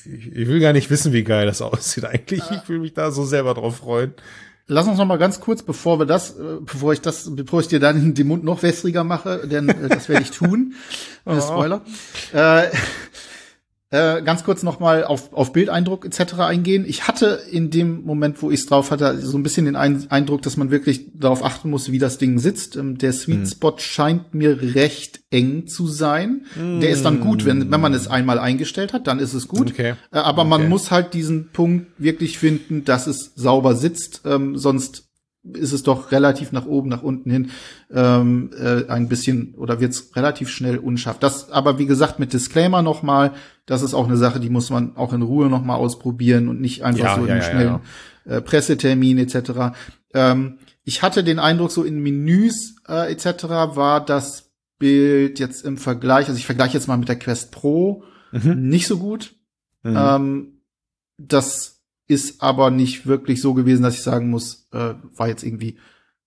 [0.06, 2.44] Ich, will gar nicht wissen, wie geil das aussieht eigentlich.
[2.52, 4.14] Ich will mich da so selber drauf freuen.
[4.68, 7.68] Lass uns noch mal ganz kurz, bevor wir das, äh, bevor ich das, bevor ich
[7.68, 10.74] dir dann den Mund noch wässriger mache, denn äh, das werde ich tun.
[11.28, 11.82] Äh, Spoiler.
[12.34, 12.68] Äh,
[13.92, 16.34] äh, ganz kurz noch mal auf, auf Bildeindruck etc.
[16.40, 16.86] eingehen.
[16.88, 20.08] Ich hatte in dem Moment, wo ich es drauf hatte, so ein bisschen den Ein
[20.10, 22.76] Eindruck, dass man wirklich darauf achten muss, wie das Ding sitzt.
[22.76, 26.46] Ähm, der Sweet Spot scheint mir recht eng zu sein.
[26.82, 29.72] Der ist dann gut, wenn, wenn man es einmal eingestellt hat, dann ist es gut.
[29.72, 29.94] Okay.
[30.12, 30.70] Äh, aber man Okay.
[30.70, 35.04] muss halt diesen Punkt wirklich finden, dass es sauber sitzt, ähm, sonst
[35.54, 37.52] ist es doch relativ nach oben, nach unten hin
[37.92, 41.20] ähm, äh, ein bisschen oder wird es relativ schnell unscharf.
[41.20, 43.34] Das aber wie gesagt mit Disclaimer nochmal,
[43.66, 46.84] das ist auch eine Sache, die muss man auch in Ruhe nochmal ausprobieren und nicht
[46.84, 47.80] einfach Ja, so in ja, einem ja, schnellen
[48.28, 49.76] Äh, Pressetermin etc.
[50.16, 53.44] Ähm, ich hatte den Eindruck, so in Menüs äh, etc.
[53.76, 58.04] war das Bild jetzt im Vergleich, also ich vergleiche jetzt mal mit der Quest Pro,
[58.32, 58.68] Mhm.
[58.68, 59.36] nicht so gut.
[59.84, 59.96] Mhm.
[59.96, 60.62] Ähm,
[61.18, 61.75] das
[62.08, 65.78] ist aber nicht wirklich so gewesen, dass ich sagen muss, äh, war jetzt irgendwie,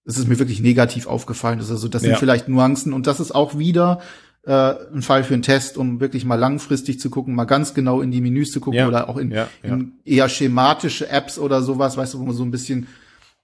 [0.04, 1.58] es ist mir wirklich negativ aufgefallen.
[1.58, 2.16] Also, das sind Ja.
[2.18, 4.00] vielleicht Nuancen und das ist auch wieder
[4.46, 8.00] äh, ein Fall für einen Test, um wirklich mal langfristig zu gucken, mal ganz genau
[8.00, 8.88] in die Menüs zu gucken Ja.
[8.88, 9.74] oder auch in, Ja, ja.
[9.74, 12.86] in eher schematische Apps oder sowas, weißt du, wo man so ein bisschen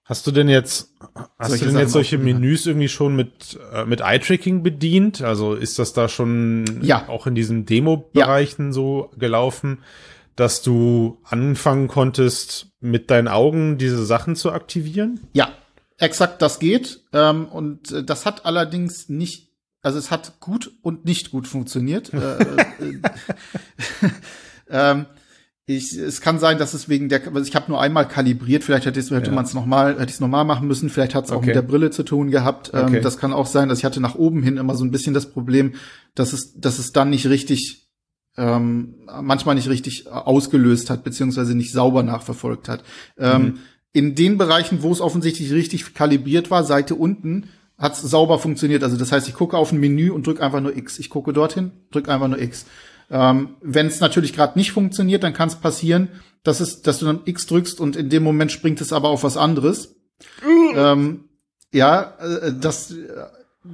[0.07, 0.93] Hast du denn jetzt,
[1.39, 2.19] hast Solche du denn jetzt solche.
[2.19, 5.21] Menüs irgendwie schon mit, äh, mit Eye-Tracking bedient?
[5.23, 7.09] Also ist das da schon Ja.
[7.09, 9.79] auch in diesen Demo-Bereichen so gelaufen,
[10.37, 15.21] dass du anfangen konntest, mit deinen Augen diese Sachen zu aktivieren?
[15.33, 15.49] Ja,
[15.99, 17.05] exakt, das geht.
[17.13, 19.51] Ähm, und äh, das hat allerdings nicht,
[19.83, 22.13] also es hat gut und nicht gut funktioniert.
[22.13, 22.65] äh, äh,
[24.71, 25.07] ähm,
[25.67, 28.85] ich, es kann sein, dass es wegen der, also ich habe nur einmal kalibriert, vielleicht
[28.85, 29.33] hätte, hätte Ja.
[29.33, 31.47] man es nochmal, hätte ich es nochmal machen müssen, vielleicht hat es auch Okay.
[31.47, 32.71] mit der Brille zu tun gehabt.
[32.75, 33.01] Ähm, Okay.
[33.01, 35.31] Das kann auch sein, dass ich hatte nach oben hin immer so ein bisschen das
[35.31, 35.75] Problem,
[36.15, 37.84] dass es, dass es dann nicht richtig
[38.37, 42.85] ähm, manchmal nicht richtig ausgelöst hat, beziehungsweise nicht sauber nachverfolgt hat.
[43.19, 43.59] Ähm, Mhm.
[43.97, 48.83] In den Bereichen, wo es offensichtlich richtig kalibriert war, Seite unten, hat es sauber funktioniert.
[48.83, 50.99] Also das heißt, ich gucke auf ein Menü und drücke einfach nur X.
[50.99, 52.67] Ich gucke dorthin, drücke einfach nur X.
[53.11, 56.09] Ähm, Wenn es natürlich gerade nicht funktioniert, dann kann es passieren,
[56.43, 59.23] dass es, dass du dann X drückst und in dem Moment springt es aber auf
[59.23, 59.95] was anderes.
[60.75, 61.25] ähm,
[61.73, 62.97] ja, äh, das äh,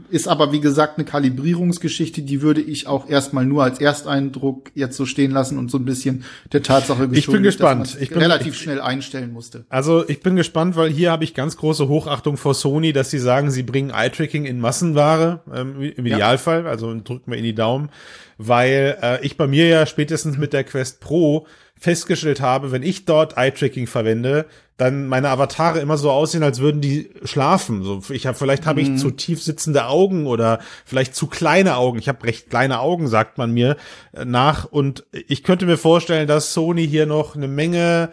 [0.08, 4.96] ist aber wie gesagt eine Kalibrierungsgeschichte, die würde ich auch erstmal nur als Ersteindruck jetzt
[4.96, 7.98] so stehen lassen und so ein bisschen der Tatsache Ich bin geschuldet, dass gespannt.
[8.00, 9.64] Ich bin- relativ ich- schnell einstellen musste.
[9.68, 13.18] Also ich bin gespannt, weil hier habe ich ganz große Hochachtung vor Sony, dass sie
[13.18, 17.90] sagen, sie bringen Eye-Tracking in Massenware, ähm, im Idealfall, also drückt mir in die Daumen,
[18.38, 23.06] weil äh, ich bei mir ja spätestens mit der Quest Pro festgestellt habe, wenn ich
[23.06, 24.46] dort Eye-Tracking verwende,
[24.80, 27.82] dann meine Avatare immer so aussehen, als würden die schlafen.
[27.82, 31.98] So, ich habe vielleicht habe ich zu tief sitzende Augen oder vielleicht zu kleine Augen.
[31.98, 33.76] Ich habe recht kleine Augen, sagt man mir
[34.12, 34.64] äh, nach.
[34.64, 38.10] Und ich könnte mir vorstellen, dass Sony hier noch eine Menge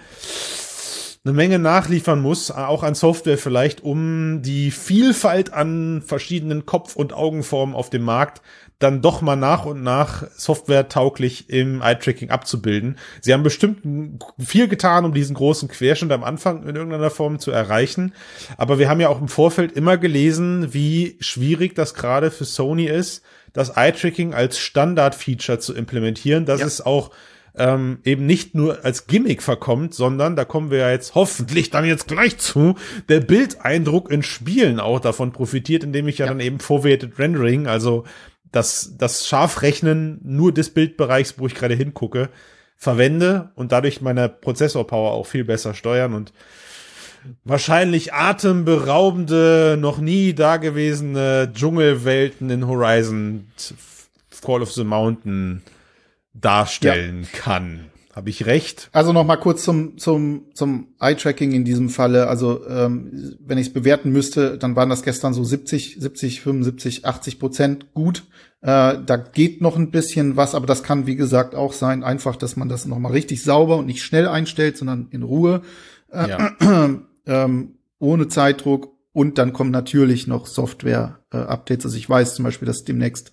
[1.24, 7.12] eine Menge nachliefern muss, auch an Software vielleicht, um die Vielfalt an verschiedenen Kopf- und
[7.12, 8.42] Augenformen auf dem Markt
[8.80, 12.98] dann doch mal nach und nach softwaretauglich im Eye-Tracking abzubilden.
[13.22, 13.80] Sie haben bestimmt
[14.40, 18.14] viel getan, um diesen großen Querschnitt am Anfang in irgendeiner Form zu erreichen.
[18.58, 22.86] Aber wir haben ja auch im Vorfeld immer gelesen, wie schwierig das gerade für Sony
[22.86, 23.24] ist,
[23.54, 26.46] das Eye-Tracking als Standard-Feature zu implementieren.
[26.46, 26.68] Das Ja.
[26.68, 27.10] ist auch
[27.60, 31.86] ähm, eben nicht nur als Gimmick verkommt, sondern da kommen wir ja jetzt hoffentlich dann
[31.86, 32.76] jetzt gleich zu,
[33.10, 36.34] der Bildeindruck in Spielen auch davon profitiert, indem ich ja, Ja.
[36.34, 38.04] dann eben Foveated Rendering, also
[38.58, 42.30] das, das Scharfrechnen nur des Bildbereichs, wo ich gerade hingucke,
[42.76, 46.34] verwende und dadurch meine Prozessorpower auch viel besser steuern und
[47.44, 53.48] wahrscheinlich atemberaubende, noch nie dagewesene Dschungelwelten in Horizon
[54.44, 55.62] Call of the Mountain
[56.34, 57.86] darstellen kann.
[58.18, 58.90] Habe ich recht?
[58.94, 62.28] Also noch mal kurz zum zum zum Eye-Tracking in diesem Falle.
[62.28, 67.06] Also ähm, wenn ich es bewerten müsste, dann waren das gestern so 70, 70, 75,
[67.06, 68.24] 80 Prozent gut.
[68.62, 72.36] Äh, da geht noch ein bisschen was, aber das kann wie gesagt auch sein, einfach,
[72.36, 75.62] dass man das noch mal richtig sauber und nicht schnell einstellt, sondern in Ruhe,
[76.12, 76.90] äh, ja.
[77.26, 78.94] ähm, ohne Zeitdruck.
[79.14, 81.86] Und dann kommen natürlich noch Software-Updates.
[81.86, 83.32] also ich weiß zum Beispiel, dass demnächst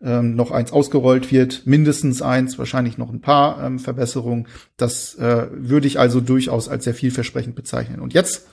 [0.00, 4.46] ähm, noch eins ausgerollt wird, mindestens eins, wahrscheinlich noch ein paar ähm, Verbesserungen.
[4.76, 8.00] Das äh, würde ich also durchaus als sehr vielversprechend bezeichnen.
[8.00, 8.46] Und jetzt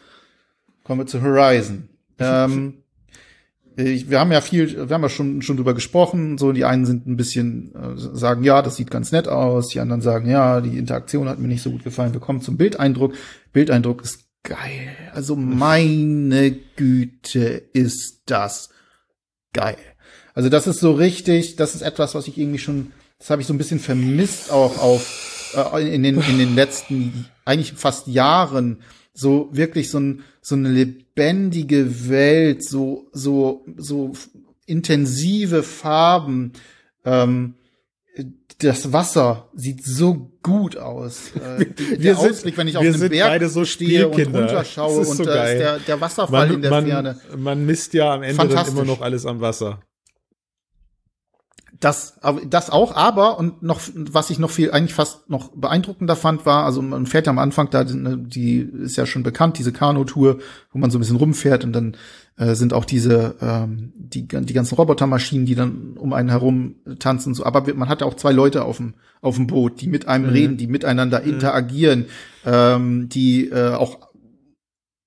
[0.83, 1.89] kommen wir zu Horizon.
[2.19, 2.83] ähm,
[3.75, 6.37] wir haben ja viel, wir haben ja schon schon drüber gesprochen.
[6.37, 9.69] So die einen sind ein bisschen äh, sagen, ja, das sieht ganz nett aus.
[9.69, 12.13] Die anderen sagen, ja, die Interaktion hat mir nicht so gut gefallen.
[12.13, 13.13] Wir kommen zum Bildeindruck.
[13.51, 14.95] Bildeindruck ist geil.
[15.13, 18.69] Also meine Güte, ist das
[19.53, 19.77] geil.
[20.33, 23.47] Also das ist so richtig, das ist etwas, was ich irgendwie schon, das habe ich
[23.47, 28.81] so ein bisschen vermisst auch auf äh, in den in den letzten eigentlich fast Jahren
[29.15, 34.13] so wirklich so ein so eine lebendige Welt, so so so
[34.67, 36.53] intensive Farben.
[37.03, 37.55] Ähm,
[38.59, 41.31] das Wasser sieht so gut aus.
[41.35, 45.05] Äh, wir der sind, Ausblick, wenn ich auf einem Berg so stehe und runterschaue und
[45.05, 47.19] so da ist der, der Wasserfall man, in der man, Ferne.
[47.37, 49.81] Man misst ja am Ende immer noch alles am Wasser.
[51.79, 56.45] Das, das auch, aber und noch, was ich noch viel, eigentlich fast noch beeindruckender fand,
[56.45, 60.39] war, also man fährt ja am Anfang da, die ist ja schon bekannt, diese Kanu-Tour,
[60.71, 61.97] wo man so ein bisschen rumfährt und dann
[62.37, 67.33] äh, sind auch diese, ähm, die, die ganzen Robotermaschinen, die dann um einen herum tanzen,
[67.33, 67.45] so.
[67.45, 70.27] Aber man hat ja auch zwei Leute auf dem, auf dem Boot, die mit einem
[70.27, 70.31] mhm.
[70.31, 71.29] reden, die miteinander mhm.
[71.29, 72.05] interagieren,
[72.45, 74.09] ähm, die äh, auch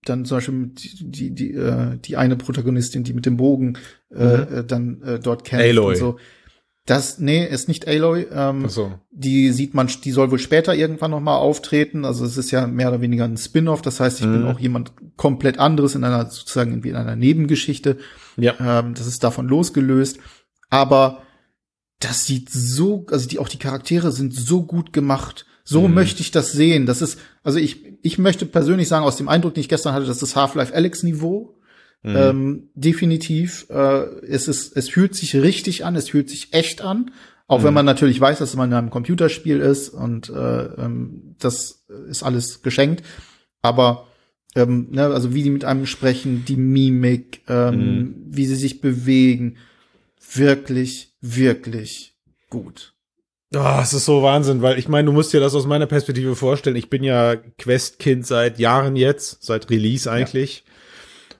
[0.04, 3.78] dann zum Beispiel die, die, die, äh, die eine Protagonistin, die mit dem Bogen
[4.14, 4.54] äh, mhm.
[4.54, 5.92] äh, dann äh, dort kämpft Aloy.
[5.92, 6.16] und so.
[6.88, 8.26] Das, nee, ist nicht Aloy.
[8.32, 8.94] Ähm, so.
[9.10, 12.06] Die sieht man, die soll wohl später irgendwann noch mal auftreten.
[12.06, 13.82] Also es ist ja mehr oder weniger ein Spin-off.
[13.82, 14.32] Das heißt, ich mhm.
[14.32, 17.98] bin auch jemand komplett anderes in einer sozusagen irgendwie in einer Nebengeschichte.
[18.38, 18.54] Ja.
[18.58, 20.18] Ähm, das ist davon losgelöst.
[20.70, 21.24] Aber
[22.00, 25.44] das sieht so, also die auch die Charaktere sind so gut gemacht.
[25.64, 25.92] So mhm.
[25.92, 26.86] möchte ich das sehen.
[26.86, 30.06] Das ist, also ich, ich möchte persönlich sagen, aus dem Eindruck, den ich gestern hatte,
[30.06, 31.57] das ist Half-Life Alex Niveau.
[32.02, 32.16] Mhm.
[32.16, 33.66] Ähm, definitiv.
[33.70, 37.10] Äh, es ist, es fühlt sich richtig an, es fühlt sich echt an.
[37.46, 37.64] Auch mhm.
[37.64, 42.22] wenn man natürlich weiß, dass man in einem Computerspiel ist und äh, ähm, das ist
[42.22, 43.02] alles geschenkt.
[43.62, 44.06] Aber
[44.54, 48.14] ähm, ne, also wie die mit einem sprechen, die Mimik, ähm, mhm.
[48.26, 49.56] wie sie sich bewegen,
[50.34, 52.14] wirklich, wirklich
[52.50, 52.94] gut.
[53.54, 56.36] Oh, es ist so Wahnsinn, weil ich meine, du musst dir das aus meiner Perspektive
[56.36, 56.76] vorstellen.
[56.76, 60.64] Ich bin ja Quest-Kind seit Jahren jetzt, seit Release eigentlich.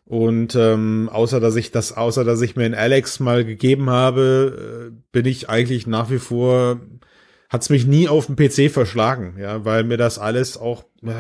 [0.09, 0.17] Ja.
[0.17, 4.91] Und ähm, außer dass ich das, außer dass ich mir in Alex mal gegeben habe,
[4.91, 6.81] äh, bin ich eigentlich nach wie vor,
[7.49, 11.13] hat's mich nie auf dem PC verschlagen, ja, weil mir das alles auch äh,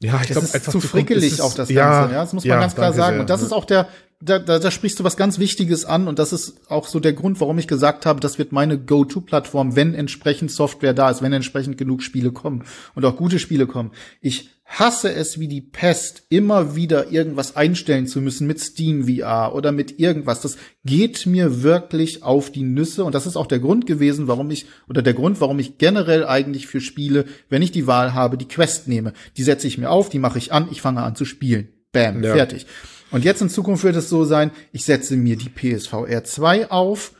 [0.00, 2.50] ja, ich glaube einfach zu frickelig ist, auch das ja, Ganze, ja, das muss man
[2.50, 3.14] ja, ganz klar sagen.
[3.14, 3.20] Sehr.
[3.20, 3.88] Und das ist auch der,
[4.20, 7.12] da, da, da sprichst du was ganz Wichtiges an und das ist auch so der
[7.12, 11.32] Grund, warum ich gesagt habe, das wird meine Go-To-Plattform, wenn entsprechend Software da ist, wenn
[11.32, 12.64] entsprechend genug Spiele kommen
[12.94, 13.90] und auch gute Spiele kommen.
[14.20, 19.54] Ich hasse es wie die Pest, immer wieder irgendwas einstellen zu müssen mit Steam VR
[19.54, 20.42] oder mit irgendwas.
[20.42, 24.50] Das geht mir wirklich auf die Nüsse und das ist auch der Grund gewesen, warum
[24.50, 28.36] ich oder der Grund, warum ich generell eigentlich für Spiele, wenn ich die Wahl habe,
[28.36, 29.14] die Quest nehme.
[29.38, 31.68] Die setze ich mir auf, die mache ich an, ich fange an zu spielen.
[31.92, 32.34] Bam, ja.
[32.34, 32.66] fertig.
[33.10, 37.12] Und jetzt in Zukunft wird es so sein, ich setze mir die PSVR 2 auf,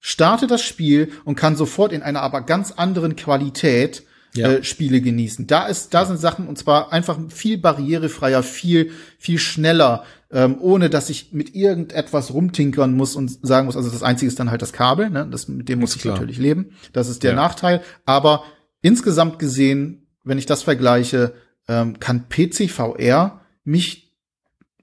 [0.00, 4.02] starte das Spiel und kann sofort in einer aber ganz anderen Qualität
[4.36, 4.52] ja.
[4.52, 5.46] äh, Spiele genießen.
[5.46, 10.90] Da ist, da sind Sachen und zwar einfach viel barrierefreier, viel, viel schneller, ähm, ohne
[10.90, 14.62] dass ich mit irgendetwas rumtinkern muss und sagen muss, also das Einzige ist dann halt
[14.62, 15.26] das Kabel, ne?
[15.30, 16.14] das, mit dem muss ich klar.
[16.14, 16.70] natürlich leben.
[16.92, 17.36] Das ist der ja.
[17.36, 17.82] Nachteil.
[18.04, 18.44] Aber
[18.82, 21.34] insgesamt gesehen, wenn ich das vergleiche,
[21.68, 24.12] ähm, kann PC VR mich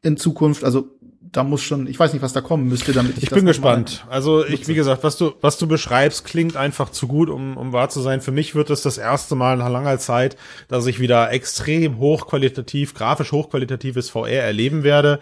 [0.01, 0.97] in Zukunft, also
[1.31, 3.23] da muss schon, ich weiß nicht, was da kommen müsste, damit ich.
[3.23, 4.05] Ich bin gespannt.
[4.09, 7.71] Also ich, wie gesagt, was du, was du beschreibst, klingt einfach zu gut, um, um
[7.71, 8.19] wahr zu sein.
[8.19, 10.35] Für mich wird es das erste Mal nach langer Zeit,
[10.67, 15.19] dass ich wieder extrem hochqualitativ, grafisch hochqualitatives VR erleben werde.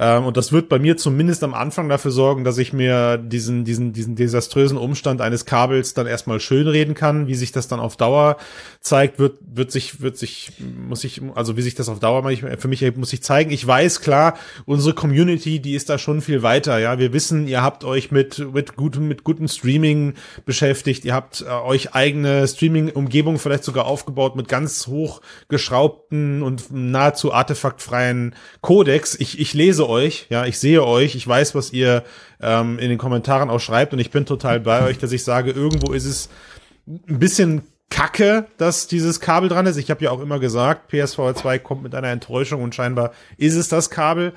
[0.00, 3.66] Ähm, und das wird bei mir zumindest am Anfang dafür sorgen, dass ich mir diesen,
[3.66, 7.26] diesen, diesen desaströsen Umstand eines Kabels dann erstmal schönreden kann.
[7.26, 8.38] Wie sich das dann auf Dauer
[8.80, 10.52] zeigt, wird, wird sich, wird sich,
[10.88, 12.24] muss ich, also wie sich das auf Dauer
[12.58, 13.50] für mich muss ich zeigen.
[13.50, 16.78] Ich weiß klar, unsere Community, die ist da schon viel weiter.
[16.78, 20.14] Ja, wir wissen, ihr habt euch mit, mit gutem, mit gutem Streaming
[20.46, 21.04] beschäftigt.
[21.04, 28.34] Ihr habt äh, euch eigene Streaming-Umgebung vielleicht sogar aufgebaut mit ganz hochgeschraubten und nahezu artefaktfreien
[28.62, 29.14] Codex.
[29.14, 32.04] Ich, ich lese euch, ja, ich sehe euch, ich weiß, was ihr
[32.40, 35.50] ähm, in den Kommentaren auch schreibt und ich bin total bei euch, dass ich sage,
[35.50, 36.30] irgendwo ist es
[36.86, 39.76] ein bisschen kacke, dass dieses Kabel dran ist.
[39.76, 43.56] Ich habe ja auch immer gesagt, PSVR 2 kommt mit einer Enttäuschung und scheinbar ist
[43.56, 44.32] es das Kabel.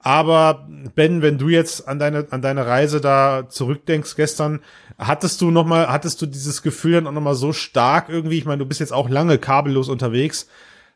[0.00, 4.60] Aber Ben, wenn du jetzt an deine an deine Reise da zurückdenkst gestern,
[4.98, 8.38] hattest du noch mal hattest du dieses Gefühl dann auch noch mal so stark irgendwie,
[8.38, 10.48] ich meine, du bist jetzt auch lange kabellos unterwegs,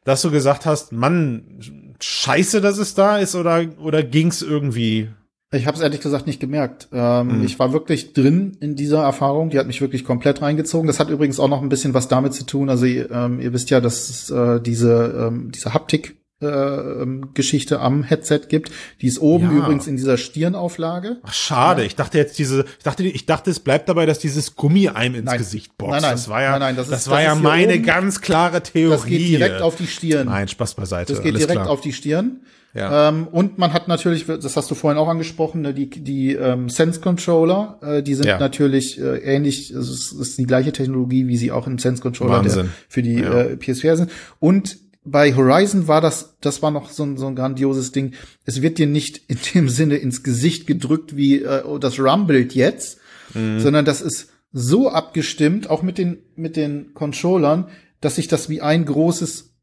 [0.04, 5.08] dass du gesagt hast, Mann, scheiße, dass es da ist oder oder ging's irgendwie?
[5.50, 6.88] Ich habe es ehrlich gesagt nicht gemerkt.
[6.92, 7.44] Ähm, mhm.
[7.44, 9.48] Ich war wirklich drin in dieser Erfahrung.
[9.48, 10.86] Die hat mich wirklich komplett reingezogen.
[10.86, 12.68] Das hat übrigens auch noch ein bisschen was damit zu tun.
[12.68, 18.42] Also ähm, ihr wisst ja, dass äh, diese ähm, diese Haptik äh, Geschichte am Headset
[18.48, 18.70] gibt.
[19.00, 19.58] Die ist oben ja.
[19.58, 21.18] übrigens in dieser Stirnauflage.
[21.22, 21.82] Ach, schade.
[21.82, 21.86] Ja.
[21.86, 25.16] Ich dachte jetzt diese, ich dachte, ich dachte, es bleibt dabei, dass dieses Gummi einem
[25.16, 25.38] ins nein.
[25.38, 25.92] Gesicht boxt.
[25.92, 27.82] Nein, nein, das war ja, nein, nein, das, das ist, war das ja meine oben.
[27.82, 28.90] ganz klare Theorie.
[28.90, 30.26] Das geht direkt auf die Stirn.
[30.26, 31.12] Nein, Spaß beiseite.
[31.12, 31.72] Das geht Alles direkt klar.
[31.72, 32.40] auf die Stirn.
[32.74, 33.08] Ja.
[33.08, 36.68] Ähm, und man hat natürlich, das hast du vorhin auch angesprochen, ne, die, die ähm,
[36.68, 38.38] Sense Controller, äh, die sind ja.
[38.38, 42.66] natürlich äh, ähnlich, es ist die gleiche Technologie, wie sie auch im Sense Controller der,
[42.88, 43.40] für die ja.
[43.40, 44.10] äh, PSVR sind.
[44.38, 48.14] Und bei Horizon war das, das war noch so ein, so ein grandioses Ding.
[48.44, 52.98] Es wird dir nicht in dem Sinne ins Gesicht gedrückt, wie äh, das rumbelt jetzt,
[53.34, 53.60] mhm.
[53.60, 57.68] sondern das ist so abgestimmt, auch mit den, mit den Controllern,
[58.00, 59.54] dass sich das wie ein großes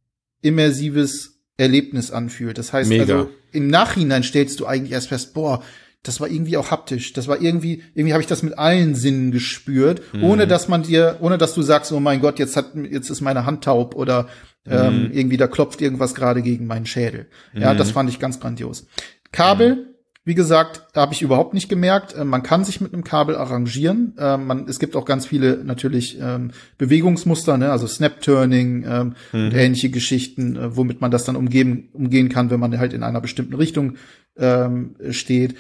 [0.42, 2.58] immersives Erlebnis anfühlt.
[2.58, 3.02] Das heißt Mega.
[3.02, 5.64] also, im Nachhinein stellst du eigentlich erst fest, boah,
[6.04, 7.14] das war irgendwie auch haptisch.
[7.14, 10.24] Das war irgendwie, irgendwie habe ich das mit allen Sinnen gespürt, mhm.
[10.24, 13.22] ohne dass man dir, ohne dass du sagst, oh mein Gott, jetzt hat, jetzt ist
[13.22, 14.28] meine Hand taub oder
[14.68, 15.12] ähm, mhm.
[15.12, 17.28] irgendwie da klopft irgendwas gerade gegen meinen Schädel.
[17.54, 17.78] Ja, mhm.
[17.78, 18.88] das fand ich ganz grandios.
[19.32, 19.96] Kabel, mhm.
[20.28, 22.16] Wie gesagt, habe ich überhaupt nicht gemerkt.
[22.16, 24.16] Äh, man kann sich mit einem Kabel arrangieren.
[24.18, 27.72] Äh, man, es gibt auch ganz viele natürlich ähm, Bewegungsmuster, ne?
[27.72, 29.46] also Snap-Turning ähm, mhm.
[29.46, 33.04] und ähnliche Geschichten, äh, womit man das dann umgehen, umgehen kann, wenn man halt in
[33.04, 33.98] einer bestimmten Richtung
[34.36, 35.56] ähm, steht.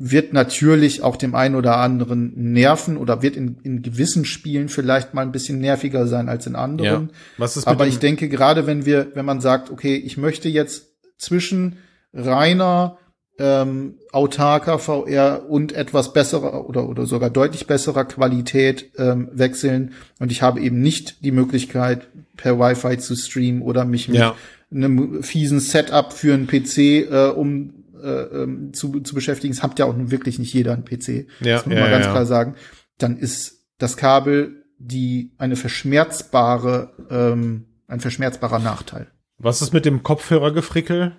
[0.00, 5.12] Wird natürlich auch dem einen oder anderen nerven oder wird in, in gewissen Spielen vielleicht
[5.12, 7.08] mal ein bisschen nerviger sein als in anderen.
[7.08, 7.14] Ja.
[7.36, 10.86] Was ist Aber ich denke, gerade wenn wir, wenn man sagt, okay, ich möchte jetzt
[11.18, 11.78] zwischen
[12.14, 12.98] reiner
[13.38, 19.92] ähm, autarker VR und etwas besserer oder, oder sogar deutlich besserer Qualität ähm, wechseln.
[20.18, 24.34] Und ich habe eben nicht die Möglichkeit, per Wi-Fi zu streamen oder mich mit ja.
[24.72, 29.54] einem fiesen Setup für einen PC äh, um äh, ähm, zu, zu beschäftigen.
[29.54, 31.26] Das habt ja auch nun wirklich nicht jeder einen PC.
[31.40, 32.12] Ja, das muss man ja, ganz ja.
[32.12, 32.54] klar sagen.
[32.98, 39.08] Dann ist das Kabel die eine verschmerzbare, ähm, ein verschmerzbarer Nachteil.
[39.38, 41.16] Was ist mit dem Kopfhörergefrickel?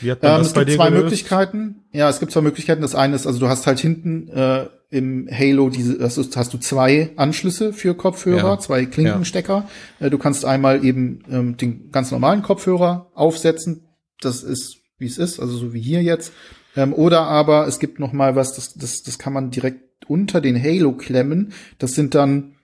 [0.00, 1.04] Wie hat man ähm, das es bei gibt zwei gelöst?
[1.04, 1.84] Möglichkeiten.
[1.92, 2.82] Ja, es gibt zwei Möglichkeiten.
[2.82, 6.52] Das eine ist, also du hast halt hinten äh, im Halo diese, das ist, hast
[6.54, 8.58] du zwei Anschlüsse für Kopfhörer, ja.
[8.58, 9.68] zwei Klinkenstecker.
[10.00, 10.06] Ja.
[10.06, 13.88] Äh, du kannst einmal eben ähm, den ganz normalen Kopfhörer aufsetzen.
[14.20, 16.32] Das ist, wie es ist, also so wie hier jetzt.
[16.76, 20.40] Ähm, oder aber es gibt noch mal was, das, das, das kann man direkt unter
[20.40, 21.52] den Halo klemmen.
[21.78, 22.56] Das sind dann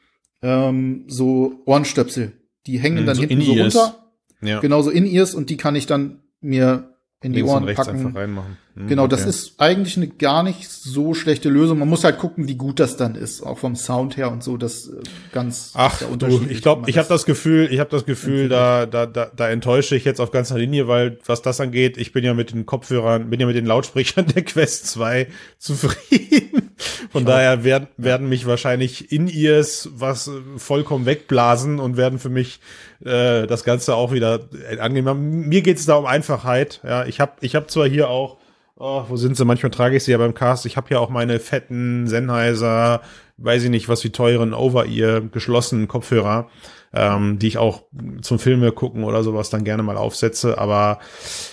[0.42, 2.32] ähm, so Ohrenstöpsel.
[2.66, 4.12] Die hängen hm, dann so hinten so runter.
[4.40, 4.60] Ja.
[4.60, 8.14] Genauso in ears und die kann ich dann mir in die Ohren packen.
[8.14, 9.10] Hm, genau, okay.
[9.10, 11.78] das ist eigentlich eine gar nicht so schlechte Lösung.
[11.78, 14.56] Man muss halt gucken, wie gut das dann ist, auch vom Sound her und so.
[14.56, 18.48] Das äh, ganz Ach, du, ich glaube, ich habe das Gefühl, ich habe das Gefühl,
[18.48, 22.12] da, da, da, da enttäusche ich jetzt auf ganzer Linie, weil was das angeht, ich
[22.12, 25.26] bin ja mit den Kopfhörern, bin ja mit den Lautsprechern der Quest 2
[25.58, 26.70] zufrieden.
[27.10, 27.28] Von Schau.
[27.28, 32.60] daher werden, werden mich wahrscheinlich in ears was vollkommen wegblasen und werden für mich
[33.04, 34.40] äh, das Ganze auch wieder
[34.78, 35.48] angenehm.
[35.48, 36.80] Mir geht es da um Einfachheit.
[36.84, 38.38] Ja, ich habe ich hab zwar hier auch
[38.84, 39.44] Oh, wo sind sie?
[39.44, 40.66] Manchmal trage ich sie ja beim Cast.
[40.66, 43.02] Ich habe ja auch meine fetten Sennheiser,
[43.38, 46.48] weiß ich nicht, was wie teuren Over-Ear geschlossenen Kopfhörer
[46.94, 47.84] ähm, die ich auch
[48.20, 50.58] zum Filme gucken oder sowas dann gerne mal aufsetze.
[50.58, 50.98] Aber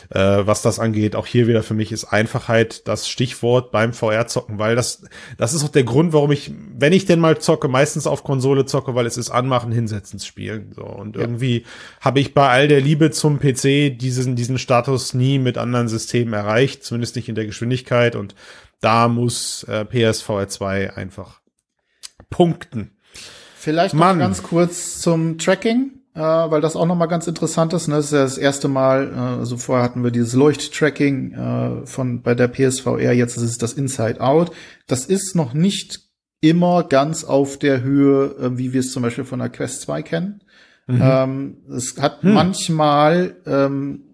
[0.09, 4.59] äh, was das angeht, auch hier wieder für mich ist Einfachheit das Stichwort beim VR-Zocken,
[4.59, 5.03] weil das,
[5.37, 8.65] das ist auch der Grund, warum ich, wenn ich denn mal zocke, meistens auf Konsole
[8.65, 10.73] zocke, weil es ist anmachen, hinsetzen, spielen.
[10.75, 10.83] So.
[10.83, 11.21] Und ja.
[11.21, 11.65] irgendwie
[12.01, 16.33] habe ich bei all der Liebe zum PC diesen, diesen Status nie mit anderen Systemen
[16.33, 18.15] erreicht, zumindest nicht in der Geschwindigkeit.
[18.15, 18.35] Und
[18.81, 21.38] da muss äh, PSVR 2 einfach
[22.29, 22.91] punkten.
[23.57, 27.87] Vielleicht noch ganz kurz zum Tracking, äh, weil das auch noch mal ganz interessant ist.
[27.87, 27.95] Ne?
[27.95, 32.21] Das ist ja das erste Mal, äh, also vorher hatten wir dieses Leuchttracking äh, von
[32.21, 34.51] bei der PSVR, jetzt ist es das Inside Out.
[34.87, 35.99] Das ist noch nicht
[36.41, 40.03] immer ganz auf der Höhe, äh, wie wir es zum Beispiel von der Quest 2
[40.03, 40.41] kennen.
[40.87, 41.01] Mhm.
[41.03, 42.33] Ähm, es hat hm.
[42.33, 44.08] manchmal ähm,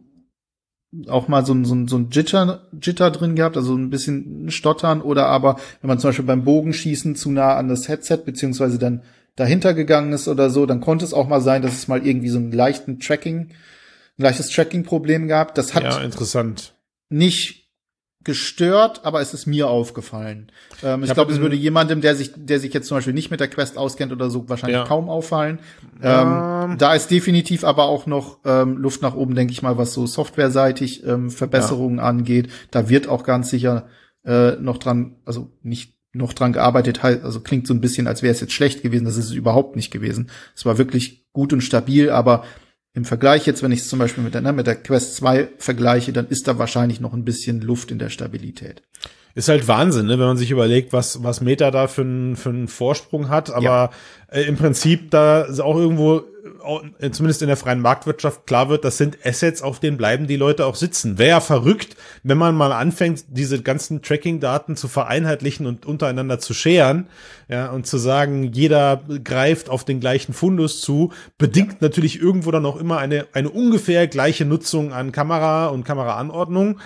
[1.07, 4.49] auch mal so ein, so ein, so ein Jitter, Jitter drin gehabt, also ein bisschen
[4.49, 8.79] Stottern oder aber, wenn man zum Beispiel beim Bogenschießen zu nah an das Headset beziehungsweise
[8.79, 9.03] dann
[9.35, 12.29] dahinter gegangen ist oder so, dann konnte es auch mal sein, dass es mal irgendwie
[12.29, 13.49] so einen leichten Tracking,
[14.17, 15.55] ein leichtes Tracking-Problem gab.
[15.55, 16.73] Das hat ja, interessant.
[17.09, 17.64] nicht
[18.25, 20.51] gestört, aber es ist mir aufgefallen.
[20.83, 23.31] Ähm, ich, ich glaube, es würde jemandem, der sich, der sich jetzt zum Beispiel nicht
[23.31, 24.83] mit der Quest auskennt oder so, wahrscheinlich ja.
[24.83, 25.59] kaum auffallen.
[26.01, 26.77] Ähm, ähm.
[26.77, 30.07] Da ist definitiv aber auch noch ähm, Luft nach oben, denke ich mal, was so
[30.07, 32.03] softwareseitig ähm, Verbesserungen ja.
[32.03, 32.49] angeht.
[32.71, 33.87] Da wird auch ganz sicher
[34.25, 38.33] äh, noch dran, also nicht noch dran gearbeitet, also klingt so ein bisschen, als wäre
[38.33, 39.05] es jetzt schlecht gewesen.
[39.05, 40.31] Das ist es überhaupt nicht gewesen.
[40.55, 42.43] Es war wirklich gut und stabil, aber
[42.95, 45.49] im Vergleich jetzt, wenn ich es zum Beispiel mit der, ne, mit der Quest 2
[45.57, 48.81] vergleiche, dann ist da wahrscheinlich noch ein bisschen Luft in der Stabilität.
[49.35, 52.49] Ist halt Wahnsinn, ne, wenn man sich überlegt, was, was Meta da für einen für
[52.49, 53.51] einen Vorsprung hat.
[53.51, 53.91] Aber.
[54.31, 56.23] Äh, im Prinzip da auch irgendwo
[56.99, 60.35] äh, zumindest in der freien Marktwirtschaft klar wird, das sind Assets, auf denen bleiben die
[60.35, 61.17] Leute auch sitzen.
[61.17, 66.53] Wäre ja verrückt, wenn man mal anfängt, diese ganzen Tracking-Daten zu vereinheitlichen und untereinander zu
[66.53, 67.07] scheren,
[67.47, 72.65] ja, und zu sagen, jeder greift auf den gleichen Fundus zu, bedingt natürlich irgendwo dann
[72.65, 76.79] auch immer eine, eine ungefähr gleiche Nutzung an Kamera und Kameraanordnung.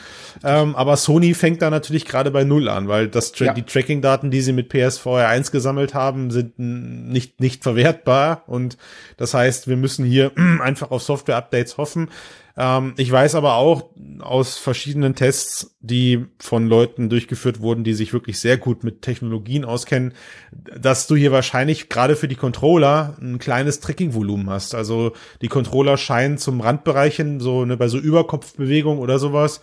[0.44, 3.54] Ähm, aber Sony fängt da natürlich gerade bei Null an, weil das, ja.
[3.54, 8.78] die Tracking-Daten, die sie mit PSVR 1 gesammelt haben, sind nicht, nicht verwertbar und
[9.18, 10.32] das heißt, wir müssen hier
[10.62, 12.10] einfach auf Software-Updates hoffen.
[12.58, 13.90] Ähm, ich weiß aber auch
[14.20, 19.64] aus verschiedenen Tests, die von Leuten durchgeführt wurden, die sich wirklich sehr gut mit Technologien
[19.64, 20.14] auskennen,
[20.52, 24.76] dass du hier wahrscheinlich gerade für die Controller ein kleines Tracking-Volumen hast.
[24.76, 29.62] Also die Controller scheinen zum Randbereichen so ne, bei so Überkopfbewegung oder sowas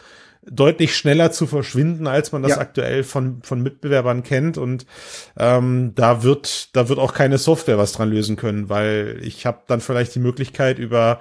[0.51, 2.59] deutlich schneller zu verschwinden, als man das ja.
[2.59, 4.59] aktuell von, von Mitbewerbern kennt.
[4.59, 4.87] Und
[5.39, 9.63] ähm, da wird, da wird auch keine Software was dran lösen können, weil ich habe
[9.67, 11.21] dann vielleicht die Möglichkeit über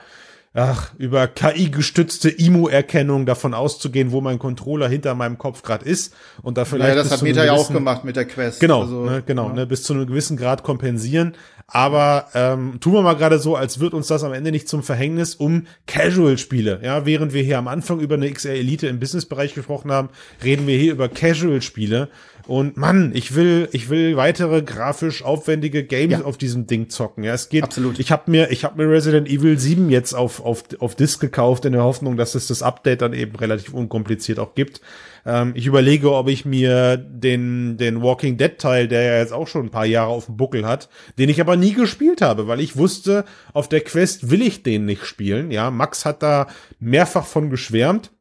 [0.55, 6.57] ach, über KI-gestützte IMU-Erkennung davon auszugehen, wo mein Controller hinter meinem Kopf gerade ist und
[6.57, 6.89] da vielleicht.
[6.89, 8.59] Ja, das hat Meta ja auch gemacht mit der Quest.
[8.61, 9.53] Genau, also, ne, genau, ja.
[9.53, 11.33] ne, bis zu einem gewissen Grad kompensieren.
[11.67, 14.83] Aber ähm, tun wir mal gerade so, als wird uns das am Ende nicht zum
[14.83, 16.81] Verhängnis um Casual-Spiele.
[16.83, 20.09] Ja, während wir hier am Anfang über eine XR Elite im Business-Bereich gesprochen haben,
[20.43, 22.09] reden wir hier über Casual-Spiele.
[22.47, 26.25] Und Mann, ich will, ich will weitere grafisch aufwendige Games ja.
[26.25, 27.23] auf diesem Ding zocken.
[27.23, 27.63] Ja, es geht.
[27.63, 27.99] Absolut.
[27.99, 31.65] Ich habe mir, ich habe mir Resident Evil 7 jetzt auf auf auf Disc gekauft
[31.65, 34.81] in der Hoffnung, dass es das Update dann eben relativ unkompliziert auch gibt.
[35.25, 39.47] Ähm, ich überlege, ob ich mir den, den Walking Dead Teil, der ja jetzt auch
[39.47, 42.59] schon ein paar Jahre auf dem Buckel hat, den ich aber nie gespielt habe, weil
[42.59, 45.49] ich wusste, auf der Quest will ich den nicht spielen.
[45.49, 46.47] Ja, Max hat da
[46.79, 48.11] mehrfach von geschwärmt.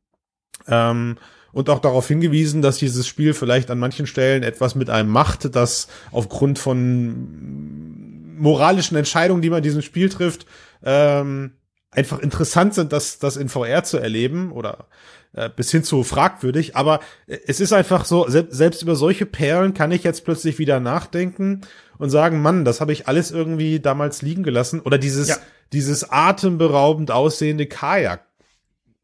[0.67, 1.17] Ähm,
[1.55, 5.55] und auch darauf hingewiesen, dass dieses Spiel vielleicht an manchen Stellen etwas mit einem macht,
[5.55, 10.47] das aufgrund von moralischen Entscheidungen, die man in diesem Spiel trifft,
[10.85, 11.53] ähm,
[11.93, 14.89] einfach interessant sind, das, das in VR zu erleben oder
[15.33, 16.77] äh, bis hin zu fragwürdig.
[16.77, 20.81] Aber äh, es ist einfach so, selbst über solche Perlen kann ich jetzt plötzlich wieder
[20.81, 21.61] nachdenken
[21.99, 24.81] und sagen, Mann, das habe ich alles irgendwie damals liegen gelassen.
[24.81, 25.37] Oder dieses, ja.
[25.73, 28.27] dieses atemberaubend aussehende Kajak.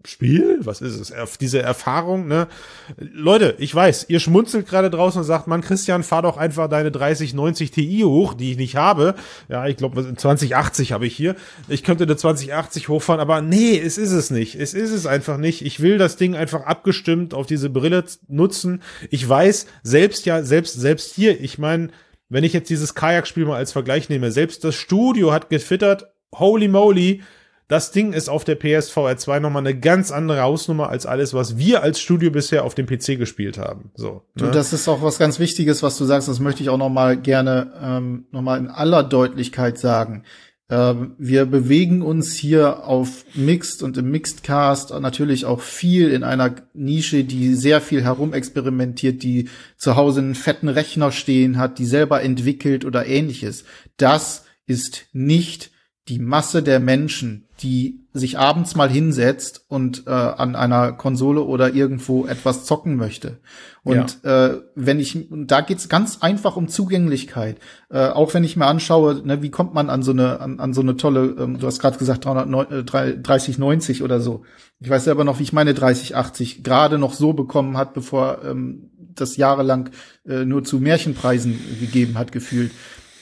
[0.07, 0.59] Spiel?
[0.63, 1.39] Was ist es?
[1.39, 2.49] Diese Erfahrung, ne?
[2.97, 6.91] Leute, ich weiß, ihr schmunzelt gerade draußen und sagt, Mann, Christian, fahr doch einfach deine
[6.91, 9.15] 3090 Ti hoch, die ich nicht habe.
[9.49, 11.37] Ja, ich glaube, 2080 habe ich hier.
[11.69, 14.55] Ich könnte eine 2080 hochfahren, aber nee, es ist es nicht.
[14.55, 15.67] Es ist es einfach nicht.
[15.67, 18.83] Ich will das Ding einfach abgestimmt auf diese Brille nutzen.
[19.11, 21.89] Ich weiß, selbst ja, selbst, selbst hier, ich meine,
[22.31, 26.69] wenn ich jetzt dieses Kajakspiel mal als Vergleich nehme, selbst das Studio hat gefittert, holy
[26.69, 27.23] moly,
[27.71, 31.57] das Ding ist auf der PSVR 2 nochmal eine ganz andere Hausnummer als alles, was
[31.57, 33.93] wir als Studio bisher auf dem PC gespielt haben.
[33.95, 34.25] So.
[34.35, 34.47] Ne?
[34.47, 36.27] Du, das ist auch was ganz Wichtiges, was du sagst.
[36.27, 40.25] Das möchte ich auch nochmal gerne ähm, nochmal in aller Deutlichkeit sagen.
[40.69, 46.25] Ähm, wir bewegen uns hier auf Mixed und im Mixed Cast natürlich auch viel in
[46.25, 51.87] einer Nische, die sehr viel herumexperimentiert, die zu Hause einen fetten Rechner stehen hat, die
[51.87, 53.63] selber entwickelt oder ähnliches.
[53.97, 55.70] Das ist nicht
[56.11, 61.73] die Masse der Menschen, die sich abends mal hinsetzt und äh, an einer Konsole oder
[61.73, 63.39] irgendwo etwas zocken möchte.
[63.85, 64.47] Und ja.
[64.47, 67.59] äh, wenn ich, da geht's ganz einfach um Zugänglichkeit.
[67.89, 70.75] Äh, auch wenn ich mir anschaue, ne, wie kommt man an so eine, an, an
[70.75, 74.43] so eine tolle, ähm, du hast gerade gesagt 3090 oder so.
[74.81, 78.91] Ich weiß selber noch, wie ich meine 3080 gerade noch so bekommen hat, bevor ähm,
[79.15, 79.91] das jahrelang
[80.27, 82.73] äh, nur zu Märchenpreisen gegeben hat, gefühlt.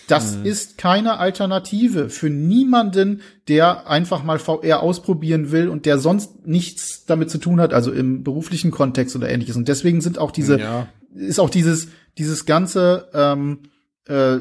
[0.08, 0.46] Das mhm.
[0.46, 7.04] ist keine Alternative für niemanden, der einfach mal VR ausprobieren will und der sonst nichts
[7.04, 9.56] damit zu tun hat, also im beruflichen Kontext oder ähnliches.
[9.56, 10.88] Und deswegen sind auch diese, ja.
[11.14, 13.60] ist auch dieses, dieses ganze, ähm,
[14.06, 14.38] äh,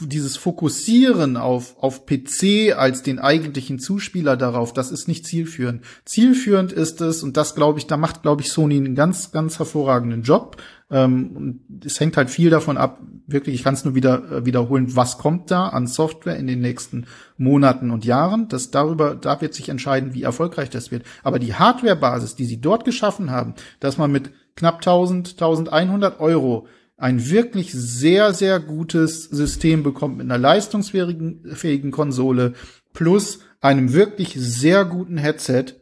[0.00, 5.84] dieses Fokussieren auf, auf PC als den eigentlichen Zuspieler darauf, das ist nicht zielführend.
[6.04, 9.58] Zielführend ist es, und das glaube ich, da macht, glaube ich, Sony einen ganz, ganz
[9.58, 10.56] hervorragenden Job.
[10.90, 14.46] Ähm, und es hängt halt viel davon ab, wirklich, ich kann es nur wieder äh,
[14.46, 17.06] wiederholen, was kommt da an Software in den nächsten
[17.36, 18.48] Monaten und Jahren.
[18.48, 21.04] Das darüber, da wird sich entscheiden, wie erfolgreich das wird.
[21.22, 26.66] Aber die Hardware-Basis, die sie dort geschaffen haben, dass man mit knapp 1000, 1100 Euro
[26.96, 32.52] ein wirklich sehr, sehr gutes System bekommt mit einer leistungsfähigen fähigen Konsole
[32.92, 35.79] plus einem wirklich sehr guten Headset.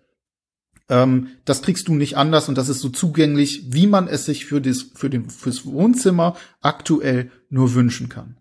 [0.89, 4.47] Ähm, das kriegst du nicht anders und das ist so zugänglich, wie man es sich
[4.47, 8.37] für das, für den, fürs Wohnzimmer aktuell nur wünschen kann.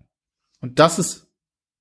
[0.61, 1.27] Und das ist,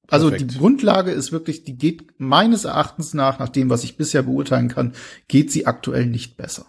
[0.09, 0.53] also Perfekt.
[0.53, 4.69] die Grundlage ist wirklich, die geht meines Erachtens nach, nach dem, was ich bisher beurteilen
[4.69, 4.95] kann,
[5.29, 6.67] geht sie aktuell nicht besser.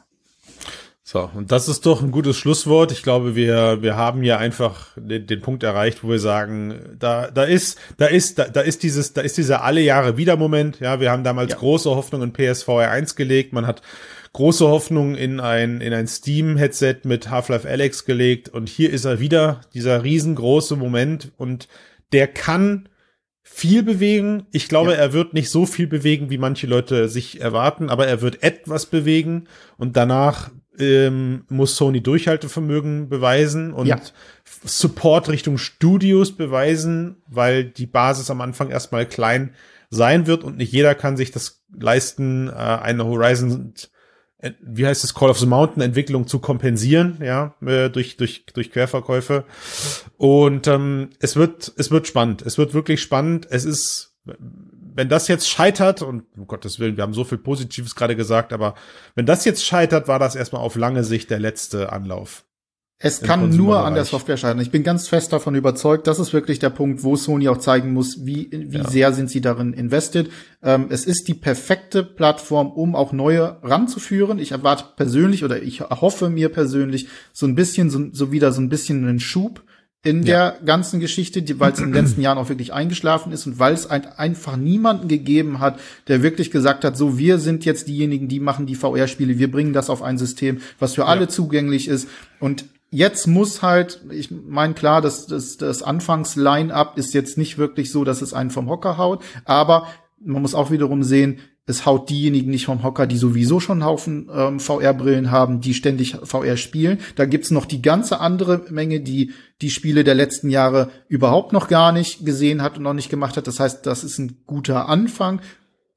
[1.09, 2.91] So, und das ist doch ein gutes Schlusswort.
[2.91, 7.31] Ich glaube, wir, wir haben ja einfach den, den Punkt erreicht, wo wir sagen, da,
[7.31, 10.81] da ist, da ist, da, da ist dieses, da ist dieser alle Jahre wieder Moment.
[10.81, 11.59] Ja, wir haben damals ja.
[11.59, 13.53] große Hoffnung in PSVR 1 gelegt.
[13.53, 13.83] Man hat
[14.33, 18.49] große Hoffnung in ein, in ein Steam-Headset mit Half-Life Alex gelegt.
[18.49, 21.31] Und hier ist er wieder, dieser riesengroße Moment.
[21.37, 21.69] Und
[22.11, 22.89] der kann
[23.43, 24.45] viel bewegen.
[24.51, 24.97] Ich glaube, ja.
[24.97, 28.87] er wird nicht so viel bewegen, wie manche Leute sich erwarten, aber er wird etwas
[28.87, 29.45] bewegen
[29.77, 33.99] und danach ähm, muss Sony Durchhaltevermögen beweisen und ja.
[34.63, 39.53] Support Richtung Studios beweisen, weil die Basis am Anfang erstmal klein
[39.89, 43.73] sein wird und nicht jeder kann sich das leisten, äh, eine Horizon,
[44.39, 48.45] äh, wie heißt es, Call of the Mountain Entwicklung zu kompensieren, ja, äh, durch, durch,
[48.53, 49.45] durch Querverkäufe.
[50.17, 52.41] Und ähm, es wird, es wird spannend.
[52.41, 53.47] Es wird wirklich spannend.
[53.49, 54.15] Es ist
[54.97, 58.51] wenn das jetzt scheitert, und um Gottes Willen, wir haben so viel Positives gerade gesagt,
[58.51, 58.73] aber
[59.13, 62.43] wenn das jetzt scheitert, war das erstmal auf lange Sicht der letzte Anlauf.
[62.99, 64.59] Es kann nur an der Software scheitern.
[64.59, 67.93] Ich bin ganz fest davon überzeugt, das ist wirklich der Punkt, wo Sony auch zeigen
[67.93, 68.89] muss, wie, wie ja.
[68.89, 70.31] sehr sind sie darin investiert.
[70.63, 74.39] Ähm, es ist die perfekte Plattform, um auch neue ranzuführen.
[74.39, 78.61] Ich erwarte persönlich oder ich hoffe mir persönlich so ein bisschen, so, so wieder so
[78.61, 79.61] ein bisschen einen Schub
[80.03, 80.51] in ja.
[80.51, 83.73] der ganzen Geschichte, weil es in den letzten Jahren auch wirklich eingeschlafen ist und weil
[83.73, 88.27] es ein, einfach niemanden gegeben hat, der wirklich gesagt hat, so wir sind jetzt diejenigen,
[88.27, 91.29] die machen die VR-Spiele, wir bringen das auf ein System, was für alle ja.
[91.29, 92.07] zugänglich ist
[92.39, 97.91] und Jetzt muss halt, ich meine klar, das, das, das Anfangs-Line-Up ist jetzt nicht wirklich
[97.91, 99.87] so, dass es einen vom Hocker haut, aber
[100.23, 103.89] man muss auch wiederum sehen, es haut diejenigen nicht vom Hocker, die sowieso schon einen
[103.89, 106.99] Haufen ähm, VR-Brillen haben, die ständig VR spielen.
[107.15, 111.67] Da gibt's noch die ganze andere Menge, die die Spiele der letzten Jahre überhaupt noch
[111.67, 113.47] gar nicht gesehen hat und noch nicht gemacht hat.
[113.47, 115.41] Das heißt, das ist ein guter Anfang.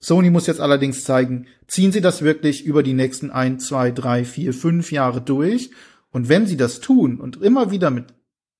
[0.00, 4.24] Sony muss jetzt allerdings zeigen, ziehen sie das wirklich über die nächsten ein, zwei, drei,
[4.24, 5.70] vier, fünf Jahre durch.
[6.10, 8.06] Und wenn sie das tun und immer wieder mit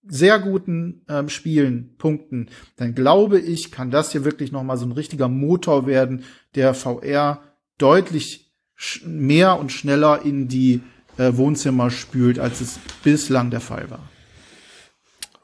[0.07, 4.87] sehr guten ähm, Spielen punkten, dann glaube ich, kann das hier wirklich noch mal so
[4.87, 6.25] ein richtiger Motor werden,
[6.55, 7.43] der VR
[7.79, 8.53] deutlich
[9.05, 10.81] mehr und schneller in die
[11.19, 14.09] äh, Wohnzimmer spült, als es bislang der Fall war.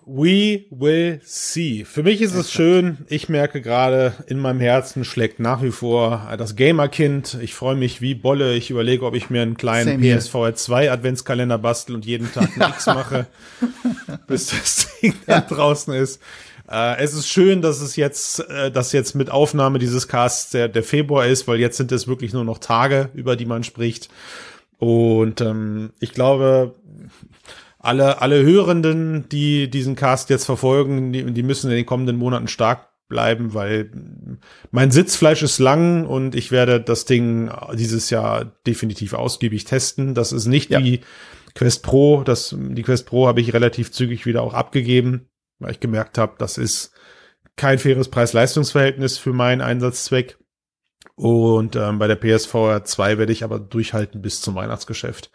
[0.09, 1.85] We will see.
[1.85, 2.99] Für mich ist es schön.
[3.09, 7.37] Ich merke gerade, in meinem Herzen schlägt nach wie vor das Gamerkind.
[7.43, 8.55] Ich freue mich wie Bolle.
[8.55, 12.87] Ich überlege, ob ich mir einen kleinen PSVR 2 Adventskalender bastel und jeden Tag X
[12.87, 13.27] mache,
[14.29, 16.23] bis das Ding dann draußen ist.
[16.71, 20.69] Äh, es ist schön, dass es jetzt, äh, dass jetzt mit Aufnahme dieses Casts der,
[20.69, 24.09] der Februar ist, weil jetzt sind es wirklich nur noch Tage, über die man spricht.
[24.79, 26.77] Und ähm, ich glaube,
[27.87, 32.49] alle, alle Hörenden, die diesen Cast jetzt verfolgen, die, die müssen in den kommenden Monaten
[32.49, 33.91] stark bleiben, weil
[34.73, 40.15] mein Sitzfleisch ist lang und ich werde das Ding dieses Jahr definitiv ausgiebig testen.
[40.15, 40.81] Das ist nicht ja.
[40.81, 41.01] die
[41.55, 42.23] Quest Pro.
[42.25, 45.29] Das, die Quest Pro habe ich relativ zügig wieder auch abgegeben,
[45.61, 46.93] weil ich gemerkt habe, das ist
[47.55, 50.39] kein faires Preis-Leistungs-Verhältnis für meinen Einsatzzweck.
[51.15, 55.31] Und ähm, bei der PSVR 2 werde ich aber durchhalten bis zum Weihnachtsgeschäft.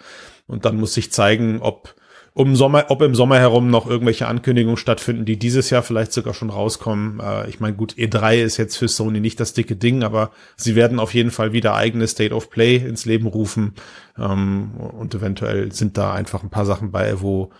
[0.45, 1.95] Und dann muss ich zeigen, ob
[2.33, 6.33] um Sommer, ob im Sommer herum noch irgendwelche Ankündigungen stattfinden, die dieses Jahr vielleicht sogar
[6.33, 7.19] schon rauskommen.
[7.19, 10.75] Äh, ich meine, gut, E3 ist jetzt für Sony nicht das dicke Ding, aber sie
[10.75, 13.73] werden auf jeden Fall wieder eigene State of Play ins Leben rufen.
[14.17, 17.51] Ähm, und eventuell sind da einfach ein paar Sachen bei, wo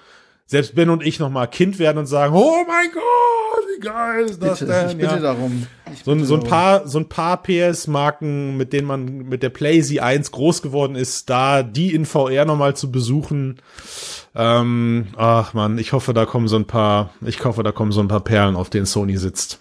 [0.46, 4.26] selbst Ben und ich noch mal Kind werden und sagen, oh mein Gott, wie geil
[4.26, 4.90] ist das bitte, denn?
[4.90, 5.20] Ich bitte ja.
[5.20, 5.68] darum.
[5.94, 9.50] Ich so, bitte so ein paar, so ein paar PS-Marken, mit denen man mit der
[9.50, 13.62] Play Z1 groß geworden ist, da die in VR noch mal zu besuchen,
[14.34, 18.00] ähm, ach man, ich hoffe, da kommen so ein paar, ich hoffe, da kommen so
[18.00, 19.60] ein paar Perlen, auf denen Sony sitzt.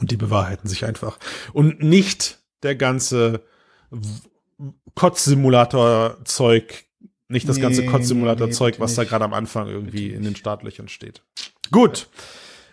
[0.00, 1.18] Und die bewahrheiten sich einfach.
[1.52, 3.42] Und nicht der ganze
[4.94, 6.84] Kotz-Simulator-Zeug,
[7.28, 10.88] nicht das nee, ganze Kotz-Simulator-Zeug, nee, was da gerade am Anfang irgendwie in den Startlöchern
[10.88, 11.22] steht.
[11.70, 12.08] Gut.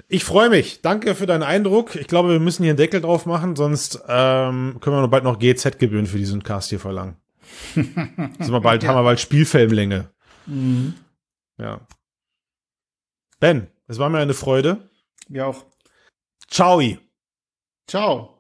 [0.10, 0.82] Ich freue mich.
[0.82, 1.96] Danke für deinen Eindruck.
[1.96, 5.26] Ich glaube, wir müssen hier einen Deckel drauf machen, sonst ähm, können wir nur bald
[5.26, 7.18] noch GZ-Gebühren für diesen Cast hier verlangen.
[7.76, 8.90] Sind wir bald, ja.
[8.90, 10.10] haben wir bald Spielfilmlänge.
[10.48, 10.96] Mhm.
[11.58, 11.88] Ja.
[13.40, 14.90] Ben, es war mir eine Freude.
[15.28, 15.66] Mir auch.
[16.50, 16.82] Ciao.
[17.88, 18.37] Ciao.